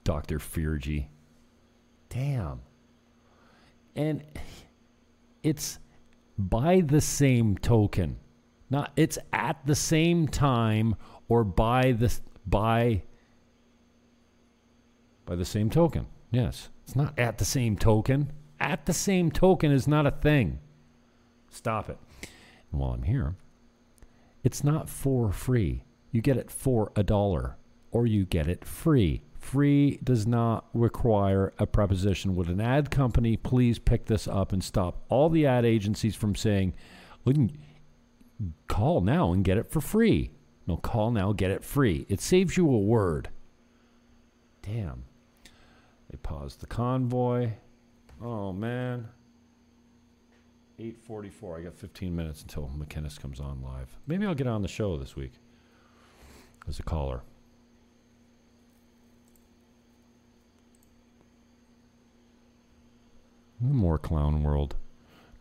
Dr. 0.05 0.39
Feargy. 0.39 1.07
Damn. 2.07 2.61
And 3.93 4.23
it's 5.43 5.79
by 6.37 6.79
the 6.79 7.01
same 7.01 7.57
token. 7.57 8.19
Not 8.69 8.93
it's 8.95 9.17
at 9.33 9.65
the 9.65 9.75
same 9.75 10.29
time 10.29 10.95
or 11.27 11.43
by 11.43 11.91
the 11.91 12.17
by 12.45 13.03
by 15.27 15.35
the 15.35 15.45
same 15.45 15.69
token. 15.69 16.07
Yes. 16.31 16.69
It's 16.83 16.95
not 16.95 17.17
at 17.19 17.37
the 17.37 17.45
same 17.45 17.77
token. 17.77 18.31
At 18.59 18.85
the 18.85 18.93
same 18.93 19.29
token 19.29 19.71
is 19.71 19.87
not 19.87 20.07
a 20.07 20.11
thing. 20.11 20.59
Stop 21.51 21.89
it. 21.89 21.97
And 22.71 22.81
while 22.81 22.91
I'm 22.91 23.03
here, 23.03 23.35
it's 24.43 24.63
not 24.63 24.89
for 24.89 25.31
free. 25.31 25.83
You 26.11 26.21
get 26.21 26.37
it 26.37 26.49
for 26.49 26.91
a 26.95 27.03
dollar 27.03 27.57
or 27.91 28.07
you 28.07 28.25
get 28.25 28.47
it 28.47 28.65
free. 28.65 29.21
Free 29.39 29.99
does 30.03 30.25
not 30.25 30.65
require 30.73 31.53
a 31.57 31.65
preposition. 31.65 32.35
Would 32.35 32.49
an 32.49 32.59
ad 32.59 32.89
company 32.89 33.37
please 33.37 33.79
pick 33.79 34.05
this 34.05 34.27
up 34.27 34.51
and 34.51 34.63
stop 34.63 35.03
all 35.09 35.29
the 35.29 35.45
ad 35.45 35.63
agencies 35.65 36.15
from 36.15 36.35
saying, 36.35 36.73
"We 37.23 37.33
can 37.33 37.57
call 38.67 39.01
now 39.01 39.31
and 39.31 39.43
get 39.43 39.57
it 39.57 39.69
for 39.71 39.81
free? 39.81 40.31
No, 40.65 40.77
call 40.77 41.11
now, 41.11 41.31
get 41.31 41.51
it 41.51 41.63
free. 41.63 42.05
It 42.09 42.19
saves 42.19 42.57
you 42.57 42.69
a 42.69 42.77
word. 42.77 43.29
Damn. 44.61 45.05
They 46.09 46.17
paused 46.17 46.61
the 46.61 46.67
convoy. 46.67 47.51
Oh, 48.21 48.53
man. 48.53 49.07
844. 50.79 51.57
I 51.57 51.61
got 51.63 51.73
15 51.75 52.15
minutes 52.15 52.41
until 52.41 52.69
McInnes 52.77 53.19
comes 53.19 53.39
on 53.39 53.61
live. 53.61 53.97
Maybe 54.05 54.25
I'll 54.25 54.35
get 54.35 54.47
on 54.47 54.61
the 54.61 54.67
show 54.67 54.97
this 54.97 55.15
week 55.15 55.33
as 56.67 56.79
a 56.79 56.83
caller. 56.83 57.23
More 63.59 63.97
clown 63.97 64.43
world. 64.43 64.75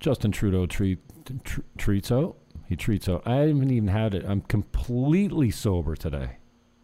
Justin 0.00 0.32
Trudeau 0.32 0.66
treat, 0.66 0.98
tr- 1.44 1.60
treats 1.76 2.10
out. 2.10 2.38
He 2.66 2.76
treats 2.76 3.08
out. 3.08 3.22
I 3.26 3.36
haven't 3.36 3.70
even 3.70 3.88
had 3.88 4.14
it. 4.14 4.24
I'm 4.26 4.40
completely 4.40 5.50
sober 5.50 5.96
today. 5.96 6.38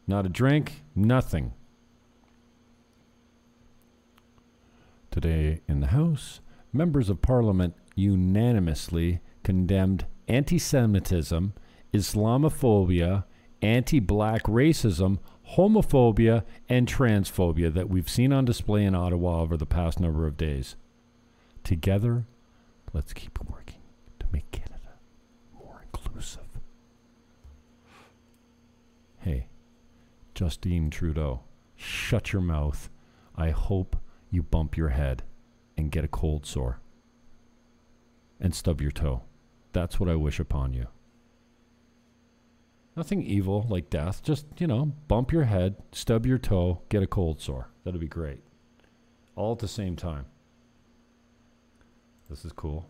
Not 0.07 0.27
a 0.27 0.29
drink, 0.29 0.83
nothing. 0.95 1.55
Today 5.13 5.61
in 5.69 5.81
the 5.81 5.89
House, 5.89 6.41
members 6.73 7.11
of 7.11 7.21
Parliament 7.21 7.75
unanimously 7.95 9.21
condemned 9.43 10.07
anti 10.27 10.59
Semitism, 10.59 11.53
Islamophobia, 11.93 13.25
anti 13.61 14.01
black 14.01 14.45
racism, 14.45 15.19
homophobia, 15.51 16.45
and 16.67 16.89
transphobia 16.89 17.71
that 17.75 17.91
we've 17.91 18.09
seen 18.09 18.33
on 18.33 18.47
display 18.47 18.87
in 18.87 18.95
Ottawa 18.95 19.43
over 19.43 19.55
the 19.55 19.67
past 19.67 20.01
number 20.01 20.27
of 20.27 20.39
days. 20.39 20.77
Together, 21.63 22.25
let's 22.95 23.13
keep 23.13 23.39
working 23.51 23.83
to 24.19 24.25
make 24.33 24.51
Canada 24.51 24.95
more 25.53 25.85
inclusive. 25.85 26.59
Hey, 29.19 29.49
Justine 30.35 30.89
Trudeau, 30.89 31.43
shut 31.77 32.33
your 32.33 32.41
mouth. 32.41 32.89
I 33.37 33.51
hope 33.51 33.97
you 34.33 34.43
bump 34.43 34.77
your 34.77 34.89
head 34.89 35.23
and 35.77 35.93
get 35.93 36.05
a 36.05 36.09
cold 36.09 36.45
sore 36.45 36.81
and 38.41 38.53
stub 38.53 38.81
your 38.81 38.91
toe. 38.91 39.23
That's 39.73 40.01
what 40.01 40.09
I 40.09 40.17
wish 40.17 40.41
upon 40.41 40.73
you. 40.73 40.89
Nothing 42.97 43.23
evil 43.23 43.67
like 43.69 43.91
death. 43.91 44.23
Just, 44.23 44.47
you 44.59 44.67
know, 44.67 44.87
bump 45.07 45.33
your 45.33 45.45
head, 45.45 45.77
stub 45.93 46.27
your 46.27 46.39
toe, 46.39 46.83
get 46.89 47.03
a 47.03 47.07
cold 47.07 47.41
sore. 47.41 47.69
That'd 47.85 48.01
be 48.01 48.09
great. 48.09 48.43
All 49.37 49.53
at 49.53 49.61
the 49.61 49.69
same 49.69 49.97
time. 49.97 50.27
This 52.29 52.45
is 52.45 52.53
cool. 52.53 52.89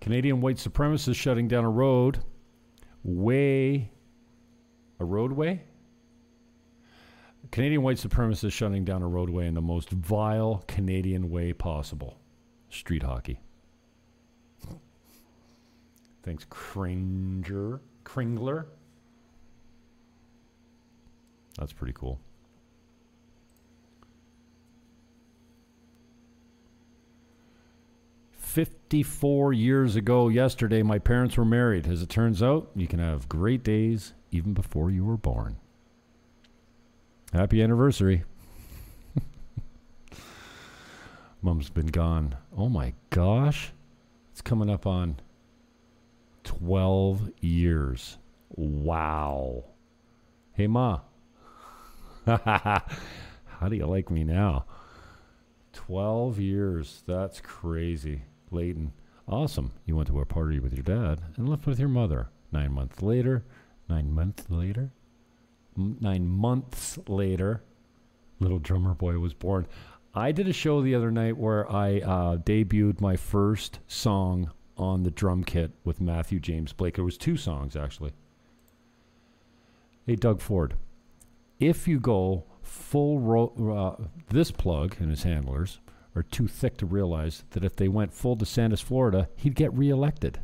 Canadian 0.00 0.42
white 0.42 0.56
supremacists 0.56 1.16
shutting 1.16 1.48
down 1.48 1.64
a 1.64 1.70
road. 1.70 2.18
Way. 3.02 3.90
A 5.00 5.04
roadway? 5.04 5.64
Canadian 7.54 7.82
white 7.82 7.98
supremacists 7.98 8.50
shutting 8.50 8.84
down 8.84 9.00
a 9.00 9.06
roadway 9.06 9.46
in 9.46 9.54
the 9.54 9.62
most 9.62 9.88
vile 9.90 10.64
Canadian 10.66 11.30
way 11.30 11.52
possible. 11.52 12.18
Street 12.68 13.04
hockey. 13.04 13.38
Thanks, 16.24 16.44
Cringer. 16.50 17.80
Kringler. 18.04 18.64
That's 21.56 21.72
pretty 21.72 21.92
cool. 21.92 22.18
Fifty-four 28.32 29.52
years 29.52 29.94
ago 29.94 30.26
yesterday, 30.26 30.82
my 30.82 30.98
parents 30.98 31.36
were 31.36 31.44
married. 31.44 31.86
As 31.86 32.02
it 32.02 32.08
turns 32.08 32.42
out, 32.42 32.72
you 32.74 32.88
can 32.88 32.98
have 32.98 33.28
great 33.28 33.62
days 33.62 34.12
even 34.32 34.54
before 34.54 34.90
you 34.90 35.04
were 35.04 35.16
born. 35.16 35.58
Happy 37.34 37.60
anniversary. 37.60 38.22
Mom's 41.42 41.68
been 41.68 41.88
gone. 41.88 42.36
Oh 42.56 42.68
my 42.68 42.94
gosh. 43.10 43.72
It's 44.30 44.40
coming 44.40 44.70
up 44.70 44.86
on 44.86 45.16
12 46.44 47.32
years. 47.40 48.18
Wow. 48.50 49.64
Hey, 50.52 50.68
Ma. 50.68 51.00
How 52.24 53.68
do 53.68 53.74
you 53.74 53.86
like 53.86 54.12
me 54.12 54.22
now? 54.22 54.66
12 55.72 56.38
years. 56.38 57.02
That's 57.04 57.40
crazy. 57.40 58.22
Leighton. 58.52 58.92
Awesome. 59.26 59.72
You 59.86 59.96
went 59.96 60.06
to 60.06 60.20
a 60.20 60.24
party 60.24 60.60
with 60.60 60.72
your 60.72 60.84
dad 60.84 61.20
and 61.36 61.48
left 61.48 61.66
with 61.66 61.80
your 61.80 61.88
mother. 61.88 62.28
Nine 62.52 62.72
months 62.72 63.02
later. 63.02 63.42
Nine 63.88 64.14
months 64.14 64.44
later. 64.48 64.92
Nine 65.76 66.26
months 66.26 66.98
later. 67.08 67.62
Little 68.40 68.58
drummer 68.58 68.94
boy 68.94 69.18
was 69.18 69.34
born. 69.34 69.66
I 70.14 70.32
did 70.32 70.46
a 70.48 70.52
show 70.52 70.80
the 70.80 70.94
other 70.94 71.10
night 71.10 71.36
where 71.36 71.70
I 71.70 71.98
uh, 71.98 72.36
debuted 72.36 73.00
my 73.00 73.16
first 73.16 73.80
song 73.88 74.52
on 74.76 75.02
the 75.02 75.10
drum 75.10 75.42
kit 75.44 75.72
with 75.84 76.00
Matthew 76.00 76.38
James 76.38 76.72
Blake. 76.72 76.98
It 76.98 77.02
was 77.02 77.18
two 77.18 77.36
songs, 77.36 77.74
actually. 77.76 78.12
Hey, 80.06 80.16
Doug 80.16 80.40
Ford. 80.40 80.74
If 81.58 81.88
you 81.88 81.98
go 81.98 82.44
full, 82.62 83.18
ro- 83.18 83.98
uh, 83.98 84.04
this 84.28 84.50
plug 84.50 84.96
and 85.00 85.10
his 85.10 85.22
handlers 85.22 85.80
are 86.14 86.22
too 86.22 86.46
thick 86.46 86.76
to 86.76 86.86
realize 86.86 87.44
that 87.50 87.64
if 87.64 87.74
they 87.74 87.88
went 87.88 88.12
full 88.12 88.36
DeSantis, 88.36 88.82
Florida, 88.82 89.28
he'd 89.36 89.54
get 89.54 89.72
reelected. 89.74 90.40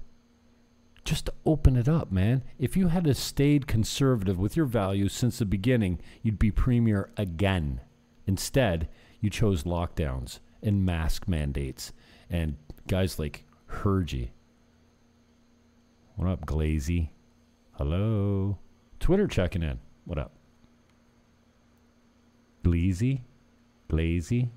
Just 1.10 1.28
open 1.44 1.74
it 1.74 1.88
up, 1.88 2.12
man. 2.12 2.44
If 2.56 2.76
you 2.76 2.86
had 2.86 3.16
stayed 3.16 3.66
conservative 3.66 4.38
with 4.38 4.56
your 4.56 4.64
values 4.64 5.12
since 5.12 5.40
the 5.40 5.44
beginning, 5.44 5.98
you'd 6.22 6.38
be 6.38 6.52
premier 6.52 7.10
again. 7.16 7.80
Instead, 8.28 8.88
you 9.20 9.28
chose 9.28 9.64
lockdowns 9.64 10.38
and 10.62 10.86
mask 10.86 11.26
mandates 11.26 11.92
and 12.30 12.54
guys 12.86 13.18
like 13.18 13.44
Hirji. 13.68 14.28
What 16.14 16.28
up, 16.28 16.46
Glazy? 16.46 17.10
Hello. 17.72 18.58
Twitter 19.00 19.26
checking 19.26 19.64
in. 19.64 19.80
What 20.04 20.18
up? 20.18 20.30
Glazy? 22.62 23.24
Glazy? 23.88 24.52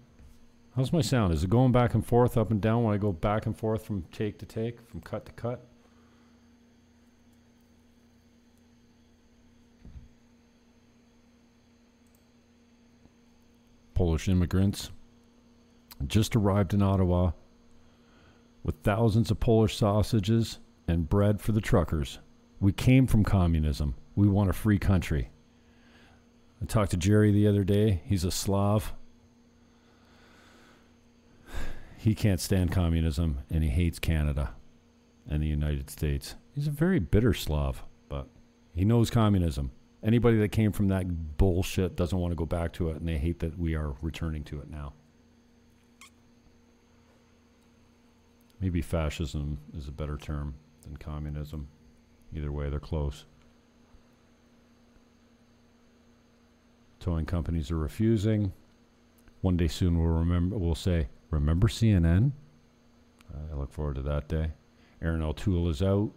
How's 0.76 0.94
my 0.94 1.02
sound? 1.02 1.34
Is 1.34 1.44
it 1.44 1.50
going 1.50 1.72
back 1.72 1.96
and 1.96 2.06
forth, 2.06 2.38
up 2.38 2.52
and 2.52 2.62
down 2.62 2.84
when 2.84 2.94
I 2.94 2.98
go 3.00 3.12
back 3.12 3.48
and 3.48 3.58
forth 3.58 3.84
from 3.84 4.04
take 4.12 4.38
to 4.38 4.46
take, 4.46 4.88
from 4.88 5.02
cut 5.02 5.26
to 5.26 5.32
cut? 5.32 5.66
Polish 13.94 14.28
immigrants 14.28 14.92
just 16.08 16.36
arrived 16.36 16.74
in 16.74 16.82
Ottawa 16.82 17.32
with 18.64 18.76
thousands 18.84 19.30
of 19.30 19.40
Polish 19.40 19.76
sausages 19.78 20.60
and 20.88 21.10
bread 21.10 21.42
for 21.42 21.52
the 21.52 21.62
truckers. 21.62 22.20
We 22.60 22.72
came 22.72 23.08
from 23.08 23.24
communism. 23.24 23.96
We 24.16 24.28
want 24.28 24.50
a 24.50 24.54
free 24.54 24.80
country. 24.80 25.30
I 26.62 26.66
talked 26.66 26.92
to 26.92 26.98
Jerry 26.98 27.32
the 27.32 27.48
other 27.48 27.64
day. 27.64 28.02
He's 28.06 28.24
a 28.24 28.32
Slav. 28.32 28.94
He 31.98 32.16
can't 32.16 32.40
stand 32.40 32.72
communism 32.72 33.40
and 33.50 33.64
he 33.64 33.70
hates 33.70 34.00
Canada 34.00 34.56
and 35.30 35.42
the 35.42 35.48
United 35.48 35.90
States. 35.90 36.36
He's 36.54 36.68
a 36.68 36.72
very 36.72 37.00
bitter 37.00 37.34
Slav, 37.34 37.84
but 38.10 38.28
he 38.74 38.86
knows 38.86 39.10
communism. 39.10 39.72
Anybody 40.04 40.38
that 40.40 40.50
came 40.50 40.74
from 40.74 40.90
that 40.90 41.38
bullshit 41.38 41.96
doesn't 41.96 42.18
want 42.18 42.32
to 42.32 42.36
go 42.36 42.46
back 42.46 42.74
to 42.74 42.90
it 42.90 42.98
and 42.98 43.08
they 43.08 43.18
hate 43.18 43.40
that 43.40 43.58
we 43.58 43.74
are 43.76 43.96
returning 44.02 44.44
to 44.46 44.60
it 44.60 44.70
now. 44.70 44.94
Maybe 48.60 48.82
fascism 48.82 49.60
is 49.78 49.88
a 49.88 49.92
better 49.92 50.18
term 50.18 50.56
than 50.84 50.98
communism. 50.98 51.68
Either 52.36 52.52
way, 52.52 52.70
they're 52.70 52.80
close. 52.80 53.26
Towing 57.00 57.26
companies 57.26 57.72
are 57.72 57.78
refusing. 57.78 58.54
One 59.42 59.58
day 59.58 59.68
soon, 59.68 60.00
we'll 60.00 60.08
remember. 60.08 60.58
We'll 60.58 60.76
say, 60.76 61.10
"Remember 61.30 61.68
CNN?" 61.68 62.32
I 63.52 63.56
look 63.56 63.74
forward 63.74 63.96
to 63.96 64.02
that 64.04 64.30
day. 64.30 64.54
Erin 65.02 65.22
O'Toole 65.22 65.68
is 65.68 65.82
out. 65.82 66.14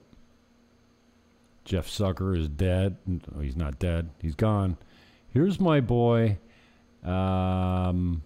Jeff 1.67 1.89
Zucker 1.89 2.39
is 2.39 2.49
dead. 2.49 2.97
No, 3.07 3.41
he's 3.41 3.57
not 3.57 3.79
dead. 3.81 4.09
He's 4.23 4.37
gone. 4.37 4.77
Here's 5.31 5.59
my 5.59 5.81
boy, 5.81 6.39
um, 7.05 8.23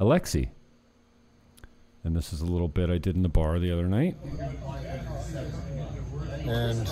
Alexi. 0.00 0.48
And 2.02 2.16
this 2.16 2.32
is 2.32 2.40
a 2.40 2.46
little 2.46 2.68
bit 2.68 2.88
I 2.88 2.96
did 2.96 3.14
in 3.16 3.22
the 3.22 3.28
bar 3.28 3.58
the 3.58 3.70
other 3.70 3.86
night. 3.86 4.16
And, 6.38 6.88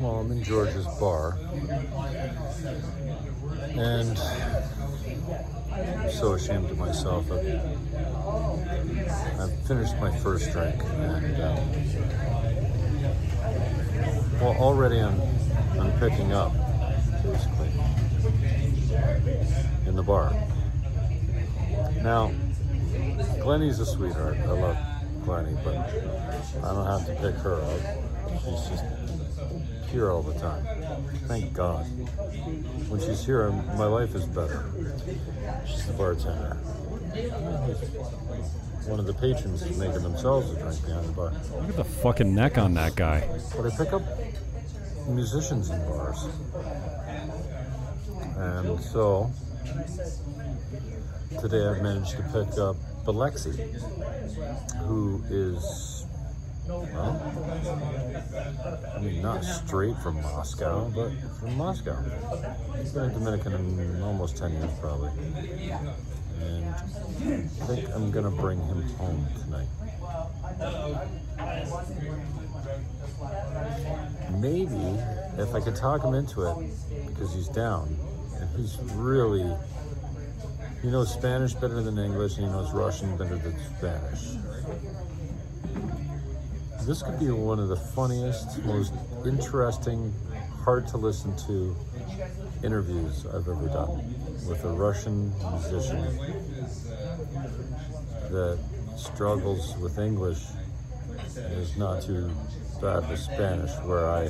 well, 0.00 0.20
I'm 0.20 0.32
in 0.32 0.42
George's 0.42 0.86
bar. 0.98 1.38
And 3.74 4.18
I'm 5.74 6.10
so 6.10 6.32
ashamed 6.32 6.70
of 6.70 6.78
myself. 6.78 7.30
I've, 7.30 7.44
I've 9.40 9.66
finished 9.66 9.94
my 9.98 10.10
first 10.18 10.50
drink. 10.52 10.82
And, 10.82 11.42
um, 11.42 12.45
well, 14.40 14.56
already 14.58 15.00
I'm, 15.00 15.20
I'm 15.78 15.92
picking 15.98 16.32
up, 16.32 16.52
basically, 17.22 17.70
in 19.86 19.96
the 19.96 20.02
bar. 20.02 20.32
Now, 22.02 22.32
Glenny's 23.40 23.80
a 23.80 23.86
sweetheart. 23.86 24.36
I 24.38 24.52
love 24.52 24.76
Glenny, 25.24 25.56
but 25.64 25.76
I 25.76 26.74
don't 26.74 26.86
have 26.86 27.06
to 27.06 27.14
pick 27.14 27.34
her 27.42 27.62
up. 27.62 27.80
She's 28.44 28.68
just 28.68 28.84
here 29.90 30.10
all 30.10 30.22
the 30.22 30.38
time. 30.38 30.64
Thank 31.26 31.52
God. 31.52 31.84
When 32.88 33.00
she's 33.00 33.24
here, 33.24 33.50
my 33.50 33.86
life 33.86 34.14
is 34.14 34.26
better. 34.26 34.64
She's 35.66 35.86
the 35.86 35.92
bartender. 35.94 36.56
One 38.86 39.00
of 39.00 39.06
the 39.06 39.14
patrons 39.14 39.62
is 39.62 39.76
making 39.76 40.02
themselves 40.02 40.50
a 40.52 40.60
drink 40.60 40.84
behind 40.84 41.08
the 41.08 41.12
bar. 41.12 41.32
Look 41.60 41.70
at 41.70 41.76
the 41.76 41.84
fucking 41.84 42.32
neck 42.32 42.56
on 42.56 42.74
that 42.74 42.94
guy. 42.94 43.28
But 43.56 43.66
I 43.66 43.76
pick 43.76 43.92
up 43.92 44.02
musicians 45.08 45.70
in 45.70 45.78
bars. 45.86 46.28
And 48.36 48.80
so, 48.80 49.30
today 51.40 51.66
I've 51.66 51.82
managed 51.82 52.12
to 52.12 52.22
pick 52.22 52.58
up 52.58 52.76
Alexi, 53.06 53.56
who 54.84 55.22
is, 55.30 56.06
well, 56.68 57.20
I 58.94 59.00
mean, 59.00 59.20
not 59.20 59.44
straight 59.44 59.96
from 59.98 60.22
Moscow, 60.22 60.88
but 60.94 61.10
from 61.40 61.56
Moscow. 61.56 61.96
He's 62.78 62.92
been 62.92 63.10
a 63.10 63.12
Dominican 63.12 63.52
in 63.54 64.02
almost 64.02 64.36
10 64.36 64.52
years, 64.52 64.70
probably. 64.80 65.10
And 66.40 66.66
I 66.66 67.66
think 67.66 67.88
I'm 67.94 68.12
to 68.24 68.30
bring 68.30 68.60
him 68.60 68.82
home 68.96 69.26
tonight. 69.42 69.68
Maybe 74.38 74.76
if 75.42 75.54
I 75.54 75.60
could 75.60 75.76
talk 75.76 76.02
him 76.02 76.14
into 76.14 76.42
it, 76.42 76.56
because 77.06 77.34
he's 77.34 77.48
down, 77.48 77.96
and 78.40 78.48
he's 78.56 78.78
really 78.94 79.50
he 80.82 80.88
knows 80.88 81.12
Spanish 81.12 81.54
better 81.54 81.82
than 81.82 81.98
English, 81.98 82.36
and 82.36 82.46
he 82.46 82.52
knows 82.52 82.72
Russian 82.72 83.16
better 83.16 83.36
than 83.36 83.56
Spanish. 83.76 84.36
This 86.82 87.02
could 87.02 87.18
be 87.18 87.30
one 87.30 87.58
of 87.58 87.68
the 87.68 87.76
funniest, 87.76 88.62
most 88.64 88.92
interesting, 89.24 90.14
hard 90.64 90.86
to 90.88 90.96
listen 90.96 91.36
to 91.48 91.74
interviews 92.62 93.26
I've 93.26 93.48
ever 93.48 93.66
done 93.66 94.25
with 94.48 94.64
a 94.64 94.72
Russian 94.72 95.32
musician 95.52 96.02
that 98.30 98.58
struggles 98.96 99.76
with 99.78 99.98
English 99.98 100.42
and 101.36 101.52
is 101.54 101.76
not 101.76 102.02
too 102.02 102.30
bad 102.80 103.08
with 103.08 103.20
Spanish, 103.20 103.70
where 103.84 104.08
I 104.10 104.28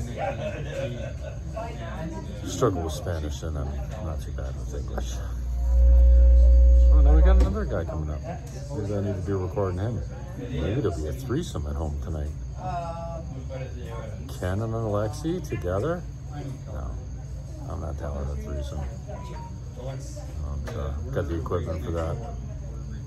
struggle 2.46 2.82
with 2.82 2.92
Spanish 2.92 3.42
and 3.42 3.58
I'm 3.58 3.72
not 4.04 4.20
too 4.20 4.32
bad 4.32 4.54
with 4.56 4.74
English. 4.74 5.14
Oh, 6.92 7.00
now 7.02 7.14
we 7.14 7.22
got 7.22 7.40
another 7.40 7.64
guy 7.64 7.84
coming 7.84 8.10
up. 8.10 8.20
Maybe 8.76 8.94
I 8.94 9.00
need 9.00 9.16
to 9.16 9.26
be 9.26 9.32
recording 9.32 9.78
him. 9.80 10.00
Maybe 10.38 10.78
it'll 10.78 10.96
be 10.96 11.08
a 11.08 11.12
threesome 11.12 11.66
at 11.66 11.74
home 11.74 12.00
tonight. 12.02 12.30
Ken 14.38 14.62
and 14.62 14.72
Alexi 14.72 15.46
together? 15.46 16.02
No, 16.66 16.90
I'm 17.70 17.80
not 17.80 17.98
telling 17.98 18.28
a 18.28 18.36
threesome. 18.42 18.80
Um, 19.78 20.00
so 20.66 20.94
got 21.12 21.28
the 21.28 21.38
equipment 21.38 21.84
for 21.84 21.90
that, 21.92 22.16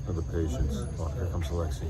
for 0.05 0.13
the 0.13 0.22
patients. 0.22 0.86
Oh, 0.99 1.07
here 1.15 1.26
comes 1.28 1.47
Alexi. 1.47 1.86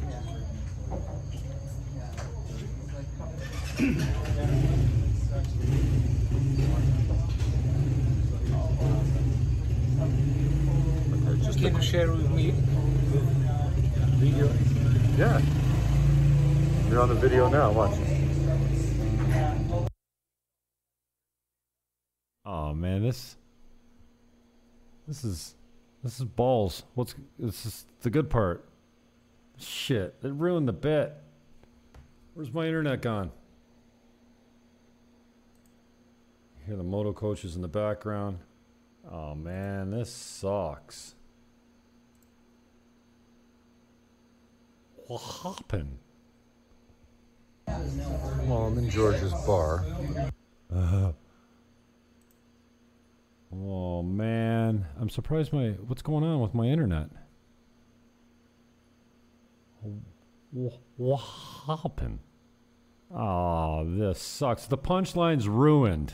Okay, 11.13 11.45
just 11.45 11.59
Can 11.59 11.75
you 11.75 11.81
share 11.81 12.11
with 12.11 12.31
me? 12.31 12.53
video. 14.19 14.49
Yeah. 15.17 15.41
You're 16.89 17.01
on 17.01 17.09
the 17.09 17.15
video 17.15 17.49
now. 17.49 17.71
Watch. 17.71 17.97
Oh 22.45 22.73
man, 22.73 23.03
this 23.03 23.35
this 25.09 25.23
is 25.23 25.55
this 26.03 26.19
is 26.19 26.25
balls. 26.25 26.83
What's 26.93 27.15
this 27.37 27.65
is 27.65 27.85
the 28.01 28.09
good 28.11 28.29
part. 28.29 28.63
Shit, 29.57 30.15
it 30.23 30.31
ruined 30.31 30.67
the 30.67 30.73
bit. 30.73 31.13
Where's 32.35 32.53
my 32.53 32.67
internet 32.67 33.01
gone? 33.01 33.31
Hear 36.65 36.77
the 36.77 36.83
moto 36.83 37.11
coaches 37.11 37.55
in 37.55 37.61
the 37.63 37.67
background. 37.67 38.37
Oh 39.11 39.33
man, 39.33 39.89
this 39.89 40.11
sucks. 40.11 41.15
What 45.07 45.21
happened? 45.43 45.97
Well, 47.67 48.67
I'm 48.67 48.77
in 48.77 48.89
George's 48.91 49.33
bar. 49.45 49.83
Uh, 50.73 51.11
oh 53.53 54.03
man, 54.03 54.85
I'm 54.99 55.09
surprised 55.09 55.51
my 55.53 55.69
what's 55.87 56.01
going 56.01 56.23
on 56.23 56.39
with 56.41 56.53
my 56.53 56.65
internet. 56.65 57.09
Wh- 60.53 60.77
What 60.97 61.21
happened? 61.67 62.19
Oh, 63.13 63.85
this 63.87 64.21
sucks. 64.21 64.67
The 64.67 64.77
punchline's 64.77 65.47
ruined. 65.47 66.13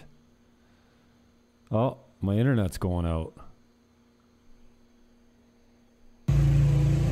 Oh, 1.71 1.97
my 2.21 2.35
internet's 2.35 2.77
going 2.77 3.05
out. 3.05 3.33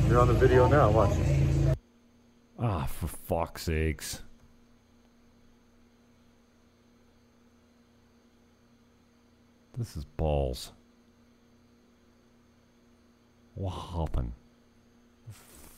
You're 0.08 0.20
on 0.20 0.28
the 0.28 0.34
video 0.34 0.68
now. 0.68 0.90
Watch. 0.90 1.16
Ah, 2.58 2.86
for 2.86 3.08
fuck's 3.08 3.62
sakes. 3.64 4.22
This 9.76 9.96
is 9.96 10.04
balls. 10.04 10.72
What 13.54 13.70
happened? 13.70 14.32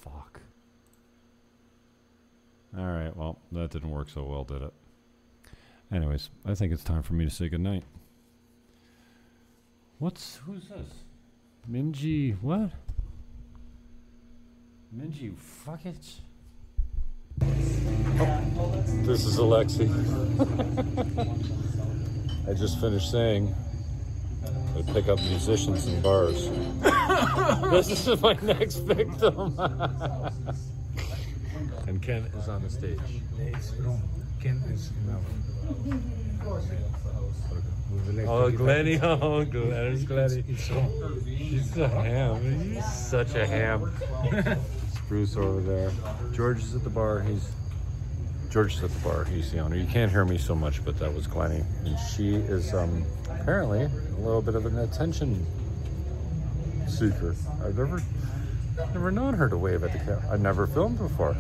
Fuck. 0.00 0.40
All 2.76 2.84
right, 2.84 3.16
well, 3.16 3.38
that 3.52 3.70
didn't 3.70 3.90
work 3.90 4.10
so 4.10 4.24
well, 4.24 4.44
did 4.44 4.62
it? 4.62 4.72
Anyways, 5.90 6.30
I 6.44 6.54
think 6.54 6.72
it's 6.72 6.84
time 6.84 7.02
for 7.02 7.14
me 7.14 7.24
to 7.24 7.30
say 7.30 7.48
goodnight. 7.48 7.84
What's 9.98 10.36
who's 10.44 10.68
this? 10.68 10.88
Minji 11.70 12.36
what? 12.42 12.70
Minji 14.94 15.34
fuck 15.36 15.86
it. 15.86 15.96
This 19.06 19.24
is 19.24 19.38
Alexi. 19.38 19.88
I 22.48 22.54
just 22.54 22.78
finished 22.80 23.10
saying 23.10 23.54
I 24.76 24.82
pick 24.92 25.08
up 25.08 25.18
musicians 25.20 25.86
in 25.86 26.02
bars. 26.02 26.50
this 27.70 28.06
is 28.06 28.20
my 28.20 28.34
next 28.42 28.76
victim. 28.80 29.58
and 31.86 32.02
Ken 32.02 32.24
is 32.36 32.48
on 32.48 32.62
the 32.62 32.68
stage. 32.68 32.98
Ken 34.40 34.62
is 34.70 34.92
Oh, 38.28 38.50
Glenny, 38.50 38.98
oh, 39.02 39.44
there's 39.44 40.04
Glenny. 40.04 40.44
It's 40.48 40.70
wrong. 40.70 41.20
He's 41.24 41.76
a 41.78 41.88
ham. 41.88 42.74
He's 42.74 42.92
such 42.92 43.34
a 43.34 43.46
ham. 43.46 43.90
it's 44.32 44.98
Bruce 45.08 45.36
over 45.36 45.60
there. 45.60 45.90
George 46.34 46.58
is 46.58 46.74
at 46.74 46.84
the 46.84 46.90
bar. 46.90 47.20
He's 47.20 47.50
George 48.50 48.74
is 48.74 48.82
at 48.84 48.90
the 48.90 49.00
bar. 49.00 49.24
He's 49.24 49.50
the 49.52 49.60
owner. 49.60 49.76
You 49.76 49.86
can't 49.86 50.10
hear 50.10 50.24
me 50.24 50.38
so 50.38 50.54
much, 50.54 50.84
but 50.84 50.98
that 50.98 51.14
was 51.14 51.26
Glenny, 51.26 51.64
and 51.84 51.98
she 52.14 52.34
is 52.34 52.74
um, 52.74 53.04
apparently 53.46 53.82
a 53.84 54.20
little 54.24 54.42
bit 54.42 54.56
of 54.56 54.66
an 54.66 54.76
attention 54.76 55.46
seeker. 56.88 57.36
I've 57.64 57.78
never 57.78 58.02
never 58.92 59.12
known 59.12 59.34
her 59.34 59.48
to 59.48 59.56
wave 59.56 59.84
at 59.84 59.92
the 59.92 60.00
camera. 60.00 60.28
I've 60.28 60.40
never 60.40 60.66
filmed 60.66 60.98
before. 60.98 61.36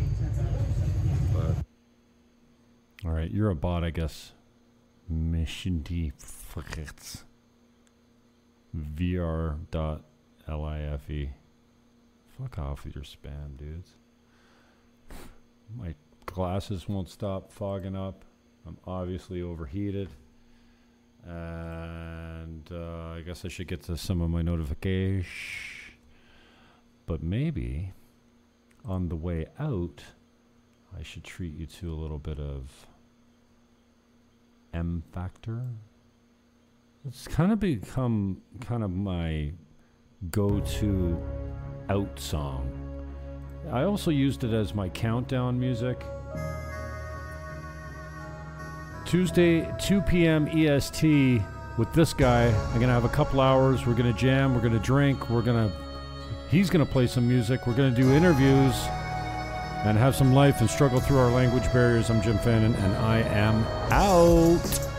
But 1.32 1.56
all 3.04 3.10
right, 3.10 3.28
you're 3.28 3.50
a 3.50 3.56
bot, 3.56 3.82
I 3.82 3.90
guess. 3.90 4.30
Mission 5.08 5.80
D 5.80 6.12
Fritz. 6.16 7.24
VR.life. 8.76 9.68
Fuck 12.38 12.58
off 12.60 12.84
with 12.84 12.94
your 12.94 13.02
spam, 13.02 13.56
dudes. 13.56 13.96
My 15.76 15.96
glasses 16.24 16.88
won't 16.88 17.08
stop 17.08 17.50
fogging 17.50 17.96
up. 17.96 18.24
I'm 18.64 18.78
obviously 18.86 19.42
overheated. 19.42 20.08
And 21.28 22.68
uh, 22.70 23.16
I 23.16 23.22
guess 23.26 23.44
I 23.44 23.48
should 23.48 23.68
get 23.68 23.82
to 23.84 23.96
some 23.96 24.20
of 24.22 24.30
my 24.30 24.42
notifications. 24.42 25.26
But 27.06 27.22
maybe 27.22 27.92
on 28.84 29.08
the 29.08 29.16
way 29.16 29.46
out, 29.58 30.02
I 30.98 31.02
should 31.02 31.24
treat 31.24 31.54
you 31.54 31.66
to 31.66 31.92
a 31.92 31.94
little 31.94 32.18
bit 32.18 32.38
of 32.38 32.86
M 34.72 35.02
Factor. 35.12 35.62
It's 37.06 37.28
kind 37.28 37.52
of 37.52 37.60
become 37.60 38.42
kind 38.60 38.82
of 38.82 38.90
my 38.90 39.52
go 40.30 40.60
to 40.60 41.22
out 41.88 42.18
song. 42.18 42.70
I 43.70 43.82
also 43.82 44.10
used 44.10 44.42
it 44.44 44.52
as 44.52 44.74
my 44.74 44.88
countdown 44.88 45.58
music. 45.58 46.04
Tuesday, 49.06 49.72
2 49.78 50.02
p.m. 50.02 50.48
EST 50.48 51.40
with 51.76 51.92
this 51.92 52.12
guy. 52.12 52.46
I'm 52.48 52.74
going 52.74 52.88
to 52.88 52.94
have 52.94 53.04
a 53.04 53.08
couple 53.08 53.40
hours. 53.40 53.86
We're 53.86 53.94
going 53.94 54.12
to 54.12 54.18
jam. 54.18 54.52
We're 54.52 54.60
going 54.60 54.72
to 54.72 54.80
drink. 54.80 55.30
We're 55.30 55.42
going 55.42 55.70
to. 55.70 55.76
He's 56.50 56.70
going 56.70 56.84
to 56.84 56.90
play 56.90 57.06
some 57.06 57.26
music. 57.26 57.66
We're 57.66 57.74
going 57.74 57.94
to 57.94 58.02
do 58.02 58.12
interviews 58.12 58.74
and 59.84 59.96
have 59.96 60.16
some 60.16 60.32
life 60.32 60.60
and 60.60 60.68
struggle 60.68 60.98
through 60.98 61.18
our 61.18 61.30
language 61.30 61.72
barriers. 61.72 62.10
I'm 62.10 62.20
Jim 62.20 62.38
Fannin, 62.38 62.74
and 62.74 62.96
I 62.96 63.18
am 63.20 63.64
out. 63.92 64.95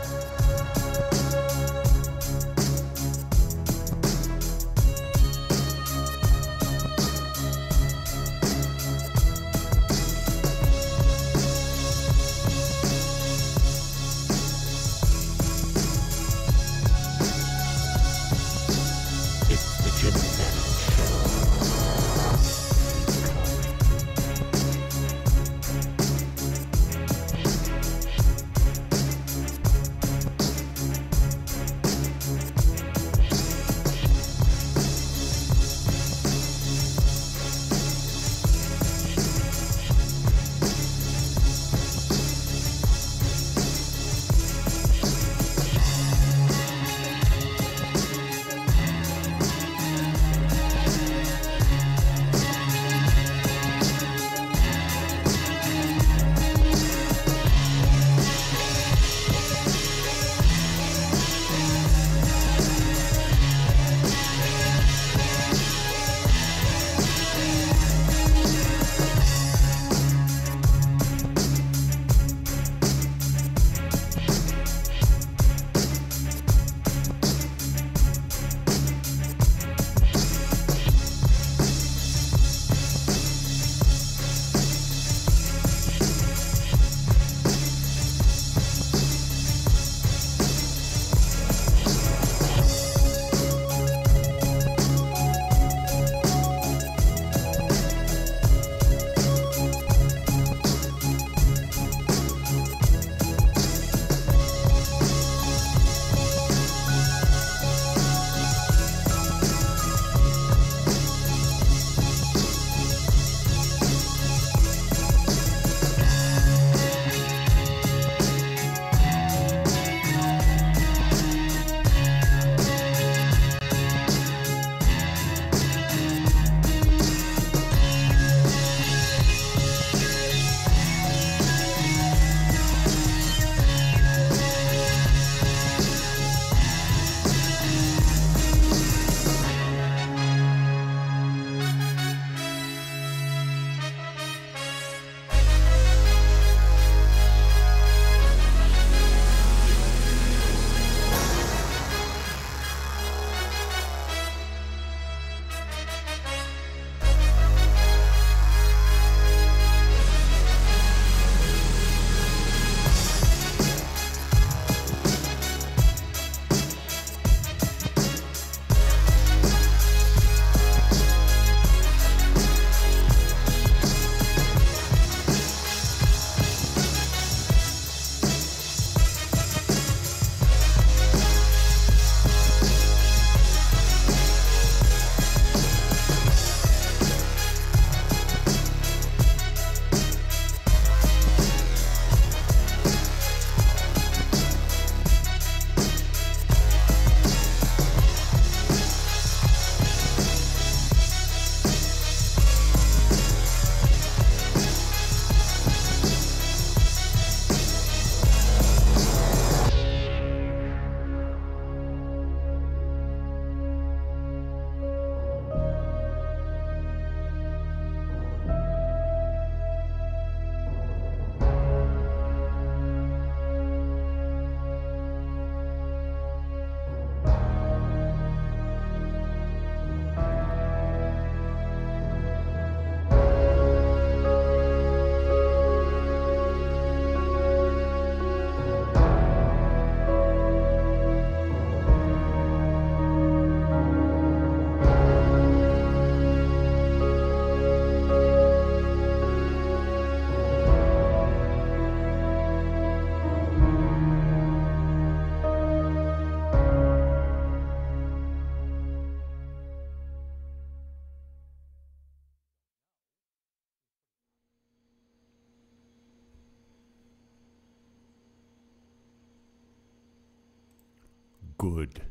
good 271.58 272.02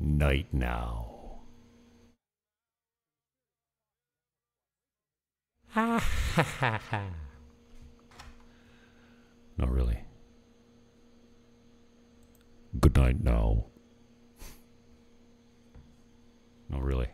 night 0.00 0.46
now. 0.50 1.12
Ha 5.68 5.98
ha 5.98 6.80
ha. 6.90 7.02
Not 9.58 9.70
really. 9.70 9.98
Good 12.80 12.96
night 12.96 13.22
now. 13.22 13.66
Not 16.70 16.82
really. 16.82 17.08